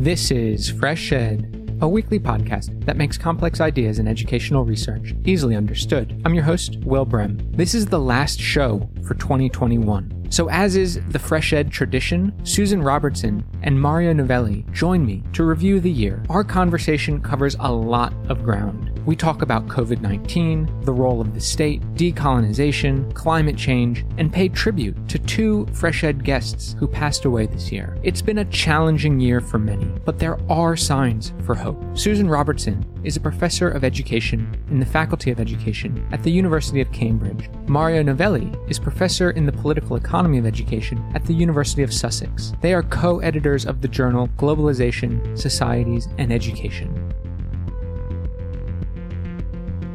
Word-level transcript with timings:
This 0.00 0.30
is 0.30 0.70
Fresh 0.70 1.12
Ed, 1.12 1.76
a 1.82 1.86
weekly 1.86 2.18
podcast 2.18 2.86
that 2.86 2.96
makes 2.96 3.18
complex 3.18 3.60
ideas 3.60 3.98
in 3.98 4.08
educational 4.08 4.64
research 4.64 5.14
easily 5.26 5.54
understood. 5.54 6.22
I'm 6.24 6.32
your 6.32 6.42
host, 6.42 6.78
Will 6.86 7.04
Brehm. 7.04 7.38
This 7.50 7.74
is 7.74 7.84
the 7.84 7.98
last 7.98 8.40
show 8.40 8.88
for 9.06 9.12
2021. 9.12 10.28
So, 10.30 10.48
as 10.48 10.74
is 10.74 11.00
the 11.10 11.18
Fresh 11.18 11.52
Ed 11.52 11.70
tradition, 11.70 12.32
Susan 12.46 12.82
Robertson 12.82 13.44
and 13.62 13.78
Mario 13.78 14.14
Novelli 14.14 14.64
join 14.72 15.04
me 15.04 15.22
to 15.34 15.44
review 15.44 15.80
the 15.80 15.90
year. 15.90 16.22
Our 16.30 16.44
conversation 16.44 17.20
covers 17.20 17.56
a 17.60 17.70
lot 17.70 18.14
of 18.30 18.42
ground. 18.42 18.89
We 19.06 19.16
talk 19.16 19.40
about 19.40 19.66
COVID 19.66 20.02
19, 20.02 20.82
the 20.82 20.92
role 20.92 21.20
of 21.20 21.32
the 21.32 21.40
state, 21.40 21.80
decolonization, 21.94 23.14
climate 23.14 23.56
change, 23.56 24.04
and 24.18 24.32
pay 24.32 24.48
tribute 24.48 25.08
to 25.08 25.18
two 25.18 25.66
Fresh 25.72 26.04
Ed 26.04 26.22
guests 26.22 26.76
who 26.78 26.86
passed 26.86 27.24
away 27.24 27.46
this 27.46 27.72
year. 27.72 27.96
It's 28.02 28.20
been 28.20 28.38
a 28.38 28.44
challenging 28.46 29.18
year 29.18 29.40
for 29.40 29.58
many, 29.58 29.86
but 30.04 30.18
there 30.18 30.38
are 30.50 30.76
signs 30.76 31.32
for 31.46 31.54
hope. 31.54 31.82
Susan 31.94 32.28
Robertson 32.28 32.84
is 33.02 33.16
a 33.16 33.20
professor 33.20 33.70
of 33.70 33.84
education 33.84 34.54
in 34.70 34.78
the 34.78 34.86
Faculty 34.86 35.30
of 35.30 35.40
Education 35.40 36.06
at 36.12 36.22
the 36.22 36.30
University 36.30 36.82
of 36.82 36.92
Cambridge. 36.92 37.48
Mario 37.68 38.02
Novelli 38.02 38.52
is 38.68 38.78
professor 38.78 39.30
in 39.30 39.46
the 39.46 39.52
political 39.52 39.96
economy 39.96 40.36
of 40.36 40.44
education 40.44 41.02
at 41.14 41.24
the 41.24 41.34
University 41.34 41.82
of 41.82 41.94
Sussex. 41.94 42.52
They 42.60 42.74
are 42.74 42.82
co 42.82 43.20
editors 43.20 43.64
of 43.64 43.80
the 43.80 43.88
journal 43.88 44.28
Globalization, 44.36 45.38
Societies, 45.38 46.08
and 46.18 46.30
Education. 46.30 47.09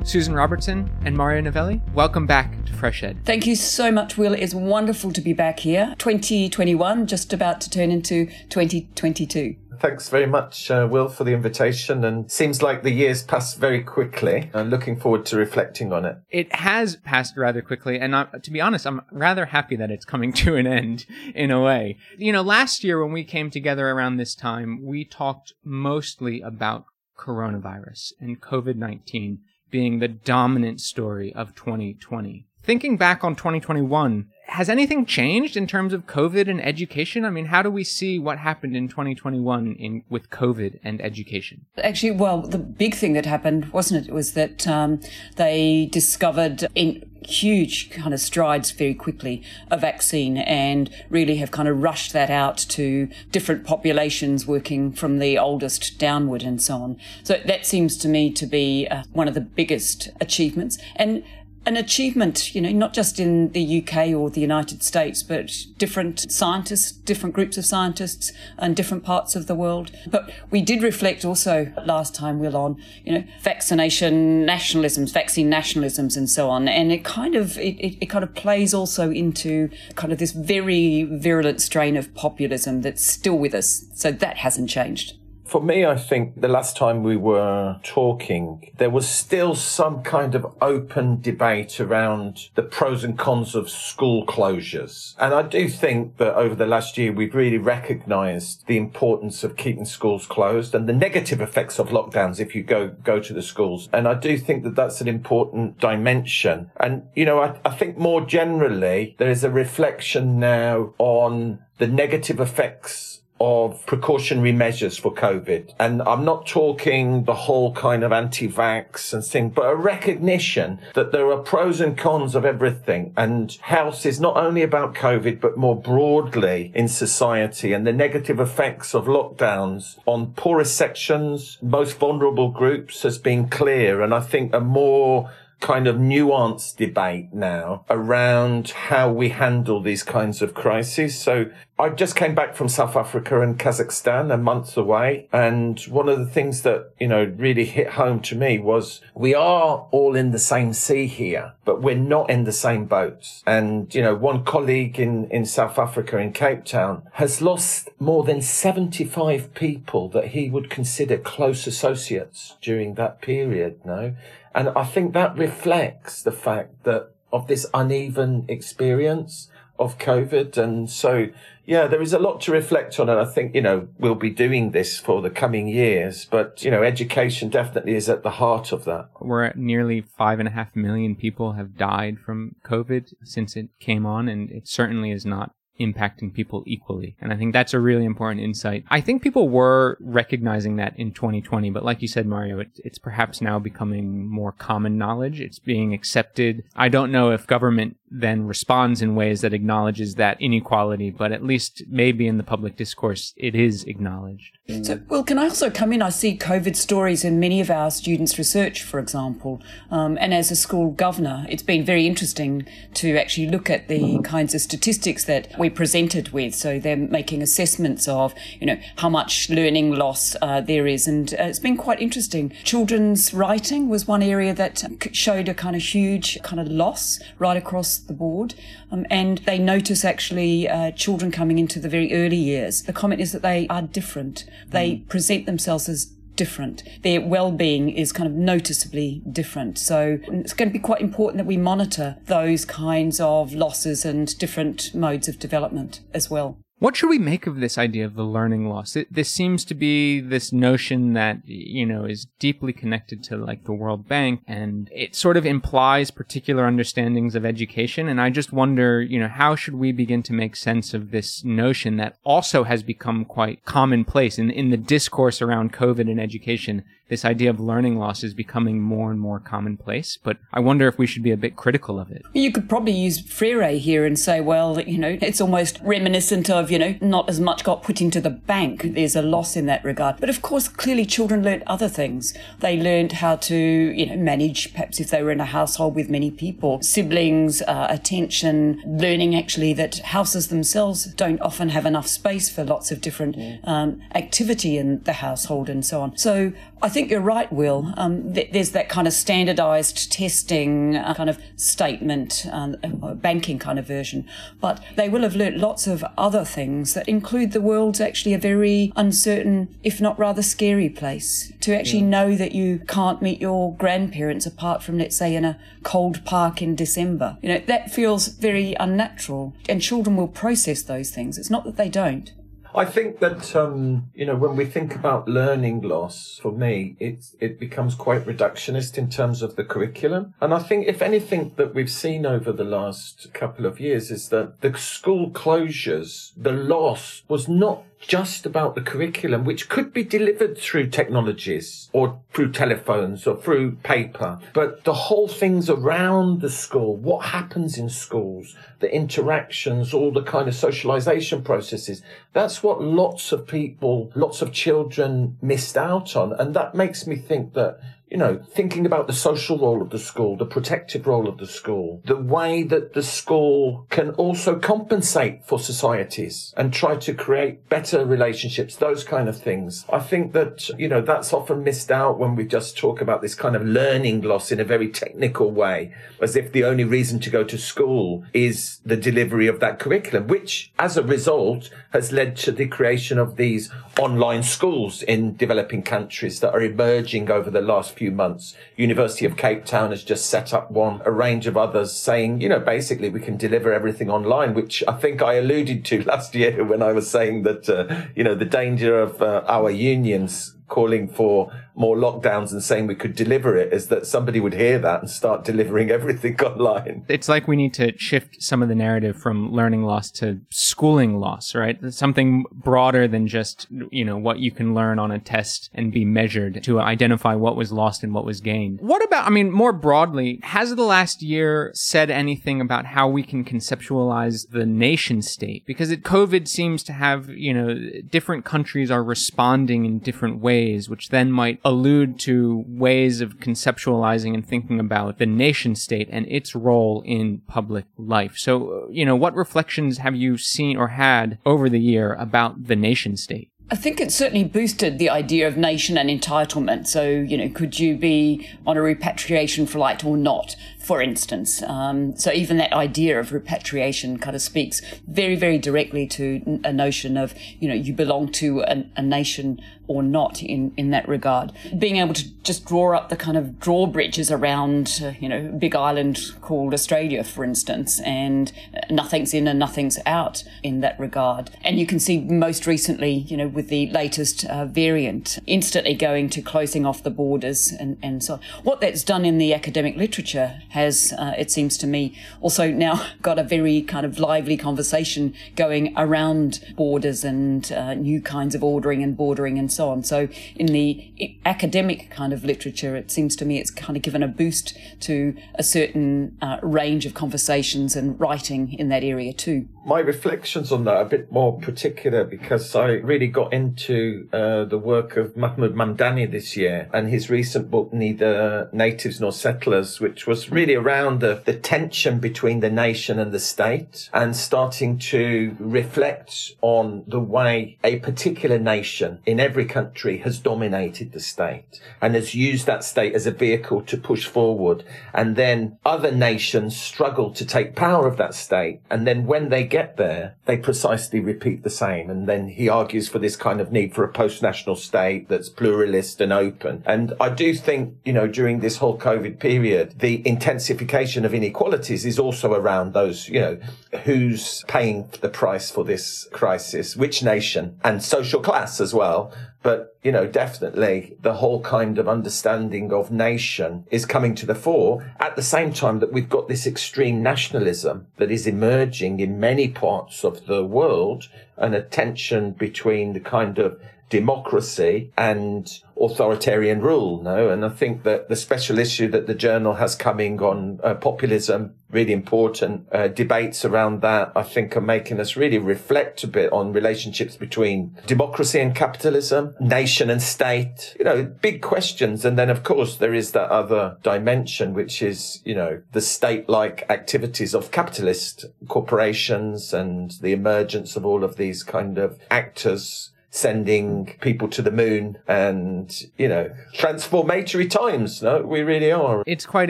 Susan 0.05 0.36
Robertson 0.36 0.88
and 1.04 1.18
Mario 1.18 1.41
Novelli, 1.41 1.82
welcome 1.95 2.27
back 2.27 2.63
to 2.66 2.73
Fresh 2.73 3.02
Ed. 3.02 3.18
Thank 3.26 3.48
you 3.48 3.55
so 3.55 3.91
much, 3.91 4.20
Will. 4.20 4.34
It's 4.34 4.54
wonderful 4.54 5.12
to 5.12 5.20
be 5.20 5.34
back 5.34 5.59
here. 5.59 5.96
2021, 5.98 7.08
just 7.08 7.34
about 7.34 7.59
to 7.62 7.72
turn 7.72 7.90
into 7.90 8.27
2022. 8.49 9.55
Thanks 9.80 10.08
very 10.10 10.27
much, 10.27 10.70
uh, 10.70 10.88
Will, 10.90 11.10
for 11.10 11.23
the 11.23 11.34
invitation. 11.34 12.05
And 12.05 12.32
seems 12.32 12.62
like 12.62 12.84
the 12.84 12.91
years 12.91 13.24
passed 13.24 13.57
very 13.57 13.84
quickly. 13.84 14.52
I'm 14.54 14.70
looking 14.70 14.96
forward 14.96 15.26
to 15.27 15.38
reflecting 15.38 15.91
on 15.91 16.05
it. 16.05 16.18
It 16.29 16.54
has 16.54 16.98
passed 16.98 17.35
rather 17.35 17.63
quickly. 17.63 17.99
And 17.99 18.13
uh, 18.13 18.27
to 18.44 18.51
be 18.51 18.62
honest, 18.62 18.85
I'm 18.85 19.01
rather 19.12 19.48
happy 19.48 19.76
that 19.76 19.90
it's 19.90 20.05
coming 20.05 20.32
to 20.44 20.55
an 20.55 20.68
end 20.68 21.07
in 21.34 21.49
a 21.49 21.60
way. 21.60 21.98
You 22.16 22.32
know, 22.32 22.44
last 22.44 22.84
year 22.84 23.04
when 23.04 23.12
we 23.12 23.24
came 23.24 23.49
together 23.49 23.90
around 23.90 24.18
this 24.18 24.35
time, 24.35 24.85
we 24.85 25.04
talked 25.04 25.54
mostly 25.63 26.41
about 26.41 26.85
coronavirus 27.18 28.13
and 28.20 28.40
COVID 28.40 28.76
19 28.76 29.40
being 29.70 29.99
the 29.99 30.08
dominant 30.08 30.82
story 30.82 31.34
of 31.34 31.55
2020. 31.55 32.46
Thinking 32.66 32.98
back 32.98 33.24
on 33.24 33.35
2021, 33.35 34.27
has 34.48 34.70
anything 34.70 35.05
changed 35.05 35.55
in 35.55 35.68
terms 35.68 35.94
of 35.94 36.08
COVID 36.08 36.49
and 36.49 36.60
education? 36.60 37.24
I 37.24 37.30
mean, 37.30 37.46
how 37.46 37.62
do 37.62 37.70
we 37.70 37.84
see 37.84 38.18
what 38.18 38.40
happened 38.40 38.76
in 38.76 38.88
2021 38.88 39.76
in 39.77 40.04
with 40.10 40.32
COVID 40.32 40.80
and 40.84 40.99
education? 40.99 41.68
Actually, 41.84 42.12
well, 42.12 42.41
the 42.41 42.57
big 42.57 42.96
thing 42.96 43.13
that 43.13 43.27
happened, 43.27 43.72
wasn't 43.72 44.07
it, 44.07 44.12
was 44.12 44.34
that 44.34 44.68
um, 44.68 44.99
they 45.35 45.90
discovered 45.91 46.66
in 46.74 47.07
huge 47.22 47.91
kind 47.91 48.16
of 48.16 48.20
strides 48.20 48.72
very 48.72 48.96
quickly 48.96 49.44
a 49.70 49.77
vaccine 49.77 50.38
and 50.38 50.90
really 51.10 51.38
have 51.38 51.52
kind 51.52 51.68
of 51.68 51.82
rushed 51.82 52.13
that 52.13 52.32
out 52.32 52.57
to 52.57 53.10
different 53.32 53.63
populations 53.63 54.48
working 54.48 54.91
from 54.91 55.20
the 55.20 55.38
oldest 55.38 56.00
downward 56.00 56.41
and 56.41 56.62
so 56.62 56.77
on. 56.77 56.98
So 57.24 57.40
that 57.46 57.66
seems 57.66 57.96
to 57.98 58.07
me 58.07 58.32
to 58.34 58.48
be 58.48 58.88
uh, 58.90 59.04
one 59.13 59.27
of 59.27 59.35
the 59.35 59.41
biggest 59.41 60.10
achievements. 60.20 60.79
And 60.96 61.24
an 61.66 61.77
achievement, 61.77 62.54
you 62.54 62.62
know, 62.62 62.71
not 62.71 62.94
just 62.94 63.20
in 63.20 63.52
the 63.52 63.82
UK 63.82 64.09
or 64.09 64.30
the 64.30 64.41
United 64.41 64.84
States, 64.84 65.24
but 65.24 65.52
different 65.78 66.31
scientists, 66.31 66.91
different 66.91 67.34
groups 67.34 67.57
of 67.57 67.66
scientists 67.66 68.31
and 68.57 68.75
different 68.75 69.03
parts 69.03 69.35
of 69.35 69.47
the 69.47 69.56
world. 69.56 69.91
But 70.07 70.31
we 70.52 70.62
did 70.62 70.84
reflect 70.84 71.25
also 71.25 71.72
last 71.85 72.13
time 72.13 72.40
we 72.40 72.47
were 72.47 72.57
on, 72.57 72.78
you 73.03 73.13
know, 73.13 73.24
vaccination 73.41 74.46
nationalisms, 74.46 75.12
vaccine 75.12 75.50
nationalisms 75.50 76.16
and 76.16 76.29
so 76.29 76.50
on. 76.50 76.67
And 76.67 76.91
it 76.91 77.03
kind 77.03 77.35
of, 77.35 77.57
it, 77.57 77.97
it 78.00 78.06
kind 78.07 78.23
of 78.23 78.35
plays 78.35 78.73
also 78.73 79.09
into 79.09 79.69
kind 79.95 80.13
of 80.13 80.19
this 80.19 80.31
very 80.31 81.03
virulent 81.03 81.62
strain 81.62 81.97
of 81.97 82.13
populism 82.13 82.81
that's 82.81 83.03
still 83.03 83.38
with 83.38 83.56
us. 83.56 83.85
So 83.95 84.12
that 84.12 84.38
hasn't 84.38 84.69
changed. 84.69 85.16
For 85.45 85.61
me, 85.61 85.85
I 85.85 85.95
think 85.95 86.41
the 86.41 86.47
last 86.47 86.75
time 86.75 87.03
we 87.03 87.16
were 87.16 87.79
talking, 87.83 88.72
there 88.78 88.89
was 88.89 89.07
still 89.07 89.53
some 89.53 90.01
kind 90.01 90.33
of 90.33 90.45
open 90.59 91.22
debate 91.22 91.79
around 91.79 92.50
the 92.56 92.63
pros 92.63 93.03
and 93.03 93.17
cons 93.17 93.53
of 93.53 93.69
school 93.69 94.25
closures. 94.25 95.16
And 95.19 95.35
I 95.35 95.44
do 95.44 95.69
think 95.69 96.17
that 96.17 96.33
over 96.35 96.56
the 96.56 96.66
last 96.66 96.97
year, 96.97 97.11
we've 97.11 97.35
really 97.35 97.59
recognized 97.59 98.66
the 98.66 98.78
importance 98.78 99.44
of 99.44 99.56
keeping 99.56 99.85
schools 99.85 100.25
closed 100.25 100.73
and 100.73 100.89
the 100.89 100.94
negative 100.94 101.41
effects 101.41 101.77
of 101.77 101.89
lockdowns 101.89 102.39
if 102.39 102.56
you 102.56 102.63
go, 102.63 102.88
go 103.03 103.19
to 103.19 103.33
the 103.33 103.44
schools. 103.44 103.88
And 103.94 104.07
I 104.07 104.16
do 104.16 104.39
think 104.39 104.63
that 104.63 104.75
that's 104.75 105.00
an 105.00 105.07
important 105.07 105.79
dimension. 105.79 106.72
And, 106.77 107.03
you 107.13 107.25
know, 107.25 107.39
I, 107.39 107.59
I 107.63 107.69
think 107.69 107.97
more 108.00 108.25
generally, 108.25 109.16
there 109.19 109.29
is 109.29 109.44
a 109.44 109.51
reflection 109.51 110.39
now 110.39 110.95
on 110.97 111.59
the 111.77 111.88
negative 111.88 112.39
effects 112.39 113.22
of 113.40 113.85
precautionary 113.85 114.53
measures 114.53 114.97
for 114.97 115.13
COVID. 115.13 115.73
And 115.78 116.01
I'm 116.03 116.23
not 116.23 116.47
talking 116.47 117.25
the 117.25 117.34
whole 117.34 117.73
kind 117.73 118.03
of 118.03 118.13
anti-vax 118.13 119.13
and 119.13 119.25
thing, 119.25 119.50
but 119.50 119.69
a 119.69 119.75
recognition 119.75 120.79
that 120.94 121.12
there 121.12 121.29
are 121.31 121.38
pros 121.38 121.81
and 121.81 121.97
cons 121.97 122.35
of 122.35 122.45
everything. 122.45 123.13
And 123.18 123.51
health 123.62 124.06
is 124.06 124.22
not 124.22 124.38
only 124.38 124.62
about 124.62 124.95
COVID, 124.95 125.41
but 125.41 125.57
more 125.57 125.75
broadly 125.79 126.72
in 126.74 126.88
society 126.88 127.74
and 127.74 127.85
the 127.85 127.94
negative 127.94 128.40
effects 128.40 128.94
of 128.94 129.06
lockdowns 129.06 129.97
on 130.06 130.34
poorest 130.34 130.75
sections, 130.75 131.57
most 131.62 131.97
vulnerable 131.97 132.50
groups 132.50 133.03
has 133.03 133.18
been 133.18 133.50
clear. 133.50 134.01
And 134.01 134.13
I 134.13 134.22
think 134.22 134.53
a 134.53 134.62
more 134.62 135.29
kind 135.59 135.88
of 135.88 135.95
nuanced 135.95 136.77
debate 136.77 137.33
now 137.33 137.85
around 137.89 138.69
how 138.69 139.11
we 139.11 139.29
handle 139.29 139.81
these 139.81 140.03
kinds 140.03 140.41
of 140.41 140.53
crises. 140.53 141.19
So 141.19 141.49
I 141.77 141.89
just 141.89 142.16
came 142.16 142.35
back 142.35 142.55
from 142.55 142.69
South 142.69 142.95
Africa 142.95 143.41
and 143.41 143.59
Kazakhstan 143.59 144.33
a 144.33 144.38
month 144.38 144.77
away. 144.77 145.27
And 145.33 145.77
one 145.81 146.07
of 146.07 146.19
the 146.19 146.25
things 146.25 146.61
that, 146.61 146.91
you 146.99 147.07
know, 147.07 147.33
really 147.38 147.65
hit 147.65 147.91
home 147.91 148.21
to 148.21 148.35
me 148.35 148.59
was 148.59 149.01
we 149.13 149.35
are 149.35 149.88
all 149.91 150.15
in 150.15 150.31
the 150.31 150.39
same 150.39 150.71
sea 150.71 151.07
here, 151.07 151.53
but 151.65 151.81
we're 151.81 151.95
not 151.97 152.29
in 152.29 152.45
the 152.45 152.53
same 152.53 152.85
boats. 152.85 153.44
And, 153.45 153.94
you 153.94 154.01
know, 154.01 154.15
one 154.15 154.45
colleague 154.45 154.99
in, 154.99 155.29
in 155.31 155.45
South 155.45 155.77
Africa 155.77 156.17
in 156.17 156.31
Cape 156.31 156.63
Town 156.63 157.03
has 157.13 157.41
lost 157.41 157.89
more 157.99 158.23
than 158.23 158.41
75 158.41 159.53
people 159.53 160.07
that 160.09 160.29
he 160.29 160.49
would 160.49 160.69
consider 160.69 161.17
close 161.17 161.67
associates 161.67 162.55
during 162.61 162.94
that 162.94 163.21
period, 163.21 163.81
no? 163.83 164.15
And 164.55 164.69
I 164.69 164.85
think 164.85 165.13
that 165.13 165.38
reflects 165.38 166.23
the 166.23 166.31
fact 166.31 166.85
that 166.85 167.11
of 167.33 167.47
this 167.47 167.67
uneven 167.73 168.45
experience 168.47 169.49
of 169.77 169.97
COVID. 169.97 170.57
And 170.57 170.89
so, 170.89 171.27
yeah, 171.66 171.88
there 171.88 172.01
is 172.01 172.13
a 172.13 172.19
lot 172.19 172.39
to 172.41 172.53
reflect 172.53 172.97
on. 172.97 173.09
And 173.09 173.19
I 173.19 173.25
think, 173.25 173.53
you 173.53 173.61
know, 173.61 173.89
we'll 173.99 174.15
be 174.15 174.29
doing 174.29 174.71
this 174.71 174.97
for 174.97 175.21
the 175.21 175.29
coming 175.29 175.67
years, 175.67 176.23
but, 176.23 176.63
you 176.63 176.71
know, 176.71 176.83
education 176.83 177.49
definitely 177.49 177.95
is 177.95 178.07
at 178.07 178.23
the 178.23 178.29
heart 178.31 178.71
of 178.71 178.85
that. 178.85 179.09
We're 179.19 179.44
at 179.44 179.57
nearly 179.57 179.99
five 179.99 180.39
and 180.39 180.47
a 180.47 180.51
half 180.51 180.73
million 180.73 181.15
people 181.15 181.53
have 181.53 181.77
died 181.77 182.19
from 182.19 182.55
COVID 182.65 183.13
since 183.23 183.57
it 183.57 183.67
came 183.81 184.05
on. 184.05 184.29
And 184.29 184.49
it 184.49 184.69
certainly 184.69 185.11
is 185.11 185.25
not 185.25 185.51
impacting 185.80 186.34
people 186.34 186.63
equally. 186.66 187.16
And 187.19 187.34
I 187.34 187.38
think 187.38 187.53
that's 187.53 187.74
a 187.74 187.80
really 187.80 188.06
important 188.06 188.41
insight. 188.41 188.86
I 188.90 189.02
think 189.02 189.22
people 189.22 189.50
were 189.50 189.97
recognizing 190.00 190.78
that 190.78 190.97
in 190.97 191.12
2020, 191.12 191.69
but 191.69 191.84
like 191.84 192.02
you 192.02 192.08
said, 192.08 192.25
Mario, 192.25 192.59
it, 192.59 192.69
it's 192.84 192.97
perhaps 192.97 193.41
now 193.41 193.59
becoming 193.59 194.28
more 194.28 194.52
common 194.52 194.97
knowledge. 194.97 195.41
It's 195.41 195.59
being 195.59 195.94
accepted. 195.94 196.63
I 196.75 196.90
don't 196.90 197.12
know 197.12 197.31
if 197.31 197.47
government 197.47 197.97
then 198.19 198.47
responds 198.47 199.01
in 199.01 199.15
ways 199.15 199.41
that 199.41 199.53
acknowledges 199.53 200.15
that 200.15 200.41
inequality, 200.41 201.09
but 201.09 201.31
at 201.31 201.43
least 201.43 201.83
maybe 201.87 202.27
in 202.27 202.37
the 202.37 202.43
public 202.43 202.77
discourse, 202.77 203.33
it 203.35 203.56
is 203.56 203.83
acknowledged. 203.83 204.57
So, 204.83 205.01
well, 205.09 205.23
can 205.23 205.38
I 205.38 205.44
also 205.44 205.69
come 205.69 205.94
in? 205.94 206.01
I 206.01 206.09
see 206.09 206.35
COVID 206.38 206.75
stories 206.75 207.23
in 207.23 207.39
many 207.39 207.62
of 207.62 207.69
our 207.69 207.91
students' 207.91 208.38
research, 208.38 208.81
for 208.81 209.00
example. 209.00 209.62
Um, 209.91 210.17
and 210.19 210.33
as 210.33 210.50
a 210.50 210.56
school 210.56 210.91
governor, 210.91 211.45
it's 211.50 211.62
been 211.62 211.85
very 211.85 212.07
interesting 212.07 212.65
to 212.95 213.17
actually 213.17 213.50
look 213.50 213.69
at 213.69 213.89
the 213.89 214.19
kinds 214.23 214.56
of 214.56 214.61
statistics 214.61 215.25
that 215.25 215.53
we 215.59 215.69
presented 215.69 216.29
with. 216.29 216.56
So 216.56 216.79
they're 216.79 216.95
making 216.95 217.44
assessments 217.44 218.07
of, 218.07 218.33
you 218.59 218.65
know, 218.65 218.79
how 218.97 219.09
much 219.09 219.50
learning 219.50 219.91
loss 219.91 220.35
uh, 220.41 220.61
there 220.61 220.88
is. 220.88 221.06
And 221.06 221.33
uh, 221.33 221.44
it's 221.44 221.59
been 221.59 221.77
quite 221.77 222.01
interesting. 222.01 222.51
Children's 222.63 223.33
writing 223.33 223.89
was 223.89 224.07
one 224.07 224.23
area 224.23 224.53
that 224.53 224.83
showed 225.11 225.47
a 225.47 225.53
kind 225.53 225.75
of 225.75 225.81
huge 225.81 226.41
kind 226.41 226.59
of 226.59 226.68
loss 226.68 227.19
right 227.38 227.57
across 227.57 228.05
the 228.07 228.13
board. 228.13 228.56
Um, 228.92 229.06
and 229.10 229.40
they 229.40 229.60
notice 229.60 230.06
actually 230.06 230.68
uh, 230.68 230.92
children 230.92 231.31
coming 231.31 231.60
into 231.60 231.80
the 231.80 231.90
very 231.90 232.13
early 232.13 232.38
years. 232.38 232.84
The 232.84 232.94
comment 232.94 233.22
is 233.22 233.31
that 233.31 233.42
they 233.42 233.68
are 233.68 233.81
different. 233.81 234.46
They 234.69 234.92
mm. 234.92 235.10
present 235.10 235.46
themselves 235.46 235.90
as 235.90 236.06
different. 236.36 236.84
Their 237.02 237.22
well-being 237.22 237.90
is 237.90 238.12
kind 238.12 238.28
of 238.28 238.36
noticeably 238.36 239.22
different. 239.31 239.78
So 239.78 240.19
it's 240.24 240.54
going 240.54 240.69
to 240.69 240.74
be 240.74 240.80
quite 240.80 241.02
important 241.02 241.38
that 241.38 241.46
we 241.46 241.57
monitor 241.57 242.18
those 242.25 242.66
kinds 242.66 243.19
of 243.19 243.54
losses 243.54 244.06
and 244.06 244.38
different 244.38 244.94
modes 244.94 245.28
of 245.28 245.40
development 245.40 246.02
as 246.13 246.30
well. 246.30 246.57
What 246.77 246.98
should 246.98 247.10
we 247.10 247.19
make 247.19 247.48
of 247.48 247.62
this 247.62 247.77
idea 247.77 248.06
of 248.06 248.16
the 248.16 248.25
learning 248.25 248.68
loss? 248.68 248.98
It, 248.98 249.07
this 249.12 249.30
seems 249.30 249.63
to 249.66 249.74
be 249.74 250.19
this 250.19 250.51
notion 250.51 251.13
that, 251.13 251.48
you 251.48 251.86
know, 251.86 252.04
is 252.04 252.27
deeply 252.38 252.74
connected 252.74 253.24
to 253.25 253.38
like 253.38 253.63
the 253.63 253.72
World 253.72 254.10
Bank 254.10 254.42
and 254.45 254.89
it 254.94 255.16
sort 255.16 255.38
of 255.38 255.45
implies 255.45 256.12
particular 256.12 256.66
understandings 256.66 257.33
of 257.33 257.45
education. 257.45 258.10
And 258.10 258.19
I 258.19 258.30
just 258.30 258.51
wonder, 258.51 259.01
you 259.01 259.19
know, 259.19 259.30
how 259.30 259.56
should 259.56 259.75
we 259.75 259.94
begin 259.94 260.22
to 260.24 260.33
make 260.33 260.57
sense 260.57 260.94
of 260.94 261.12
this 261.12 261.45
notion 261.45 261.95
that 261.95 262.18
also 262.25 262.66
has 262.66 262.83
become 262.83 263.24
quite 263.24 263.63
commonplace 263.63 264.38
in, 264.38 264.51
in 264.51 264.69
the 264.69 264.78
discourse 264.78 265.42
around 265.42 265.71
COVID 265.71 266.12
and 266.12 266.19
education? 266.19 266.83
This 267.07 267.24
idea 267.24 267.52
of 267.52 267.60
learning 267.60 268.00
loss 268.00 268.24
is 268.24 268.34
becoming 268.34 268.81
more 268.81 269.12
and 269.12 269.19
more 269.19 269.40
commonplace, 269.40 270.18
but 270.24 270.38
I 270.52 270.60
wonder 270.60 270.88
if 270.88 270.98
we 270.98 271.06
should 271.06 271.22
be 271.22 271.31
a 271.31 271.38
bit 271.38 271.56
critical 271.56 272.00
of 272.00 272.10
it. 272.10 272.25
You 272.34 272.52
could 272.52 272.68
probably 272.68 272.94
use 272.94 273.19
Freire 273.19 273.78
here 273.78 274.06
and 274.06 274.18
say, 274.18 274.42
well, 274.42 274.81
you 274.81 274.98
know, 274.98 275.19
it's 275.22 275.40
almost 275.40 275.80
reminiscent 275.84 276.50
of, 276.50 276.72
you 276.72 276.80
know, 276.80 276.96
not 277.02 277.30
as 277.30 277.40
much 277.40 277.63
got 277.63 277.84
put 277.84 278.02
into 278.02 278.19
the 278.19 278.31
bank. 278.31 278.81
There's 278.96 279.16
a 279.16 279.22
loss 279.22 279.56
in 279.56 279.68
that 279.68 279.84
regard. 279.84 280.18
But 280.19 280.30
of 280.30 280.42
course, 280.42 280.68
clearly 280.68 281.06
children 281.06 281.44
learnt 281.44 281.62
other 281.68 281.88
things. 281.88 282.34
They 282.60 282.75
learned 282.81 283.12
how 283.12 283.36
to, 283.36 283.56
you 283.56 284.07
know, 284.07 284.18
manage, 284.18 284.74
perhaps 284.74 285.00
if 285.00 285.12
they 285.12 285.22
were 285.22 285.31
in 285.31 285.40
a 285.40 285.46
household 285.46 285.94
with 285.94 286.10
many 286.10 286.31
people, 286.31 286.81
siblings, 286.81 287.62
uh, 287.62 287.86
attention, 287.88 288.81
learning 288.84 289.36
actually 289.36 289.74
that 289.74 290.00
houses 290.00 290.48
themselves 290.48 291.06
don't 291.13 291.42
often 291.42 291.69
have 291.69 291.86
enough 291.86 292.07
space 292.07 292.50
for 292.50 292.63
lots 292.63 292.92
of 292.92 293.00
different 293.00 293.36
um, 293.63 294.02
activity 294.16 294.78
in 294.78 295.04
the 295.04 295.13
household 295.13 295.69
and 295.69 295.86
so 295.86 296.02
on. 296.02 296.18
So 296.18 296.52
I 296.81 296.90
think 296.95 297.12
you're 297.12 297.19
right, 297.19 297.51
Will. 297.51 297.94
Um, 297.97 298.33
th- 298.33 298.51
there's 298.53 298.71
that 298.71 298.88
kind 298.88 299.06
of 299.06 299.13
standardized 299.13 300.13
testing 300.13 300.95
uh, 300.95 301.13
kind 301.13 301.30
of 301.30 301.38
statement, 301.57 302.45
um, 302.51 302.77
banking 303.15 303.59
kind 303.59 303.77
of 303.77 303.86
version. 303.86 304.25
But 304.62 304.81
they 304.95 305.09
will 305.09 305.24
have 305.24 305.36
learnt 305.36 305.57
lots 305.57 305.88
of 305.88 306.06
other 306.18 306.45
things 306.45 306.94
that 306.94 307.07
include 307.09 307.51
the 307.51 307.59
world's 307.59 308.00
actually 308.00 308.33
a 308.33 308.38
very 308.38 308.94
uncertain, 308.95 309.75
if 309.83 310.00
not 310.00 310.18
rather 310.18 310.42
scary 310.42 310.89
place. 310.89 311.51
To 311.62 311.75
actually 311.77 312.00
yeah. 312.00 312.15
know 312.18 312.36
that 312.36 312.53
you 312.53 312.80
can't 312.88 313.21
meet 313.21 313.42
your 313.42 313.75
grandparents 313.75 314.45
apart 314.45 314.81
from, 314.81 314.97
let's 314.97 315.18
say, 315.18 315.36
in 315.36 315.44
a 315.44 315.59
cold 315.83 316.24
park 316.24 316.62
in 316.62 316.75
December. 316.75 317.38
You 317.42 317.50
know, 317.50 317.62
that 317.65 317.92
feels 317.92 318.30
very 318.30 318.74
unnatural. 318.80 319.53
And 319.68 319.81
children 319.81 320.15
will 320.15 320.30
process 320.30 320.81
those 320.81 321.12
things. 321.12 321.38
It's 321.38 321.50
not 321.50 321.65
that 321.65 321.75
they 321.75 321.89
don't. 321.89 322.31
I 322.75 322.86
think 322.86 323.19
that 323.19 323.56
um, 323.56 324.12
you 324.13 324.25
know 324.25 324.36
when 324.36 324.56
we 324.56 324.66
think 324.66 324.95
about 324.95 325.27
learning 325.27 325.81
loss, 325.81 326.39
for 326.42 326.51
me, 326.51 326.95
it 327.00 327.25
it 327.39 327.60
becomes 327.60 327.95
quite 327.95 328.25
reductionist 328.25 328.98
in 328.98 329.10
terms 329.10 329.42
of 329.42 329.56
the 329.56 329.63
curriculum. 329.63 330.33
And 330.42 330.54
I 330.54 330.60
think 330.60 330.88
if 330.88 331.01
anything 331.01 331.54
that 331.56 331.74
we've 331.74 331.92
seen 331.92 332.25
over 332.25 332.51
the 332.51 332.63
last 332.63 333.33
couple 333.33 333.66
of 333.66 333.80
years 333.80 334.12
is 334.12 334.30
that 334.30 334.62
the 334.62 334.77
school 334.77 335.30
closures, 335.31 336.33
the 336.36 336.51
loss 336.51 337.24
was 337.27 337.48
not 337.48 337.83
just 338.07 338.46
about 338.46 338.75
the 338.75 338.81
curriculum, 338.81 339.44
which 339.46 339.69
could 339.69 339.94
be 339.94 340.04
delivered 340.04 340.57
through 340.57 340.88
technologies 340.88 341.90
or 341.94 342.19
through 342.34 342.52
telephones 342.52 343.25
or 343.25 343.36
through 343.36 343.75
paper. 343.78 344.40
But 344.54 344.84
the 344.84 344.94
whole 344.94 345.28
things 345.28 345.69
around 345.69 346.42
the 346.42 346.50
school, 346.50 346.96
what 346.96 347.28
happens 347.28 347.78
in 347.78 347.90
schools, 347.90 348.56
the 348.80 348.94
interactions, 348.94 349.94
all 349.94 350.12
the 350.12 350.22
kind 350.22 350.48
of 350.48 350.56
socialization 350.56 351.44
processes, 351.44 352.02
that's 352.34 352.62
what 352.62 352.81
lots 352.81 353.31
of 353.31 353.48
people, 353.48 354.12
lots 354.16 354.42
of 354.42 354.52
children 354.52 355.38
missed 355.42 355.78
out 355.78 356.16
on. 356.16 356.34
And 356.34 356.56
that 356.56 356.75
makes 356.75 357.07
me 357.07 357.16
think 357.16 357.54
that 357.54 357.80
you 358.15 358.19
know, 358.19 358.41
thinking 358.51 358.85
about 358.85 359.07
the 359.07 359.13
social 359.13 359.57
role 359.57 359.81
of 359.81 359.89
the 359.89 360.00
school, 360.00 360.38
the 360.38 360.45
protective 360.45 361.06
role 361.06 361.27
of 361.27 361.38
the 361.38 361.45
school, 361.45 362.01
the 362.06 362.15
way 362.15 362.63
that 362.63 362.94
the 362.94 363.03
school 363.03 363.85
can 363.89 364.12
also 364.12 364.57
compensate 364.57 365.45
for 365.45 365.59
societies 365.59 366.53
and 366.56 366.73
try 366.73 366.95
to 366.95 367.13
create 367.13 367.67
better 367.67 368.06
relationships, 368.06 368.77
those 368.77 369.03
kind 369.03 369.27
of 369.27 369.38
things. 369.38 369.83
I 369.91 370.00
think 370.00 370.31
that, 370.31 370.69
you 370.79 370.88
know, 370.88 371.01
that's 371.01 371.33
often 371.33 371.65
missed 371.65 371.91
out 371.91 372.17
when 372.17 372.38
we 372.38 372.45
just 372.45 372.77
talk 372.77 373.01
about 373.01 373.21
this 373.21 373.35
kind 373.35 373.53
of 373.53 373.65
learning 373.65 374.21
loss 374.21 374.50
in 374.50 374.61
a 374.61 374.63
very 374.63 374.88
technical 374.88 375.51
way, 375.51 375.94
as 376.21 376.38
if 376.38 376.53
the 376.53 376.63
only 376.63 376.85
reason 376.85 377.19
to 377.19 377.29
go 377.29 377.44
to 377.44 377.57
school 377.57 378.23
is 378.31 378.79
the 378.85 378.95
delivery 378.95 379.47
of 379.47 379.59
that 379.59 379.77
curriculum, 379.77 380.27
which 380.27 380.71
as 380.79 380.95
a 380.95 381.03
result 381.03 381.69
has 381.91 382.13
led 382.13 382.38
to 382.38 382.53
the 382.53 382.68
creation 382.68 383.18
of 383.18 383.35
these 383.35 383.69
online 384.00 384.44
schools 384.44 385.03
in 385.03 385.35
developing 385.35 385.83
countries 385.83 386.39
that 386.39 386.53
are 386.53 386.61
emerging 386.61 387.29
over 387.29 387.50
the 387.50 387.59
last 387.59 387.94
few 387.95 388.05
months. 388.12 388.56
University 388.75 389.25
of 389.25 389.38
Cape 389.38 389.66
Town 389.66 389.92
has 389.92 390.04
just 390.04 390.28
set 390.28 390.54
up 390.54 390.72
one, 390.72 391.02
a 391.06 391.12
range 391.12 391.48
of 391.48 391.57
others 391.57 391.94
saying, 391.94 392.42
you 392.42 392.50
know, 392.50 392.60
basically 392.60 393.10
we 393.10 393.19
can 393.19 393.38
deliver 393.38 393.74
everything 393.74 394.10
online, 394.10 394.54
which 394.54 394.84
I 394.88 394.94
think 394.94 395.22
I 395.22 395.34
alluded 395.36 395.86
to 395.86 396.04
last 396.06 396.36
year 396.36 396.63
when 396.63 396.81
I 396.81 396.92
was 396.92 397.10
saying 397.10 397.44
that, 397.44 397.69
uh, 397.69 398.07
you 398.16 398.24
know, 398.24 398.36
the 398.36 398.46
danger 398.46 399.00
of 399.00 399.22
uh, 399.22 399.44
our 399.48 399.69
unions 399.69 400.55
calling 400.67 401.07
for 401.07 401.51
more 401.75 401.97
lockdowns 401.97 402.51
and 402.51 402.63
saying 402.63 402.88
we 402.88 402.95
could 402.95 403.15
deliver 403.15 403.56
it 403.56 403.73
is 403.73 403.88
that 403.89 404.06
somebody 404.06 404.39
would 404.39 404.53
hear 404.53 404.79
that 404.79 405.01
and 405.01 405.09
start 405.09 405.44
delivering 405.44 405.91
everything 406.00 406.39
online. 406.41 407.06
It's 407.07 407.29
like 407.29 407.47
we 407.47 407.56
need 407.56 407.73
to 407.75 407.97
shift 407.97 408.41
some 408.41 408.63
of 408.63 408.69
the 408.69 408.75
narrative 408.75 409.17
from 409.17 409.51
learning 409.51 409.83
loss 409.83 410.09
to 410.12 410.39
schooling 410.50 411.17
loss, 411.17 411.53
right? 411.53 411.77
Something 411.94 412.45
broader 412.51 413.07
than 413.07 413.27
just, 413.27 413.67
you 413.91 414.06
know, 414.06 414.17
what 414.17 414.39
you 414.39 414.51
can 414.51 414.73
learn 414.73 415.00
on 415.00 415.12
a 415.12 415.19
test 415.19 415.69
and 415.73 415.91
be 415.91 416.06
measured 416.06 416.63
to 416.63 416.79
identify 416.79 417.35
what 417.35 417.56
was 417.56 417.71
lost 417.71 418.03
and 418.03 418.13
what 418.13 418.25
was 418.25 418.41
gained. 418.41 418.79
What 418.81 419.03
about, 419.03 419.27
I 419.27 419.29
mean, 419.29 419.51
more 419.51 419.73
broadly, 419.73 420.39
has 420.44 420.73
the 420.75 420.83
last 420.83 421.21
year 421.21 421.71
said 421.73 422.09
anything 422.09 422.61
about 422.61 422.85
how 422.85 423.07
we 423.07 423.23
can 423.23 423.44
conceptualize 423.44 424.50
the 424.50 424.65
nation 424.65 425.21
state? 425.21 425.65
Because 425.65 425.91
it, 425.91 426.03
COVID 426.03 426.47
seems 426.47 426.83
to 426.83 426.94
have, 426.94 427.29
you 427.29 427.53
know, 427.53 427.75
different 428.09 428.45
countries 428.45 428.89
are 428.89 429.03
responding 429.03 429.85
in 429.85 430.00
different 430.00 430.39
ways, 430.39 430.55
which 430.90 431.10
then 431.10 431.31
might 431.31 431.60
allude 431.63 432.19
to 432.19 432.63
ways 432.68 433.22
of 433.22 433.38
conceptualizing 433.38 434.34
and 434.34 434.46
thinking 434.46 434.80
about 434.80 435.18
the 435.18 435.25
nation 435.25 435.75
state 435.75 436.10
and 436.12 436.25
its 436.28 436.56
role 436.56 437.02
in 437.06 437.42
public 437.48 437.86
life. 437.98 438.38
So, 438.38 438.88
you 438.92 439.06
know, 439.06 439.16
what 439.16 439.36
reflections 439.36 440.00
have 440.00 440.16
you 440.16 440.38
seen 440.38 440.78
or 440.78 440.90
had 440.90 441.38
over 441.46 441.69
the 441.69 441.80
year 441.80 442.13
about 442.13 442.68
the 442.68 442.75
nation 442.75 443.18
state? 443.18 443.52
I 443.72 443.75
think 443.75 444.00
it 444.00 444.12
certainly 444.12 444.44
boosted 444.44 445.00
the 445.00 445.10
idea 445.10 445.48
of 445.48 445.57
nation 445.57 445.98
and 445.98 446.07
entitlement. 446.07 446.86
So, 446.86 447.10
you 447.10 447.36
know, 447.36 447.50
could 447.50 447.80
you 447.80 447.98
be 447.98 448.48
on 448.66 448.78
a 448.78 448.81
repatriation 448.81 449.66
flight 449.66 450.06
or 450.06 450.18
not? 450.18 450.56
For 450.85 451.01
instance. 451.01 451.63
Um, 451.63 452.15
so 452.15 452.31
even 452.31 452.57
that 452.57 452.71
idea 452.71 453.19
of 453.19 453.31
repatriation 453.31 454.19
kind 454.19 454.35
of 454.35 454.41
speaks 454.41 454.81
very, 455.07 455.35
very 455.35 455.57
directly 455.57 456.05
to 456.07 456.59
a 456.63 456.71
notion 456.71 457.17
of, 457.17 457.33
you 457.59 457.67
know, 457.67 457.73
you 457.73 457.91
belong 457.91 458.31
to 458.33 458.61
a, 458.61 458.85
a 458.95 459.01
nation 459.01 459.59
or 459.87 460.04
not 460.04 460.42
in, 460.42 460.73
in 460.77 460.92
that 460.92 461.07
regard. 461.07 461.51
Being 461.77 461.97
able 461.97 462.13
to 462.13 462.27
just 462.44 462.65
draw 462.65 462.95
up 462.95 463.09
the 463.09 463.15
kind 463.15 463.37
of 463.37 463.59
drawbridges 463.59 464.31
around, 464.31 464.99
uh, 465.04 465.13
you 465.19 465.30
know, 465.30 465.51
big 465.59 465.75
island 465.75 466.19
called 466.42 466.73
Australia, 466.73 467.23
for 467.23 467.44
instance, 467.44 467.99
and 468.01 468.51
nothing's 468.89 469.33
in 469.33 469.47
and 469.47 469.59
nothing's 469.59 469.99
out 470.06 470.44
in 470.63 470.81
that 470.81 470.99
regard. 470.99 471.51
And 471.63 471.80
you 471.80 471.85
can 471.85 471.99
see 471.99 472.19
most 472.19 472.65
recently, 472.68 473.11
you 473.11 473.37
know, 473.37 473.47
with 473.47 473.69
the 473.69 473.89
latest 473.92 474.45
uh, 474.45 474.65
variant, 474.65 475.39
instantly 475.45 475.95
going 475.95 476.30
to 476.31 476.42
closing 476.42 476.85
off 476.85 477.04
the 477.04 477.09
borders 477.09 477.71
and, 477.71 477.97
and 478.01 478.23
so 478.23 478.35
on. 478.35 478.39
What 478.63 478.81
that's 478.81 479.04
done 479.04 479.25
in 479.25 479.37
the 479.37 479.54
academic 479.54 479.95
literature 479.95 480.61
has, 480.75 481.13
uh, 481.17 481.33
it 481.37 481.49
seems 481.49 481.77
to 481.77 481.87
me, 481.87 482.13
also 482.41 482.69
now 482.69 483.01
got 483.21 483.39
a 483.39 483.44
very 483.44 483.81
kind 483.81 484.05
of 484.05 484.19
lively 484.19 484.57
conversation 484.57 485.33
going 485.55 485.94
around 485.97 486.59
borders 486.75 487.23
and 487.23 487.71
uh, 487.71 487.94
new 487.94 488.21
kinds 488.21 488.53
of 488.53 488.63
ordering 488.63 489.01
and 489.01 489.15
bordering 489.15 489.57
and 489.57 489.71
so 489.71 489.89
on. 489.89 490.03
So 490.03 490.27
in 490.55 490.67
the 490.67 491.37
academic 491.45 492.09
kind 492.09 492.33
of 492.33 492.44
literature, 492.44 492.95
it 492.95 493.09
seems 493.09 493.35
to 493.37 493.45
me 493.45 493.57
it's 493.57 493.71
kind 493.71 493.95
of 493.95 494.03
given 494.03 494.21
a 494.21 494.27
boost 494.27 494.77
to 495.01 495.35
a 495.55 495.63
certain 495.63 496.37
uh, 496.41 496.57
range 496.61 497.05
of 497.05 497.13
conversations 497.13 497.95
and 497.95 498.19
writing 498.19 498.73
in 498.73 498.89
that 498.89 499.03
area 499.03 499.31
too 499.31 499.67
my 499.85 499.99
reflections 499.99 500.71
on 500.71 500.83
that 500.85 500.95
are 500.95 501.04
a 501.04 501.06
bit 501.06 501.31
more 501.31 501.59
particular 501.59 502.23
because 502.23 502.75
I 502.75 502.94
really 502.94 503.27
got 503.27 503.54
into 503.54 504.27
uh, 504.33 504.65
the 504.65 504.80
work 504.80 505.15
of 505.15 505.37
Mahmood 505.37 505.75
Mamdani 505.75 506.30
this 506.30 506.57
year 506.57 506.89
and 506.92 507.07
his 507.07 507.30
recent 507.30 507.69
book, 507.69 507.94
Neither 507.94 508.68
Natives 508.73 509.21
Nor 509.21 509.31
Settlers, 509.31 509.99
which 509.99 510.25
was 510.25 510.49
really 510.49 510.73
around 510.73 511.19
the, 511.19 511.44
the 511.45 511.54
tension 511.54 512.18
between 512.20 512.62
the 512.62 512.72
nation 512.72 513.20
and 513.20 513.32
the 513.32 513.39
state 513.39 514.10
and 514.12 514.36
starting 514.36 514.98
to 514.98 515.56
reflect 515.60 516.54
on 516.62 517.04
the 517.06 517.20
way 517.20 517.77
a 517.84 518.00
particular 518.00 518.58
nation 518.58 519.20
in 519.27 519.39
every 519.39 519.65
country 519.65 520.18
has 520.18 520.39
dominated 520.39 521.12
the 521.12 521.20
state 521.20 521.80
and 522.01 522.15
has 522.15 522.34
used 522.34 522.65
that 522.65 522.84
state 522.84 523.13
as 523.13 523.27
a 523.27 523.32
vehicle 523.32 523.84
to 523.84 523.98
push 523.98 524.25
forward. 524.25 524.84
And 525.13 525.36
then 525.36 525.77
other 525.86 526.12
nations 526.12 526.75
struggle 526.75 527.32
to 527.34 527.46
take 527.46 527.75
power 527.75 528.08
of 528.08 528.18
that 528.18 528.34
state. 528.34 528.82
And 528.89 529.06
then 529.06 529.27
when 529.27 529.50
they 529.50 529.63
get 529.75 529.75
there, 529.98 530.36
they 530.46 530.58
precisely 530.58 531.20
repeat 531.20 531.63
the 531.63 531.70
same. 531.70 532.10
And 532.10 532.27
then 532.27 532.50
he 532.50 532.70
argues 532.70 533.08
for 533.08 533.20
this 533.20 533.36
kind 533.36 533.62
of 533.62 533.72
need 533.72 533.94
for 533.94 534.03
a 534.03 534.12
post-national 534.12 534.75
state 534.75 535.29
that's 535.29 535.50
pluralist 535.50 536.22
and 536.22 536.34
open. 536.34 536.84
And 536.86 537.13
I 537.20 537.29
do 537.29 537.53
think, 537.53 537.96
you 538.03 538.13
know, 538.13 538.27
during 538.27 538.60
this 538.60 538.77
whole 538.77 538.98
COVID 538.98 539.39
period, 539.39 540.00
the 540.00 540.27
intensification 540.27 541.25
of 541.25 541.34
inequalities 541.34 542.05
is 542.05 542.20
also 542.20 542.53
around 542.53 542.94
those, 542.94 543.29
you 543.29 543.39
know, 543.39 543.60
who's 544.03 544.63
paying 544.67 545.10
the 545.22 545.29
price 545.29 545.70
for 545.70 545.84
this 545.84 546.27
crisis, 546.32 546.96
which 546.96 547.24
nation 547.24 547.77
and 547.84 548.03
social 548.03 548.41
class 548.41 548.82
as 548.82 548.94
well. 548.94 549.34
But, 549.66 549.98
you 550.04 550.12
know, 550.12 550.28
definitely 550.28 551.18
the 551.24 551.34
whole 551.34 551.60
kind 551.60 551.98
of 551.98 552.08
understanding 552.08 552.94
of 552.94 553.10
nation 553.10 553.88
is 553.90 554.06
coming 554.06 554.36
to 554.36 554.46
the 554.46 554.54
fore 554.54 555.12
at 555.20 555.36
the 555.36 555.42
same 555.42 555.74
time 555.74 555.98
that 556.02 556.14
we've 556.14 556.30
got 556.30 556.48
this 556.48 556.68
extreme 556.68 557.24
nationalism 557.24 558.06
that 558.18 558.30
is 558.30 558.46
emerging 558.46 559.22
in 559.22 559.40
many 559.40 559.68
parts 559.68 560.24
of 560.24 560.46
the 560.46 560.64
world 560.64 561.30
and 561.58 561.74
a 561.74 561.82
tension 561.82 562.52
between 562.52 563.14
the 563.14 563.20
kind 563.20 563.58
of 563.58 563.82
democracy 564.08 565.12
and 565.18 565.82
authoritarian 566.00 566.82
rule. 566.82 567.22
No, 567.22 567.50
and 567.50 567.64
I 567.64 567.70
think 567.70 568.04
that 568.04 568.30
the 568.30 568.36
special 568.36 568.80
issue 568.80 569.08
that 569.10 569.28
the 569.28 569.36
journal 569.36 569.75
has 569.75 569.96
coming 569.96 570.42
on 570.42 570.80
uh, 570.84 570.96
populism, 570.96 571.75
really 571.90 572.14
important 572.14 572.88
uh, 572.92 573.08
debates 573.08 573.64
around 573.64 574.02
that. 574.02 574.32
I 574.36 574.44
think 574.44 574.75
are 574.75 574.82
making 574.82 575.20
us 575.20 575.36
really 575.36 575.58
reflect 575.58 576.24
a 576.24 576.28
bit 576.28 576.52
on 576.52 576.74
relationships 576.74 577.38
between 577.38 577.98
democracy 578.06 578.60
and 578.60 578.75
capitalism, 578.75 579.56
nation 579.60 580.10
and 580.10 580.22
state. 580.22 580.96
You 581.00 581.06
know, 581.06 581.24
big 581.24 581.62
questions. 581.62 582.25
And 582.25 582.38
then 582.38 582.50
of 582.50 582.64
course 582.64 582.98
there 582.98 583.14
is 583.14 583.32
that 583.32 583.50
other 583.50 583.98
dimension, 584.04 584.74
which 584.74 585.02
is 585.02 585.42
you 585.46 585.56
know 585.56 585.82
the 585.94 586.02
state-like 586.02 586.86
activities 586.90 587.56
of 587.56 587.72
capitalist 587.72 588.46
corporations 588.68 589.74
and 589.74 590.12
the 590.22 590.34
emergence 590.34 590.96
of 590.96 591.06
all 591.06 591.24
of 591.24 591.38
these 591.38 591.64
kind 591.64 591.98
of 591.98 592.20
actors 592.30 593.12
sending 593.36 594.06
people 594.22 594.48
to 594.48 594.62
the 594.62 594.72
moon 594.72 595.18
and, 595.27 596.04
you 596.18 596.25
know, 596.25 596.50
transformatory 596.74 597.68
times. 597.68 598.22
No, 598.22 598.42
we 598.42 598.62
really 598.62 598.94
are. 598.94 599.24
It's 599.27 599.46
quite 599.46 599.70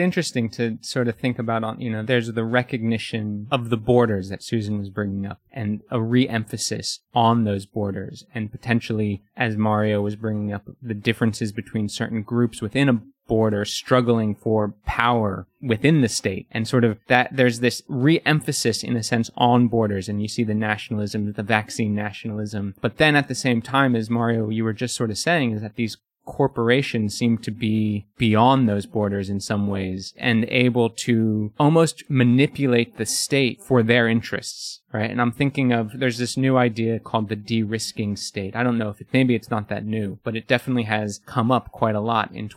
interesting 0.00 0.48
to 0.50 0.78
sort 0.82 1.08
of 1.08 1.16
think 1.16 1.40
about 1.40 1.64
on, 1.64 1.80
you 1.80 1.90
know, 1.90 2.04
there's 2.04 2.32
the 2.32 2.44
recognition 2.44 3.48
of 3.50 3.70
the 3.70 3.76
borders 3.76 4.28
that 4.28 4.44
Susan 4.44 4.78
was 4.78 4.88
bringing 4.88 5.26
up 5.26 5.40
and 5.50 5.82
a 5.90 6.00
re-emphasis 6.00 7.00
on 7.12 7.42
those 7.42 7.66
borders 7.66 8.24
and 8.32 8.52
potentially, 8.52 9.24
as 9.36 9.56
Mario 9.56 10.00
was 10.00 10.14
bringing 10.14 10.52
up, 10.52 10.68
the 10.80 10.94
differences 10.94 11.50
between 11.50 11.88
certain 11.88 12.22
groups 12.22 12.62
within 12.62 12.88
a 12.88 13.00
border 13.26 13.64
struggling 13.64 14.34
for 14.34 14.74
power 14.84 15.46
within 15.60 16.00
the 16.00 16.08
state 16.08 16.46
and 16.50 16.68
sort 16.68 16.84
of 16.84 16.98
that 17.08 17.28
there's 17.32 17.60
this 17.60 17.82
re-emphasis 17.88 18.82
in 18.82 18.96
a 18.96 19.02
sense 19.02 19.30
on 19.36 19.68
borders 19.68 20.08
and 20.08 20.22
you 20.22 20.28
see 20.28 20.44
the 20.44 20.54
nationalism 20.54 21.32
the 21.32 21.42
vaccine 21.42 21.94
nationalism 21.94 22.74
but 22.80 22.98
then 22.98 23.16
at 23.16 23.28
the 23.28 23.34
same 23.34 23.60
time 23.60 23.96
as 23.96 24.10
mario 24.10 24.48
you 24.48 24.64
were 24.64 24.72
just 24.72 24.94
sort 24.94 25.10
of 25.10 25.18
saying 25.18 25.52
is 25.52 25.62
that 25.62 25.76
these 25.76 25.96
corporations 26.24 27.16
seem 27.16 27.38
to 27.38 27.52
be 27.52 28.04
beyond 28.18 28.68
those 28.68 28.84
borders 28.84 29.30
in 29.30 29.40
some 29.40 29.68
ways 29.68 30.12
and 30.16 30.44
able 30.48 30.90
to 30.90 31.52
almost 31.58 32.02
manipulate 32.08 32.96
the 32.96 33.06
state 33.06 33.62
for 33.62 33.80
their 33.82 34.08
interests 34.08 34.80
right? 34.96 35.10
And 35.10 35.20
I'm 35.20 35.32
thinking 35.32 35.72
of 35.72 35.98
there's 35.98 36.18
this 36.18 36.36
new 36.36 36.56
idea 36.56 36.98
called 36.98 37.28
the 37.28 37.36
de-risking 37.36 38.16
state. 38.16 38.56
I 38.56 38.62
don't 38.62 38.78
know 38.78 38.88
if 38.88 39.00
it 39.00 39.08
maybe 39.12 39.34
it's 39.34 39.50
not 39.50 39.68
that 39.68 39.84
new, 39.84 40.18
but 40.24 40.36
it 40.36 40.48
definitely 40.48 40.84
has 40.84 41.20
come 41.26 41.52
up 41.52 41.70
quite 41.70 41.94
a 41.94 42.00
lot 42.00 42.32
in 42.32 42.48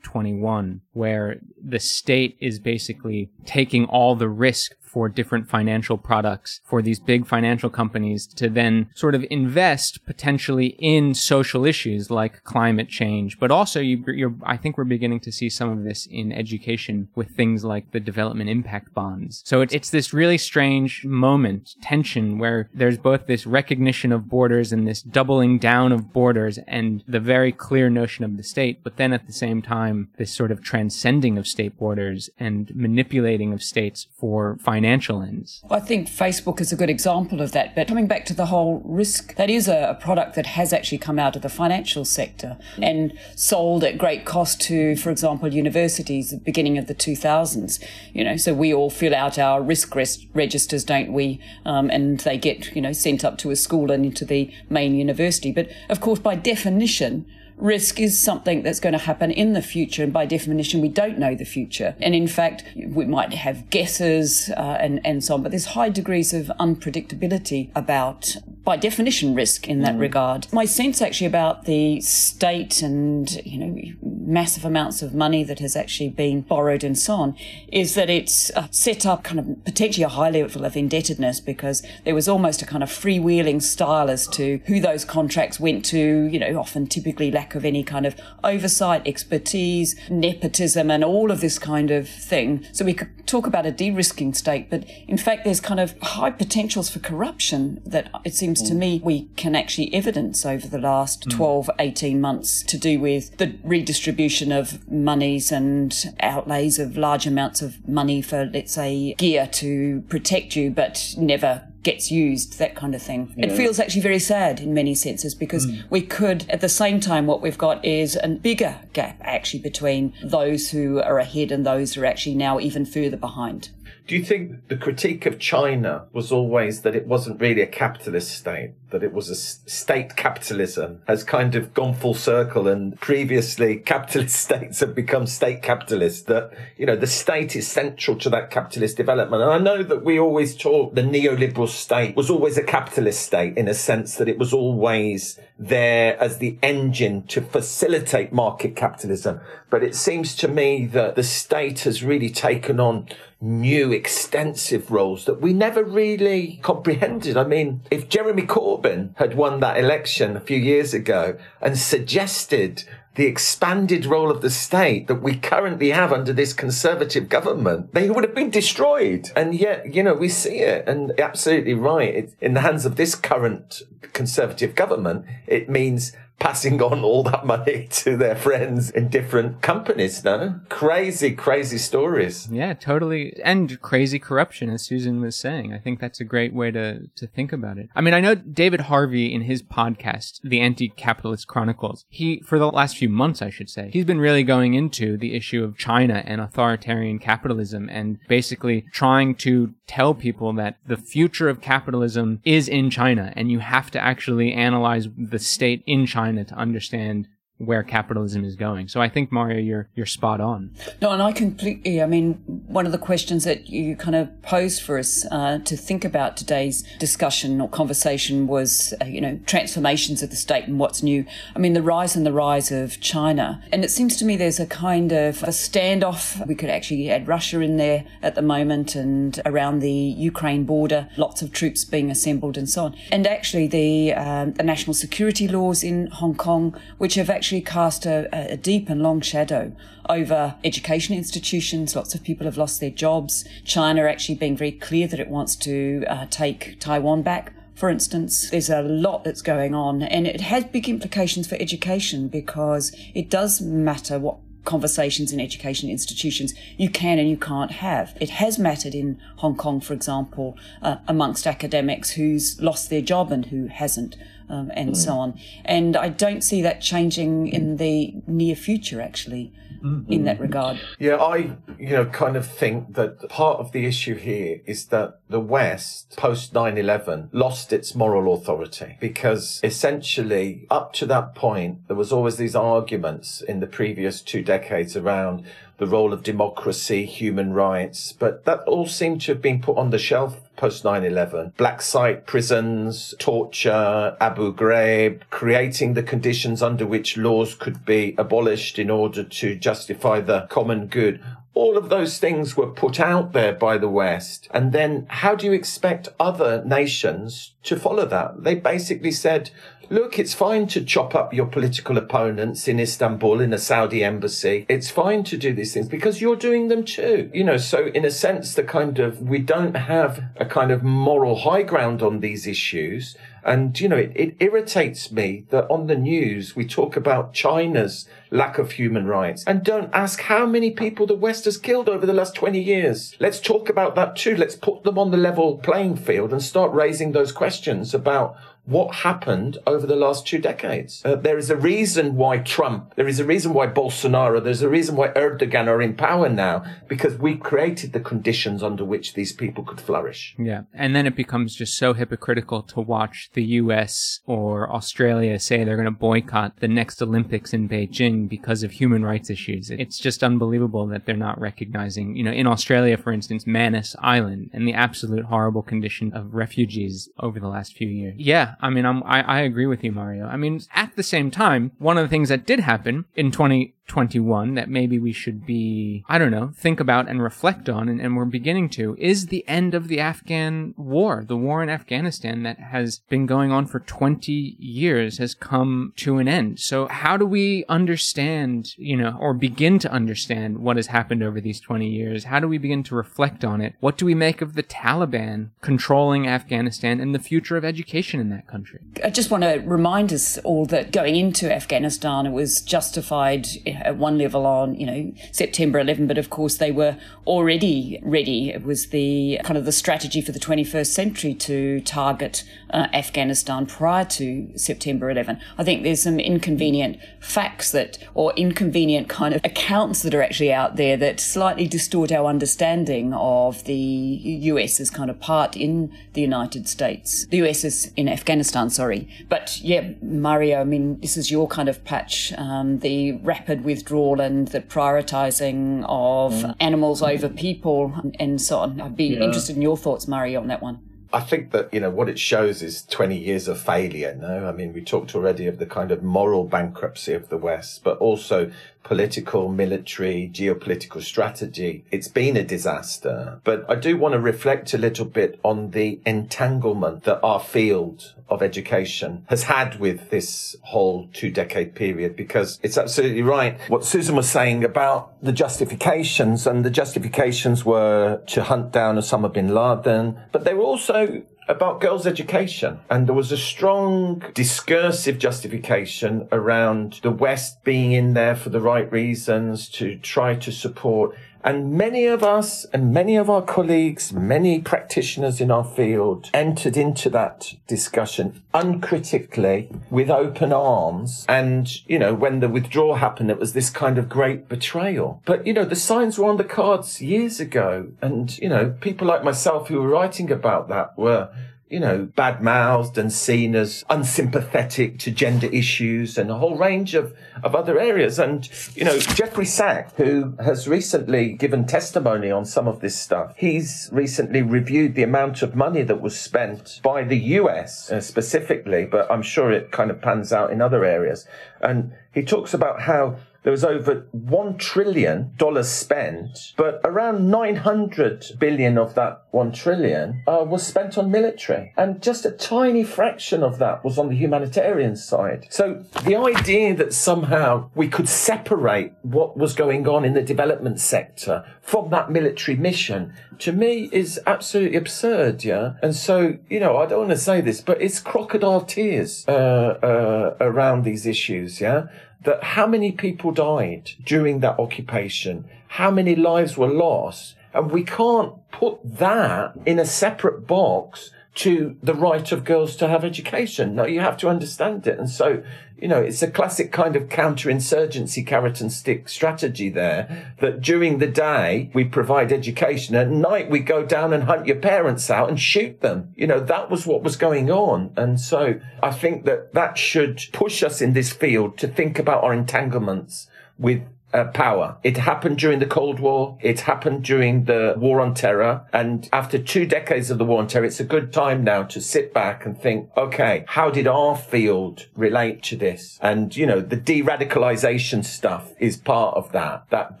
2021 0.02 0.80
where 0.92 1.36
the 1.62 1.78
state 1.78 2.36
is 2.40 2.58
basically 2.58 3.30
taking 3.44 3.84
all 3.86 4.14
the 4.14 4.28
risk 4.28 4.72
for 4.88 5.08
different 5.08 5.48
financial 5.48 5.98
products 5.98 6.60
for 6.64 6.82
these 6.82 6.98
big 6.98 7.26
financial 7.26 7.70
companies 7.70 8.26
to 8.26 8.48
then 8.48 8.88
sort 8.94 9.14
of 9.14 9.24
invest 9.30 10.04
potentially 10.06 10.68
in 10.78 11.14
social 11.14 11.64
issues 11.64 12.10
like 12.10 12.42
climate 12.44 12.88
change. 12.88 13.38
But 13.38 13.50
also 13.50 13.80
you, 13.80 14.40
I 14.42 14.56
think 14.56 14.76
we're 14.76 14.84
beginning 14.84 15.20
to 15.20 15.32
see 15.32 15.50
some 15.50 15.70
of 15.70 15.84
this 15.84 16.08
in 16.10 16.32
education 16.32 17.08
with 17.14 17.36
things 17.36 17.64
like 17.64 17.92
the 17.92 18.00
development 18.00 18.50
impact 18.50 18.94
bonds. 18.94 19.42
So 19.44 19.60
it, 19.60 19.72
it's 19.72 19.90
this 19.90 20.12
really 20.12 20.38
strange 20.38 21.04
moment 21.04 21.74
tension 21.82 22.38
where 22.38 22.70
there's 22.74 22.98
both 22.98 23.26
this 23.26 23.46
recognition 23.46 24.10
of 24.10 24.28
borders 24.28 24.72
and 24.72 24.88
this 24.88 25.02
doubling 25.02 25.58
down 25.58 25.92
of 25.92 26.12
borders 26.12 26.58
and 26.66 27.04
the 27.06 27.20
very 27.20 27.52
clear 27.52 27.90
notion 27.90 28.24
of 28.24 28.36
the 28.36 28.42
state, 28.42 28.82
but 28.82 28.96
then 28.96 29.12
at 29.12 29.26
the 29.26 29.32
same 29.32 29.60
time, 29.60 29.87
this 30.16 30.32
sort 30.32 30.50
of 30.50 30.62
transcending 30.62 31.38
of 31.38 31.46
state 31.46 31.78
borders 31.78 32.30
and 32.38 32.74
manipulating 32.74 33.52
of 33.52 33.62
states 33.62 34.06
for 34.16 34.58
financial 34.62 35.22
ends. 35.22 35.62
I 35.70 35.80
think 35.80 36.08
Facebook 36.08 36.60
is 36.60 36.72
a 36.72 36.76
good 36.76 36.90
example 36.90 37.40
of 37.40 37.52
that. 37.52 37.74
But 37.74 37.88
coming 37.88 38.06
back 38.06 38.24
to 38.26 38.34
the 38.34 38.46
whole 38.46 38.82
risk, 38.84 39.36
that 39.36 39.50
is 39.50 39.68
a, 39.68 39.90
a 39.90 39.94
product 39.94 40.34
that 40.34 40.46
has 40.46 40.72
actually 40.72 40.98
come 40.98 41.18
out 41.18 41.36
of 41.36 41.42
the 41.42 41.48
financial 41.48 42.04
sector 42.04 42.58
and 42.80 43.12
sold 43.34 43.84
at 43.84 43.98
great 43.98 44.24
cost 44.24 44.60
to, 44.62 44.96
for 44.96 45.10
example, 45.10 45.52
universities 45.52 46.32
at 46.32 46.40
the 46.40 46.44
beginning 46.44 46.78
of 46.78 46.86
the 46.86 46.94
2000s. 46.94 47.82
You 48.12 48.24
know, 48.24 48.36
so 48.36 48.54
we 48.54 48.72
all 48.72 48.90
fill 48.90 49.14
out 49.14 49.38
our 49.38 49.62
risk 49.62 49.94
registers, 50.34 50.84
don't 50.84 51.12
we? 51.12 51.40
Um, 51.64 51.90
and 51.90 52.20
they 52.20 52.38
get, 52.38 52.74
you 52.74 52.82
know, 52.82 52.92
sent 52.92 53.24
up 53.24 53.38
to 53.38 53.50
a 53.50 53.56
school 53.56 53.90
and 53.90 54.04
into 54.04 54.24
the 54.24 54.52
main 54.68 54.94
university. 54.94 55.52
But 55.52 55.68
of 55.88 56.00
course, 56.00 56.18
by 56.18 56.34
definition, 56.34 57.26
risk 57.58 58.00
is 58.00 58.20
something 58.20 58.62
that's 58.62 58.80
going 58.80 58.92
to 58.92 58.98
happen 58.98 59.30
in 59.30 59.52
the 59.52 59.62
future. 59.62 60.02
And 60.02 60.12
by 60.12 60.26
definition, 60.26 60.80
we 60.80 60.88
don't 60.88 61.18
know 61.18 61.34
the 61.34 61.44
future. 61.44 61.94
And 62.00 62.14
in 62.14 62.28
fact, 62.28 62.64
we 62.76 63.04
might 63.04 63.32
have 63.34 63.68
guesses 63.70 64.50
uh, 64.56 64.78
and, 64.80 65.00
and 65.04 65.22
so 65.22 65.34
on, 65.34 65.42
but 65.42 65.50
there's 65.50 65.66
high 65.66 65.88
degrees 65.88 66.32
of 66.32 66.46
unpredictability 66.60 67.70
about, 67.74 68.36
by 68.64 68.76
definition, 68.76 69.34
risk 69.34 69.68
in 69.68 69.80
that 69.82 69.96
mm. 69.96 70.00
regard. 70.00 70.46
My 70.52 70.64
sense 70.64 71.02
actually 71.02 71.26
about 71.26 71.64
the 71.64 72.00
state 72.00 72.82
and, 72.82 73.30
you 73.44 73.58
know, 73.58 74.07
massive 74.28 74.64
amounts 74.64 75.00
of 75.00 75.14
money 75.14 75.42
that 75.42 75.58
has 75.58 75.74
actually 75.74 76.10
been 76.10 76.42
borrowed 76.42 76.84
and 76.84 76.98
so 76.98 77.14
on 77.14 77.36
is 77.72 77.94
that 77.94 78.10
it's 78.10 78.50
uh, 78.54 78.68
set 78.70 79.06
up 79.06 79.24
kind 79.24 79.40
of 79.40 79.64
potentially 79.64 80.04
a 80.04 80.08
high 80.08 80.28
level 80.28 80.64
of 80.64 80.76
indebtedness 80.76 81.40
because 81.40 81.82
there 82.04 82.14
was 82.14 82.28
almost 82.28 82.60
a 82.60 82.66
kind 82.66 82.82
of 82.82 82.90
freewheeling 82.90 83.60
style 83.62 84.10
as 84.10 84.26
to 84.28 84.60
who 84.66 84.80
those 84.80 85.04
contracts 85.04 85.58
went 85.58 85.84
to, 85.84 85.98
you 86.26 86.38
know, 86.38 86.60
often 86.60 86.86
typically 86.86 87.30
lack 87.30 87.54
of 87.54 87.64
any 87.64 87.82
kind 87.82 88.04
of 88.04 88.14
oversight, 88.44 89.02
expertise, 89.06 89.96
nepotism, 90.10 90.90
and 90.90 91.02
all 91.02 91.30
of 91.30 91.40
this 91.40 91.58
kind 91.58 91.90
of 91.90 92.06
thing. 92.06 92.64
So 92.72 92.84
we 92.84 92.92
could 92.92 93.26
talk 93.26 93.46
about 93.46 93.64
a 93.64 93.72
de-risking 93.72 94.34
state, 94.34 94.68
but 94.68 94.84
in 95.06 95.16
fact, 95.16 95.44
there's 95.44 95.60
kind 95.60 95.80
of 95.80 95.98
high 96.00 96.30
potentials 96.30 96.90
for 96.90 96.98
corruption 96.98 97.80
that 97.86 98.10
it 98.24 98.34
seems 98.34 98.62
mm. 98.62 98.68
to 98.68 98.74
me 98.74 99.00
we 99.02 99.24
can 99.36 99.56
actually 99.56 99.92
evidence 99.94 100.44
over 100.44 100.68
the 100.68 100.78
last 100.78 101.26
mm. 101.26 101.34
12, 101.34 101.70
18 101.78 102.20
months 102.20 102.62
to 102.64 102.76
do 102.76 103.00
with 103.00 103.34
the 103.38 103.54
redistribution 103.64 104.17
of 104.18 104.90
monies 104.90 105.52
and 105.52 106.12
outlays 106.18 106.80
of 106.80 106.96
large 106.96 107.24
amounts 107.24 107.62
of 107.62 107.88
money 107.88 108.20
for, 108.20 108.46
let's 108.52 108.72
say, 108.72 109.14
gear 109.14 109.46
to 109.46 110.02
protect 110.08 110.56
you, 110.56 110.70
but 110.72 111.14
never 111.16 111.62
gets 111.84 112.10
used, 112.10 112.58
that 112.58 112.74
kind 112.74 112.96
of 112.96 113.00
thing. 113.00 113.32
Yeah. 113.36 113.46
It 113.46 113.56
feels 113.56 113.78
actually 113.78 114.02
very 114.02 114.18
sad 114.18 114.58
in 114.58 114.74
many 114.74 114.96
senses 114.96 115.36
because 115.36 115.66
mm. 115.66 115.84
we 115.88 116.02
could, 116.02 116.44
at 116.50 116.60
the 116.60 116.68
same 116.68 116.98
time, 116.98 117.26
what 117.26 117.40
we've 117.40 117.56
got 117.56 117.84
is 117.84 118.18
a 118.20 118.28
bigger 118.28 118.80
gap 118.92 119.18
actually 119.20 119.60
between 119.60 120.12
those 120.24 120.70
who 120.70 121.00
are 121.00 121.18
ahead 121.18 121.52
and 121.52 121.64
those 121.64 121.94
who 121.94 122.02
are 122.02 122.06
actually 122.06 122.34
now 122.34 122.58
even 122.58 122.84
further 122.84 123.16
behind. 123.16 123.70
Do 124.08 124.16
you 124.16 124.24
think 124.24 124.68
the 124.68 124.76
critique 124.76 125.26
of 125.26 125.38
China 125.38 126.06
was 126.12 126.32
always 126.32 126.80
that 126.80 126.96
it 126.96 127.06
wasn't 127.06 127.40
really 127.40 127.60
a 127.60 127.66
capitalist 127.66 128.36
state, 128.36 128.72
that 128.90 129.02
it 129.02 129.12
was 129.12 129.28
a 129.28 129.34
state 129.34 130.16
capitalism 130.16 131.02
has 131.06 131.22
kind 131.22 131.54
of 131.54 131.74
gone 131.74 131.94
full 131.94 132.14
circle 132.14 132.66
and 132.66 132.98
previously 133.00 133.76
capitalist 133.76 134.34
states 134.40 134.80
have 134.80 134.94
become 134.94 135.26
state 135.26 135.62
capitalist, 135.62 136.26
that, 136.26 136.52
you 136.76 136.86
know, 136.86 136.96
the 136.96 137.06
state 137.06 137.54
is 137.54 137.68
central 137.68 138.16
to 138.16 138.30
that 138.30 138.50
capitalist 138.50 138.96
development. 138.96 139.42
And 139.42 139.52
I 139.52 139.58
know 139.58 139.82
that 139.82 140.04
we 140.04 140.18
always 140.18 140.56
talk 140.56 140.94
the 140.94 141.02
neoliberal 141.02 141.68
state 141.68 142.16
was 142.16 142.30
always 142.30 142.56
a 142.56 142.62
capitalist 142.62 143.20
state 143.20 143.56
in 143.56 143.68
a 143.68 143.74
sense 143.74 144.16
that 144.16 144.28
it 144.28 144.38
was 144.38 144.52
always 144.52 145.38
there 145.58 146.20
as 146.22 146.38
the 146.38 146.58
engine 146.62 147.22
to 147.24 147.42
facilitate 147.42 148.32
market 148.32 148.76
capitalism. 148.76 149.40
But 149.70 149.82
it 149.82 149.94
seems 149.94 150.34
to 150.36 150.48
me 150.48 150.86
that 150.86 151.16
the 151.16 151.22
state 151.22 151.80
has 151.80 152.02
really 152.02 152.30
taken 152.30 152.80
on 152.80 153.08
new 153.40 153.92
extensive 153.92 154.90
roles 154.90 155.24
that 155.24 155.40
we 155.40 155.52
never 155.52 155.84
really 155.84 156.58
comprehended. 156.62 157.36
I 157.36 157.44
mean, 157.44 157.82
if 157.90 158.08
Jeremy 158.08 158.42
Corbyn 158.42 158.77
had 159.16 159.34
won 159.34 159.60
that 159.60 159.78
election 159.78 160.36
a 160.36 160.40
few 160.40 160.58
years 160.58 160.94
ago 160.94 161.36
and 161.60 161.78
suggested 161.78 162.84
the 163.18 163.26
expanded 163.26 164.06
role 164.06 164.30
of 164.30 164.42
the 164.42 164.50
state 164.50 165.08
that 165.08 165.20
we 165.22 165.36
currently 165.36 165.90
have 165.90 166.12
under 166.12 166.32
this 166.32 166.52
conservative 166.52 167.28
government, 167.28 167.92
they 167.92 168.08
would 168.08 168.22
have 168.22 168.34
been 168.34 168.48
destroyed. 168.48 169.28
And 169.34 169.56
yet, 169.56 169.92
you 169.92 170.04
know, 170.04 170.14
we 170.14 170.28
see 170.28 170.60
it 170.60 170.88
and 170.88 171.18
absolutely 171.18 171.74
right. 171.74 172.32
In 172.40 172.54
the 172.54 172.60
hands 172.60 172.86
of 172.86 172.94
this 172.94 173.16
current 173.16 173.82
conservative 174.12 174.76
government, 174.76 175.24
it 175.48 175.68
means 175.68 176.12
passing 176.38 176.80
on 176.80 177.02
all 177.02 177.22
that 177.24 177.44
money 177.44 177.88
to 177.90 178.16
their 178.16 178.36
friends 178.36 178.90
in 178.90 179.08
different 179.08 179.60
companies, 179.60 180.24
no? 180.24 180.60
Crazy, 180.68 181.32
crazy 181.32 181.78
stories. 181.78 182.48
Yeah, 182.50 182.74
totally. 182.74 183.38
And 183.44 183.80
crazy 183.82 184.18
corruption, 184.18 184.70
as 184.70 184.82
Susan 184.82 185.20
was 185.20 185.36
saying. 185.36 185.72
I 185.72 185.78
think 185.78 186.00
that's 186.00 186.20
a 186.20 186.24
great 186.24 186.52
way 186.52 186.70
to, 186.70 187.08
to 187.16 187.26
think 187.26 187.52
about 187.52 187.78
it. 187.78 187.88
I 187.94 188.00
mean, 188.00 188.14
I 188.14 188.20
know 188.20 188.34
David 188.34 188.82
Harvey 188.82 189.34
in 189.34 189.42
his 189.42 189.62
podcast, 189.62 190.40
The 190.42 190.60
Anti-Capitalist 190.60 191.46
Chronicles, 191.48 192.04
he, 192.08 192.40
for 192.40 192.58
the 192.58 192.70
last 192.70 192.96
few 192.96 193.08
months, 193.08 193.42
I 193.42 193.50
should 193.50 193.70
say, 193.70 193.90
he's 193.92 194.04
been 194.04 194.20
really 194.20 194.44
going 194.44 194.74
into 194.74 195.16
the 195.16 195.34
issue 195.34 195.64
of 195.64 195.76
China 195.76 196.22
and 196.24 196.40
authoritarian 196.40 197.18
capitalism 197.18 197.88
and 197.90 198.18
basically 198.28 198.84
trying 198.92 199.34
to 199.36 199.74
tell 199.86 200.14
people 200.14 200.52
that 200.52 200.76
the 200.86 200.96
future 200.96 201.48
of 201.48 201.60
capitalism 201.60 202.40
is 202.44 202.68
in 202.68 202.90
China 202.90 203.32
and 203.34 203.50
you 203.50 203.58
have 203.58 203.90
to 203.90 203.98
actually 203.98 204.52
analyze 204.52 205.08
the 205.16 205.38
state 205.38 205.82
in 205.86 206.06
China 206.06 206.27
to 206.36 206.54
understand 206.54 207.28
where 207.58 207.82
capitalism 207.82 208.44
is 208.44 208.54
going. 208.54 208.86
So 208.88 209.00
I 209.00 209.08
think 209.08 209.32
Mario, 209.32 209.58
you're 209.58 209.88
you're 209.94 210.06
spot 210.06 210.40
on. 210.40 210.74
No, 211.02 211.10
and 211.10 211.20
I 211.20 211.32
completely. 211.32 212.00
I 212.00 212.06
mean, 212.06 212.34
one 212.66 212.86
of 212.86 212.92
the 212.92 212.98
questions 212.98 213.44
that 213.44 213.68
you 213.68 213.96
kind 213.96 214.14
of 214.14 214.42
posed 214.42 214.82
for 214.82 214.98
us 214.98 215.26
uh, 215.30 215.58
to 215.58 215.76
think 215.76 216.04
about 216.04 216.36
today's 216.36 216.84
discussion 216.98 217.60
or 217.60 217.68
conversation 217.68 218.46
was, 218.46 218.94
uh, 219.00 219.04
you 219.04 219.20
know, 219.20 219.40
transformations 219.46 220.22
of 220.22 220.30
the 220.30 220.36
state 220.36 220.64
and 220.64 220.78
what's 220.78 221.02
new. 221.02 221.24
I 221.54 221.58
mean, 221.58 221.72
the 221.72 221.82
rise 221.82 222.14
and 222.14 222.24
the 222.24 222.32
rise 222.32 222.70
of 222.70 223.00
China, 223.00 223.62
and 223.72 223.84
it 223.84 223.90
seems 223.90 224.16
to 224.18 224.24
me 224.24 224.36
there's 224.36 224.60
a 224.60 224.66
kind 224.66 225.12
of 225.12 225.42
a 225.42 225.48
standoff. 225.48 226.46
We 226.46 226.54
could 226.54 226.70
actually 226.70 227.10
add 227.10 227.26
Russia 227.26 227.60
in 227.60 227.76
there 227.76 228.04
at 228.22 228.36
the 228.36 228.42
moment, 228.42 228.94
and 228.94 229.40
around 229.44 229.80
the 229.80 229.90
Ukraine 229.90 230.64
border, 230.64 231.08
lots 231.16 231.42
of 231.42 231.50
troops 231.52 231.84
being 231.84 232.10
assembled 232.10 232.56
and 232.56 232.68
so 232.68 232.84
on. 232.84 232.96
And 233.10 233.26
actually, 233.26 233.66
the 233.66 234.12
um, 234.14 234.52
the 234.52 234.62
national 234.62 234.94
security 234.94 235.48
laws 235.48 235.82
in 235.82 236.06
Hong 236.08 236.36
Kong, 236.36 236.78
which 236.98 237.16
have 237.16 237.28
actually 237.28 237.47
actually 237.48 237.62
cast 237.62 238.04
a, 238.04 238.28
a, 238.52 238.58
deep 238.58 238.90
and 238.90 239.02
long 239.02 239.22
shadow 239.22 239.72
over 240.06 240.54
education 240.64 241.16
institutions. 241.16 241.96
Lots 241.96 242.14
of 242.14 242.22
people 242.22 242.44
have 242.44 242.58
lost 242.58 242.78
their 242.78 242.90
jobs. 242.90 243.42
China 243.64 244.02
actually 244.02 244.34
being 244.34 244.54
very 244.54 244.72
clear 244.72 245.08
that 245.08 245.18
it 245.18 245.28
wants 245.28 245.56
to 245.56 246.04
uh, 246.08 246.26
take 246.28 246.78
Taiwan 246.78 247.22
back. 247.22 247.54
For 247.74 247.88
instance, 247.88 248.50
there's 248.50 248.68
a 248.68 248.82
lot 248.82 249.24
that's 249.24 249.40
going 249.40 249.74
on 249.74 250.02
and 250.02 250.26
it 250.26 250.42
has 250.42 250.64
big 250.64 250.90
implications 250.90 251.48
for 251.48 251.54
education 251.54 252.28
because 252.28 252.94
it 253.14 253.30
does 253.30 253.62
matter 253.62 254.18
what 254.18 254.36
conversations 254.66 255.32
in 255.32 255.40
education 255.40 255.88
institutions 255.88 256.52
you 256.76 256.90
can 256.90 257.18
and 257.18 257.30
you 257.30 257.38
can't 257.38 257.70
have. 257.70 258.14
It 258.20 258.28
has 258.28 258.58
mattered 258.58 258.94
in 258.94 259.18
Hong 259.36 259.56
Kong, 259.56 259.80
for 259.80 259.94
example, 259.94 260.58
uh, 260.82 260.96
amongst 261.08 261.46
academics 261.46 262.10
who's 262.10 262.60
lost 262.60 262.90
their 262.90 263.00
job 263.00 263.32
and 263.32 263.46
who 263.46 263.68
hasn't 263.68 264.16
um, 264.48 264.70
and 264.74 264.90
mm. 264.90 264.96
so 264.96 265.14
on. 265.18 265.38
And 265.64 265.96
I 265.96 266.08
don't 266.08 266.42
see 266.42 266.62
that 266.62 266.80
changing 266.80 267.48
in 267.48 267.76
the 267.76 268.14
near 268.26 268.56
future, 268.56 269.00
actually. 269.00 269.52
Mm-hmm. 269.82 270.12
in 270.12 270.24
that 270.24 270.40
regard. 270.40 270.80
Yeah, 270.98 271.18
I, 271.18 271.56
you 271.78 271.90
know, 271.90 272.06
kind 272.06 272.36
of 272.36 272.44
think 272.44 272.94
that 272.94 273.28
part 273.28 273.60
of 273.60 273.70
the 273.70 273.86
issue 273.86 274.16
here 274.16 274.60
is 274.66 274.86
that 274.86 275.20
the 275.28 275.38
West, 275.38 276.16
post 276.16 276.52
9-11, 276.52 277.28
lost 277.30 277.72
its 277.72 277.94
moral 277.94 278.34
authority 278.34 278.96
because 278.98 279.60
essentially 279.62 280.66
up 280.68 280.94
to 280.94 281.06
that 281.06 281.36
point, 281.36 281.86
there 281.86 281.96
was 281.96 282.10
always 282.10 282.38
these 282.38 282.56
arguments 282.56 283.40
in 283.40 283.60
the 283.60 283.68
previous 283.68 284.20
two 284.20 284.42
decades 284.42 284.96
around 284.96 285.44
the 285.76 285.86
role 285.86 286.12
of 286.12 286.24
democracy, 286.24 287.06
human 287.06 287.52
rights, 287.52 288.10
but 288.10 288.44
that 288.46 288.58
all 288.62 288.88
seemed 288.88 289.20
to 289.20 289.32
have 289.32 289.40
been 289.40 289.60
put 289.60 289.76
on 289.76 289.90
the 289.90 289.98
shelf 289.98 290.40
post 290.58 290.84
9-11. 290.84 291.56
Black 291.56 291.80
site 291.80 292.26
prisons, 292.26 293.14
torture, 293.18 294.16
Abu 294.20 294.54
Ghraib, 294.54 295.22
creating 295.30 295.94
the 295.94 296.02
conditions 296.02 296.62
under 296.62 296.84
which 296.84 297.16
laws 297.16 297.54
could 297.54 297.86
be 297.86 298.14
abolished 298.18 298.78
in 298.78 298.90
order 298.90 299.22
to 299.22 299.54
justify 299.54 300.20
the 300.20 300.46
common 300.50 300.88
good. 300.88 301.22
All 301.58 301.76
of 301.76 301.88
those 301.88 302.18
things 302.18 302.56
were 302.56 302.70
put 302.70 303.00
out 303.00 303.32
there 303.32 303.52
by 303.52 303.78
the 303.78 303.88
West. 303.88 304.46
And 304.52 304.70
then 304.70 305.06
how 305.08 305.34
do 305.34 305.44
you 305.44 305.52
expect 305.52 306.06
other 306.20 306.62
nations 306.64 307.54
to 307.64 307.74
follow 307.76 308.06
that? 308.06 308.44
They 308.44 308.54
basically 308.54 309.10
said, 309.10 309.50
Look, 309.90 310.18
it's 310.18 310.34
fine 310.34 310.66
to 310.68 310.84
chop 310.84 311.14
up 311.14 311.32
your 311.32 311.46
political 311.46 311.96
opponents 311.96 312.68
in 312.68 312.78
Istanbul 312.78 313.40
in 313.40 313.54
a 313.54 313.58
Saudi 313.58 314.04
embassy. 314.04 314.66
It's 314.68 314.90
fine 314.90 315.24
to 315.24 315.38
do 315.38 315.54
these 315.54 315.72
things 315.72 315.88
because 315.88 316.20
you're 316.20 316.36
doing 316.36 316.68
them 316.68 316.84
too. 316.84 317.30
You 317.32 317.44
know, 317.44 317.56
so 317.56 317.86
in 317.86 318.04
a 318.04 318.10
sense, 318.10 318.54
the 318.54 318.64
kind 318.64 318.98
of, 318.98 319.22
we 319.22 319.38
don't 319.38 319.74
have 319.74 320.22
a 320.36 320.44
kind 320.44 320.70
of 320.70 320.82
moral 320.82 321.36
high 321.36 321.62
ground 321.62 322.02
on 322.02 322.20
these 322.20 322.46
issues. 322.46 323.16
And, 323.42 323.80
you 323.80 323.88
know, 323.88 323.96
it, 323.96 324.12
it 324.14 324.36
irritates 324.40 325.10
me 325.10 325.46
that 325.48 325.66
on 325.70 325.86
the 325.86 325.96
news, 325.96 326.54
we 326.54 326.66
talk 326.66 326.94
about 326.94 327.32
China's 327.32 328.06
lack 328.30 328.58
of 328.58 328.72
human 328.72 329.06
rights 329.06 329.44
and 329.46 329.62
don't 329.62 329.90
ask 329.92 330.20
how 330.22 330.46
many 330.46 330.70
people 330.70 331.06
the 331.06 331.14
West 331.14 331.44
has 331.44 331.56
killed 331.56 331.88
over 331.88 332.06
the 332.06 332.12
last 332.12 332.34
20 332.34 332.60
years. 332.60 333.16
Let's 333.20 333.40
talk 333.40 333.68
about 333.68 333.94
that 333.94 334.16
too. 334.16 334.36
Let's 334.36 334.56
put 334.56 334.84
them 334.84 334.98
on 334.98 335.10
the 335.10 335.16
level 335.16 335.58
playing 335.58 335.96
field 335.96 336.32
and 336.32 336.42
start 336.42 336.72
raising 336.72 337.12
those 337.12 337.32
questions 337.32 337.94
about 337.94 338.36
what 338.68 338.96
happened 338.96 339.56
over 339.66 339.86
the 339.86 339.96
last 339.96 340.26
two 340.26 340.38
decades. 340.38 341.00
Uh, 341.02 341.14
there 341.14 341.38
is 341.38 341.48
a 341.48 341.56
reason 341.56 342.16
why 342.16 342.36
Trump, 342.36 342.94
there 342.96 343.08
is 343.08 343.18
a 343.18 343.24
reason 343.24 343.54
why 343.54 343.66
Bolsonaro, 343.66 344.44
there's 344.44 344.60
a 344.60 344.68
reason 344.68 344.94
why 344.94 345.08
Erdogan 345.08 345.68
are 345.68 345.80
in 345.80 345.94
power 345.94 346.28
now, 346.28 346.62
because 346.86 347.16
we 347.16 347.34
created 347.34 347.94
the 347.94 348.00
conditions 348.00 348.62
under 348.62 348.84
which 348.84 349.14
these 349.14 349.32
people 349.32 349.64
could 349.64 349.80
flourish. 349.80 350.34
Yeah. 350.38 350.62
And 350.74 350.94
then 350.94 351.06
it 351.06 351.16
becomes 351.16 351.56
just 351.56 351.78
so 351.78 351.94
hypocritical 351.94 352.62
to 352.64 352.80
watch 352.82 353.30
the 353.32 353.44
US 353.44 354.20
or 354.26 354.70
Australia 354.70 355.38
say 355.40 355.64
they're 355.64 355.76
going 355.76 355.86
to 355.86 355.90
boycott 355.90 356.60
the 356.60 356.68
next 356.68 357.00
Olympics 357.00 357.54
in 357.54 357.70
Beijing 357.70 358.17
because 358.26 358.62
of 358.62 358.72
human 358.72 359.04
rights 359.04 359.30
issues. 359.30 359.70
It's 359.70 359.98
just 359.98 360.22
unbelievable 360.22 360.86
that 360.88 361.06
they're 361.06 361.16
not 361.16 361.40
recognizing, 361.40 362.16
you 362.16 362.22
know, 362.22 362.32
in 362.32 362.46
Australia, 362.46 362.96
for 362.96 363.12
instance, 363.12 363.46
Manus 363.46 363.94
Island 364.00 364.50
and 364.52 364.66
the 364.66 364.74
absolute 364.74 365.26
horrible 365.26 365.62
condition 365.62 366.12
of 366.12 366.34
refugees 366.34 367.08
over 367.20 367.38
the 367.38 367.48
last 367.48 367.76
few 367.76 367.88
years. 367.88 368.14
Yeah. 368.18 368.54
I 368.60 368.70
mean, 368.70 368.84
I'm, 368.84 369.02
I, 369.04 369.22
I 369.22 369.40
agree 369.40 369.66
with 369.66 369.84
you, 369.84 369.92
Mario. 369.92 370.26
I 370.26 370.36
mean, 370.36 370.60
at 370.74 370.96
the 370.96 371.02
same 371.02 371.30
time, 371.30 371.72
one 371.78 371.98
of 371.98 372.04
the 372.04 372.08
things 372.08 372.28
that 372.28 372.46
did 372.46 372.60
happen 372.60 373.04
in 373.14 373.30
20, 373.30 373.74
21 373.88 374.54
that 374.54 374.68
maybe 374.68 374.98
we 374.98 375.12
should 375.12 375.44
be, 375.44 376.04
I 376.08 376.18
don't 376.18 376.30
know, 376.30 376.52
think 376.54 376.78
about 376.78 377.08
and 377.08 377.22
reflect 377.22 377.68
on, 377.68 377.88
and, 377.88 378.00
and, 378.00 378.16
we're 378.16 378.24
beginning 378.24 378.68
to, 378.70 378.96
is 378.98 379.26
the 379.26 379.46
end 379.48 379.74
of 379.74 379.88
the 379.88 380.00
Afghan 380.00 380.74
war. 380.76 381.24
The 381.26 381.36
war 381.36 381.62
in 381.62 381.70
Afghanistan 381.70 382.42
that 382.42 382.58
has 382.58 383.00
been 383.08 383.26
going 383.26 383.52
on 383.52 383.66
for 383.66 383.80
20 383.80 384.56
years 384.58 385.18
has 385.18 385.34
come 385.34 385.92
to 385.96 386.18
an 386.18 386.28
end. 386.28 386.60
So 386.60 386.86
how 386.88 387.16
do 387.16 387.24
we 387.24 387.64
understand, 387.68 388.74
you 388.76 388.96
know, 388.96 389.16
or 389.20 389.34
begin 389.34 389.78
to 389.80 389.90
understand 389.90 390.58
what 390.58 390.76
has 390.76 390.88
happened 390.88 391.22
over 391.22 391.40
these 391.40 391.60
20 391.60 391.88
years? 391.88 392.24
How 392.24 392.40
do 392.40 392.48
we 392.48 392.58
begin 392.58 392.82
to 392.84 392.94
reflect 392.94 393.44
on 393.44 393.60
it? 393.60 393.74
What 393.80 393.96
do 393.96 394.04
we 394.04 394.14
make 394.14 394.42
of 394.42 394.54
the 394.54 394.62
Taliban 394.62 395.50
controlling 395.60 396.26
Afghanistan 396.26 397.00
and 397.00 397.14
the 397.14 397.18
future 397.18 397.56
of 397.56 397.64
education 397.64 398.20
in 398.20 398.28
that 398.30 398.46
country? 398.46 398.80
I 399.02 399.10
just 399.10 399.30
want 399.30 399.44
to 399.44 399.62
remind 399.64 400.12
us 400.12 400.38
all 400.38 400.66
that 400.66 400.92
going 400.92 401.16
into 401.16 401.52
Afghanistan, 401.52 402.26
it 402.26 402.32
was 402.32 402.60
justified 402.60 403.46
at 403.84 403.96
one 403.96 404.18
level 404.18 404.46
on, 404.46 404.74
you 404.74 404.86
know, 404.86 405.12
September 405.32 405.78
11, 405.78 406.06
but 406.06 406.18
of 406.18 406.30
course 406.30 406.56
they 406.56 406.70
were 406.70 406.96
already 407.26 408.00
ready. 408.02 408.50
It 408.50 408.64
was 408.64 408.88
the 408.88 409.40
kind 409.44 409.56
of 409.56 409.64
the 409.64 409.72
strategy 409.72 410.20
for 410.20 410.32
the 410.32 410.38
21st 410.38 410.86
century 410.86 411.34
to 411.34 411.80
target 411.82 412.44
uh, 412.70 412.88
Afghanistan 412.92 413.66
prior 413.66 414.04
to 414.04 414.50
September 414.56 415.10
11. 415.10 415.40
I 415.56 415.64
think 415.64 415.82
there's 415.82 416.02
some 416.02 416.18
inconvenient 416.18 416.98
facts 417.20 417.70
that, 417.72 417.98
or 418.14 418.32
inconvenient 418.34 419.08
kind 419.08 419.34
of 419.34 419.40
accounts 419.44 420.02
that 420.02 420.14
are 420.14 420.22
actually 420.22 420.52
out 420.52 420.76
there 420.76 420.96
that 420.96 421.20
slightly 421.20 421.66
distort 421.66 422.12
our 422.12 422.26
understanding 422.26 423.12
of 423.14 423.64
the 423.64 423.74
US 423.74 424.80
as 424.80 424.90
kind 424.90 425.10
of 425.10 425.20
part 425.20 425.56
in 425.56 425.92
the 426.12 426.20
United 426.20 426.68
States. 426.68 427.26
The 427.26 427.38
US 427.38 427.64
is 427.64 427.92
in 427.96 428.08
Afghanistan, 428.08 428.70
sorry. 428.70 429.08
But 429.28 429.60
yeah, 429.60 429.92
Mario, 430.02 430.60
I 430.60 430.64
mean, 430.64 431.00
this 431.00 431.16
is 431.16 431.30
your 431.30 431.48
kind 431.48 431.68
of 431.68 431.84
patch, 431.84 432.32
um, 432.36 432.78
the 432.80 433.12
rapid 433.12 433.64
withdrawal 433.68 434.20
and 434.20 434.48
the 434.48 434.60
prioritizing 434.60 435.84
of 435.86 436.32
mm. 436.32 436.56
animals 436.58 437.02
over 437.02 437.28
people 437.28 437.94
and 438.18 438.40
so 438.40 438.58
on. 438.58 438.80
I'd 438.80 438.96
be 438.96 439.08
yeah. 439.08 439.20
interested 439.20 439.56
in 439.56 439.62
your 439.62 439.76
thoughts, 439.76 440.08
Mario, 440.08 440.40
on 440.40 440.48
that 440.48 440.62
one. 440.62 440.80
I 441.12 441.20
think 441.20 441.52
that, 441.52 441.72
you 441.72 441.80
know, 441.80 441.90
what 441.90 442.08
it 442.08 442.18
shows 442.18 442.62
is 442.62 442.84
20 442.84 443.16
years 443.16 443.48
of 443.48 443.60
failure. 443.60 444.14
No, 444.14 444.46
I 444.46 444.52
mean, 444.52 444.72
we 444.72 444.82
talked 444.82 445.14
already 445.14 445.46
of 445.46 445.58
the 445.58 445.66
kind 445.66 445.90
of 445.90 446.02
moral 446.02 446.44
bankruptcy 446.44 447.14
of 447.14 447.28
the 447.28 447.38
West, 447.38 447.82
but 447.84 447.98
also 447.98 448.50
political, 448.88 449.50
military, 449.50 450.30
geopolitical 450.32 451.02
strategy. 451.02 451.84
It's 451.90 452.08
been 452.08 452.38
a 452.38 452.42
disaster. 452.42 453.38
But 453.44 453.66
I 453.68 453.74
do 453.74 453.98
want 453.98 454.14
to 454.14 454.18
reflect 454.18 454.72
a 454.72 454.78
little 454.78 455.04
bit 455.04 455.38
on 455.44 455.72
the 455.72 456.00
entanglement 456.06 457.04
that 457.04 457.20
our 457.22 457.38
field 457.38 458.14
of 458.30 458.42
education 458.42 459.26
has 459.28 459.42
had 459.42 459.78
with 459.78 460.08
this 460.08 460.56
whole 460.62 461.06
two 461.12 461.30
decade 461.30 461.74
period 461.74 462.16
because 462.16 462.58
it's 462.62 462.78
absolutely 462.78 463.22
right 463.22 463.58
what 463.68 463.84
Susan 463.84 464.16
was 464.16 464.28
saying 464.28 464.64
about 464.64 465.12
the 465.22 465.32
justifications 465.32 466.46
and 466.46 466.64
the 466.64 466.70
justifications 466.70 467.64
were 467.64 468.22
to 468.26 468.42
hunt 468.42 468.72
down 468.72 468.96
Osama 468.96 469.32
bin 469.32 469.54
Laden, 469.54 470.18
but 470.32 470.44
they 470.44 470.54
were 470.54 470.64
also 470.64 471.22
about 471.48 471.80
girls' 471.80 472.06
education. 472.06 472.78
And 472.90 473.06
there 473.06 473.14
was 473.14 473.32
a 473.32 473.38
strong 473.38 474.22
discursive 474.34 475.18
justification 475.18 476.28
around 476.30 477.00
the 477.02 477.10
West 477.10 477.64
being 477.64 477.92
in 477.92 478.14
there 478.14 478.36
for 478.36 478.50
the 478.50 478.60
right 478.60 478.90
reasons 478.92 479.68
to 479.70 479.96
try 479.96 480.34
to 480.34 480.52
support 480.52 481.16
and 481.44 481.72
many 481.72 482.06
of 482.06 482.22
us 482.22 482.64
and 482.66 482.92
many 482.92 483.16
of 483.16 483.30
our 483.30 483.42
colleagues, 483.42 484.12
many 484.12 484.60
practitioners 484.60 485.40
in 485.40 485.50
our 485.50 485.64
field 485.64 486.30
entered 486.34 486.76
into 486.76 487.08
that 487.10 487.54
discussion 487.66 488.42
uncritically 488.52 489.70
with 489.90 490.10
open 490.10 490.52
arms. 490.52 491.24
And, 491.28 491.68
you 491.86 491.98
know, 491.98 492.14
when 492.14 492.40
the 492.40 492.48
withdrawal 492.48 492.96
happened, 492.96 493.30
it 493.30 493.38
was 493.38 493.52
this 493.52 493.70
kind 493.70 493.98
of 493.98 494.08
great 494.08 494.48
betrayal. 494.48 495.22
But, 495.24 495.46
you 495.46 495.52
know, 495.52 495.64
the 495.64 495.76
signs 495.76 496.18
were 496.18 496.26
on 496.26 496.36
the 496.36 496.44
cards 496.44 497.00
years 497.00 497.40
ago. 497.40 497.88
And, 498.02 498.36
you 498.38 498.48
know, 498.48 498.74
people 498.80 499.06
like 499.06 499.24
myself 499.24 499.68
who 499.68 499.80
were 499.80 499.88
writing 499.88 500.30
about 500.30 500.68
that 500.68 500.98
were 500.98 501.30
you 501.70 501.78
know, 501.78 502.08
bad 502.16 502.42
mouthed 502.42 502.96
and 502.96 503.12
seen 503.12 503.54
as 503.54 503.84
unsympathetic 503.90 504.98
to 504.98 505.10
gender 505.10 505.48
issues 505.48 506.16
and 506.16 506.30
a 506.30 506.38
whole 506.38 506.56
range 506.56 506.94
of, 506.94 507.14
of 507.42 507.54
other 507.54 507.78
areas. 507.78 508.18
And, 508.18 508.48
you 508.74 508.84
know, 508.84 508.98
Jeffrey 508.98 509.44
Sachs, 509.44 509.92
who 509.96 510.34
has 510.40 510.66
recently 510.66 511.34
given 511.34 511.66
testimony 511.66 512.30
on 512.30 512.46
some 512.46 512.66
of 512.66 512.80
this 512.80 512.98
stuff, 512.98 513.34
he's 513.36 513.90
recently 513.92 514.40
reviewed 514.40 514.94
the 514.94 515.02
amount 515.02 515.42
of 515.42 515.54
money 515.54 515.82
that 515.82 516.00
was 516.00 516.18
spent 516.18 516.80
by 516.82 517.04
the 517.04 517.18
US 517.18 517.90
uh, 517.90 518.00
specifically, 518.00 518.86
but 518.86 519.10
I'm 519.10 519.22
sure 519.22 519.52
it 519.52 519.70
kind 519.70 519.90
of 519.90 520.00
pans 520.00 520.32
out 520.32 520.50
in 520.50 520.62
other 520.62 520.84
areas. 520.84 521.26
And 521.60 521.92
he 522.14 522.22
talks 522.22 522.54
about 522.54 522.82
how 522.82 523.16
there 523.48 523.52
was 523.52 523.64
over 523.64 524.06
$1 524.14 524.58
trillion 524.58 525.34
spent, 525.62 526.52
but 526.58 526.82
around 526.84 527.30
900 527.30 528.32
billion 528.38 528.76
of 528.76 528.94
that 528.94 529.22
1 529.30 529.52
trillion 529.52 530.22
uh, 530.26 530.44
was 530.46 530.66
spent 530.66 530.98
on 530.98 531.10
military. 531.10 531.72
And 531.74 532.02
just 532.02 532.26
a 532.26 532.30
tiny 532.30 532.84
fraction 532.84 533.42
of 533.42 533.56
that 533.58 533.82
was 533.82 533.96
on 533.96 534.10
the 534.10 534.16
humanitarian 534.16 534.96
side. 534.96 535.46
So 535.48 535.82
the 536.04 536.16
idea 536.16 536.76
that 536.76 536.92
somehow 536.92 537.70
we 537.74 537.88
could 537.88 538.06
separate 538.06 538.92
what 539.00 539.38
was 539.38 539.54
going 539.54 539.88
on 539.88 540.04
in 540.04 540.12
the 540.12 540.20
development 540.20 540.78
sector 540.78 541.42
from 541.62 541.88
that 541.88 542.10
military 542.10 542.58
mission 542.58 543.14
to 543.38 543.52
me 543.52 543.88
is 543.92 544.20
absolutely 544.26 544.76
absurd, 544.76 545.44
yeah? 545.44 545.74
And 545.82 545.94
so, 545.94 546.36
you 546.48 546.60
know, 546.60 546.76
I 546.76 546.86
don't 546.86 546.98
want 546.98 547.10
to 547.10 547.16
say 547.16 547.40
this, 547.40 547.60
but 547.60 547.80
it's 547.80 548.00
crocodile 548.00 548.62
tears 548.62 549.24
uh, 549.28 549.32
uh, 549.32 550.36
around 550.40 550.84
these 550.84 551.06
issues, 551.06 551.60
yeah? 551.60 551.86
That 552.22 552.42
how 552.42 552.66
many 552.66 552.92
people 552.92 553.30
died 553.32 553.90
during 554.04 554.40
that 554.40 554.58
occupation, 554.58 555.44
how 555.68 555.90
many 555.90 556.14
lives 556.16 556.56
were 556.56 556.68
lost, 556.68 557.34
and 557.54 557.70
we 557.70 557.84
can't 557.84 558.34
put 558.50 558.78
that 558.84 559.54
in 559.64 559.78
a 559.78 559.86
separate 559.86 560.46
box 560.46 561.10
to 561.34 561.76
the 561.82 561.94
right 561.94 562.32
of 562.32 562.44
girls 562.44 562.74
to 562.76 562.88
have 562.88 563.04
education. 563.04 563.76
No, 563.76 563.86
you 563.86 564.00
have 564.00 564.16
to 564.18 564.28
understand 564.28 564.86
it. 564.86 564.98
And 564.98 565.08
so, 565.08 565.42
you 565.80 565.88
know, 565.88 566.00
it's 566.00 566.22
a 566.22 566.30
classic 566.30 566.72
kind 566.72 566.96
of 566.96 567.04
counterinsurgency 567.04 568.26
carrot 568.26 568.60
and 568.60 568.72
stick 568.72 569.08
strategy 569.08 569.68
there 569.68 570.34
that 570.40 570.60
during 570.60 570.98
the 570.98 571.06
day 571.06 571.70
we 571.72 571.84
provide 571.84 572.32
education. 572.32 572.96
At 572.96 573.10
night 573.10 573.48
we 573.48 573.60
go 573.60 573.84
down 573.84 574.12
and 574.12 574.24
hunt 574.24 574.46
your 574.46 574.56
parents 574.56 575.08
out 575.08 575.28
and 575.28 575.38
shoot 575.38 575.80
them. 575.80 576.12
You 576.16 576.26
know, 576.26 576.40
that 576.40 576.70
was 576.70 576.86
what 576.86 577.02
was 577.02 577.16
going 577.16 577.50
on. 577.50 577.92
And 577.96 578.20
so 578.20 578.60
I 578.82 578.90
think 578.90 579.24
that 579.26 579.54
that 579.54 579.78
should 579.78 580.20
push 580.32 580.62
us 580.62 580.80
in 580.80 580.94
this 580.94 581.12
field 581.12 581.58
to 581.58 581.68
think 581.68 581.98
about 581.98 582.24
our 582.24 582.34
entanglements 582.34 583.28
with 583.58 583.82
uh, 584.12 584.24
power. 584.24 584.76
It 584.82 584.96
happened 584.96 585.38
during 585.38 585.58
the 585.58 585.66
Cold 585.66 586.00
War. 586.00 586.38
It 586.40 586.60
happened 586.60 587.04
during 587.04 587.44
the 587.44 587.74
War 587.76 588.00
on 588.00 588.14
Terror. 588.14 588.66
And 588.72 589.08
after 589.12 589.38
two 589.38 589.66
decades 589.66 590.10
of 590.10 590.18
the 590.18 590.24
War 590.24 590.40
on 590.40 590.48
Terror, 590.48 590.64
it's 590.64 590.80
a 590.80 590.84
good 590.84 591.12
time 591.12 591.44
now 591.44 591.62
to 591.64 591.80
sit 591.80 592.14
back 592.14 592.46
and 592.46 592.60
think, 592.60 592.90
okay, 592.96 593.44
how 593.48 593.70
did 593.70 593.86
our 593.86 594.16
field 594.16 594.86
relate 594.96 595.42
to 595.44 595.56
this? 595.56 595.98
And, 596.00 596.36
you 596.36 596.46
know, 596.46 596.60
the 596.60 596.76
de-radicalization 596.76 598.04
stuff 598.04 598.54
is 598.58 598.76
part 598.76 599.16
of 599.16 599.32
that. 599.32 599.64
That 599.70 600.00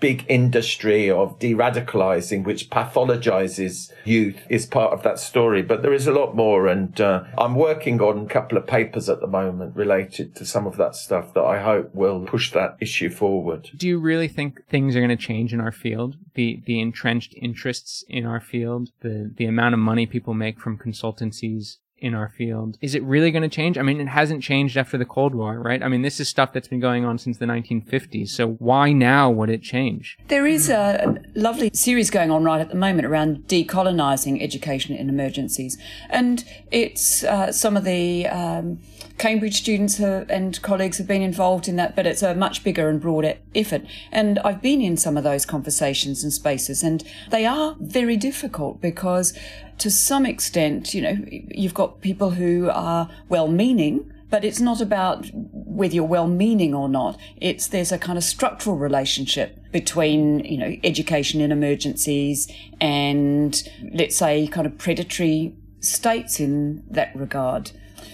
big 0.00 0.24
industry 0.28 1.10
of 1.10 1.38
de-radicalizing, 1.38 2.44
which 2.44 2.70
pathologizes 2.70 3.92
youth 4.04 4.38
is 4.48 4.66
part 4.66 4.92
of 4.92 5.02
that 5.02 5.18
story. 5.18 5.62
But 5.62 5.82
there 5.82 5.92
is 5.92 6.06
a 6.06 6.12
lot 6.12 6.34
more. 6.34 6.66
And 6.66 6.98
uh, 7.00 7.24
I'm 7.36 7.54
working 7.54 8.00
on 8.00 8.24
a 8.24 8.28
couple 8.28 8.56
of 8.56 8.66
papers 8.66 9.08
at 9.08 9.20
the 9.20 9.26
moment 9.26 9.76
related 9.76 10.34
to 10.36 10.44
some 10.44 10.66
of 10.66 10.76
that 10.76 10.96
stuff 10.96 11.34
that 11.34 11.44
I 11.44 11.60
hope 11.60 11.94
will 11.94 12.20
push 12.20 12.52
that 12.52 12.76
issue 12.80 13.10
forward. 13.10 13.70
Do 13.76 13.97
you 13.98 14.04
really 14.04 14.28
think 14.28 14.66
things 14.68 14.94
are 14.94 15.00
going 15.00 15.16
to 15.16 15.16
change 15.16 15.52
in 15.52 15.60
our 15.60 15.72
field? 15.72 16.16
The 16.34 16.62
the 16.66 16.80
entrenched 16.80 17.34
interests 17.36 18.04
in 18.08 18.24
our 18.24 18.40
field, 18.40 18.90
the 19.00 19.30
the 19.36 19.46
amount 19.46 19.74
of 19.74 19.80
money 19.80 20.06
people 20.06 20.34
make 20.34 20.60
from 20.60 20.78
consultancies 20.78 21.78
in 22.00 22.14
our 22.14 22.28
field. 22.28 22.78
Is 22.80 22.94
it 22.94 23.02
really 23.02 23.32
going 23.32 23.42
to 23.42 23.48
change? 23.48 23.76
I 23.76 23.82
mean, 23.82 24.00
it 24.00 24.06
hasn't 24.06 24.40
changed 24.40 24.76
after 24.76 24.96
the 24.96 25.04
Cold 25.04 25.34
War, 25.34 25.60
right? 25.60 25.82
I 25.82 25.88
mean, 25.88 26.02
this 26.02 26.20
is 26.20 26.28
stuff 26.28 26.52
that's 26.52 26.68
been 26.68 26.78
going 26.78 27.04
on 27.04 27.18
since 27.18 27.38
the 27.38 27.44
1950s. 27.44 28.28
So 28.28 28.50
why 28.52 28.92
now 28.92 29.30
would 29.30 29.50
it 29.50 29.62
change? 29.62 30.16
There 30.28 30.46
is 30.46 30.70
a 30.70 31.16
lovely 31.34 31.70
series 31.74 32.08
going 32.10 32.30
on 32.30 32.44
right 32.44 32.60
at 32.60 32.68
the 32.68 32.76
moment 32.76 33.04
around 33.04 33.48
decolonizing 33.48 34.40
education 34.40 34.94
in 34.94 35.08
emergencies. 35.08 35.76
And 36.08 36.44
it's 36.70 37.24
uh, 37.24 37.50
some 37.50 37.76
of 37.76 37.82
the 37.82 38.28
um, 38.28 38.78
Cambridge 39.18 39.56
students 39.56 39.96
have, 39.96 40.30
and 40.30 40.60
colleagues 40.62 40.98
have 40.98 41.06
been 41.08 41.22
involved 41.22 41.66
in 41.66 41.76
that, 41.76 41.96
but 41.96 42.06
it's 42.06 42.22
a 42.22 42.34
much 42.34 42.62
bigger 42.62 42.88
and 42.88 43.00
broader 43.00 43.34
effort. 43.54 43.82
And 44.12 44.38
I've 44.40 44.62
been 44.62 44.80
in 44.80 44.96
some 44.96 45.16
of 45.16 45.24
those 45.24 45.44
conversations 45.44 46.22
and 46.22 46.32
spaces, 46.32 46.82
and 46.84 47.02
they 47.30 47.44
are 47.44 47.76
very 47.80 48.16
difficult 48.16 48.80
because 48.80 49.36
to 49.78 49.90
some 49.90 50.24
extent, 50.24 50.94
you 50.94 51.02
know, 51.02 51.16
you've 51.28 51.74
got 51.74 52.00
people 52.00 52.30
who 52.30 52.70
are 52.70 53.10
well 53.28 53.48
meaning, 53.48 54.12
but 54.30 54.44
it's 54.44 54.60
not 54.60 54.80
about 54.80 55.28
whether 55.32 55.94
you're 55.94 56.04
well 56.04 56.28
meaning 56.28 56.74
or 56.74 56.88
not. 56.88 57.18
It's 57.38 57.66
there's 57.66 57.92
a 57.92 57.98
kind 57.98 58.18
of 58.18 58.24
structural 58.24 58.76
relationship 58.76 59.58
between, 59.72 60.40
you 60.40 60.58
know, 60.58 60.76
education 60.84 61.40
in 61.40 61.50
emergencies 61.50 62.50
and 62.80 63.68
let's 63.92 64.16
say 64.16 64.46
kind 64.46 64.66
of 64.66 64.78
predatory 64.78 65.54
states 65.80 66.40
in 66.40 66.84
that 66.90 67.14
regard. 67.14 67.70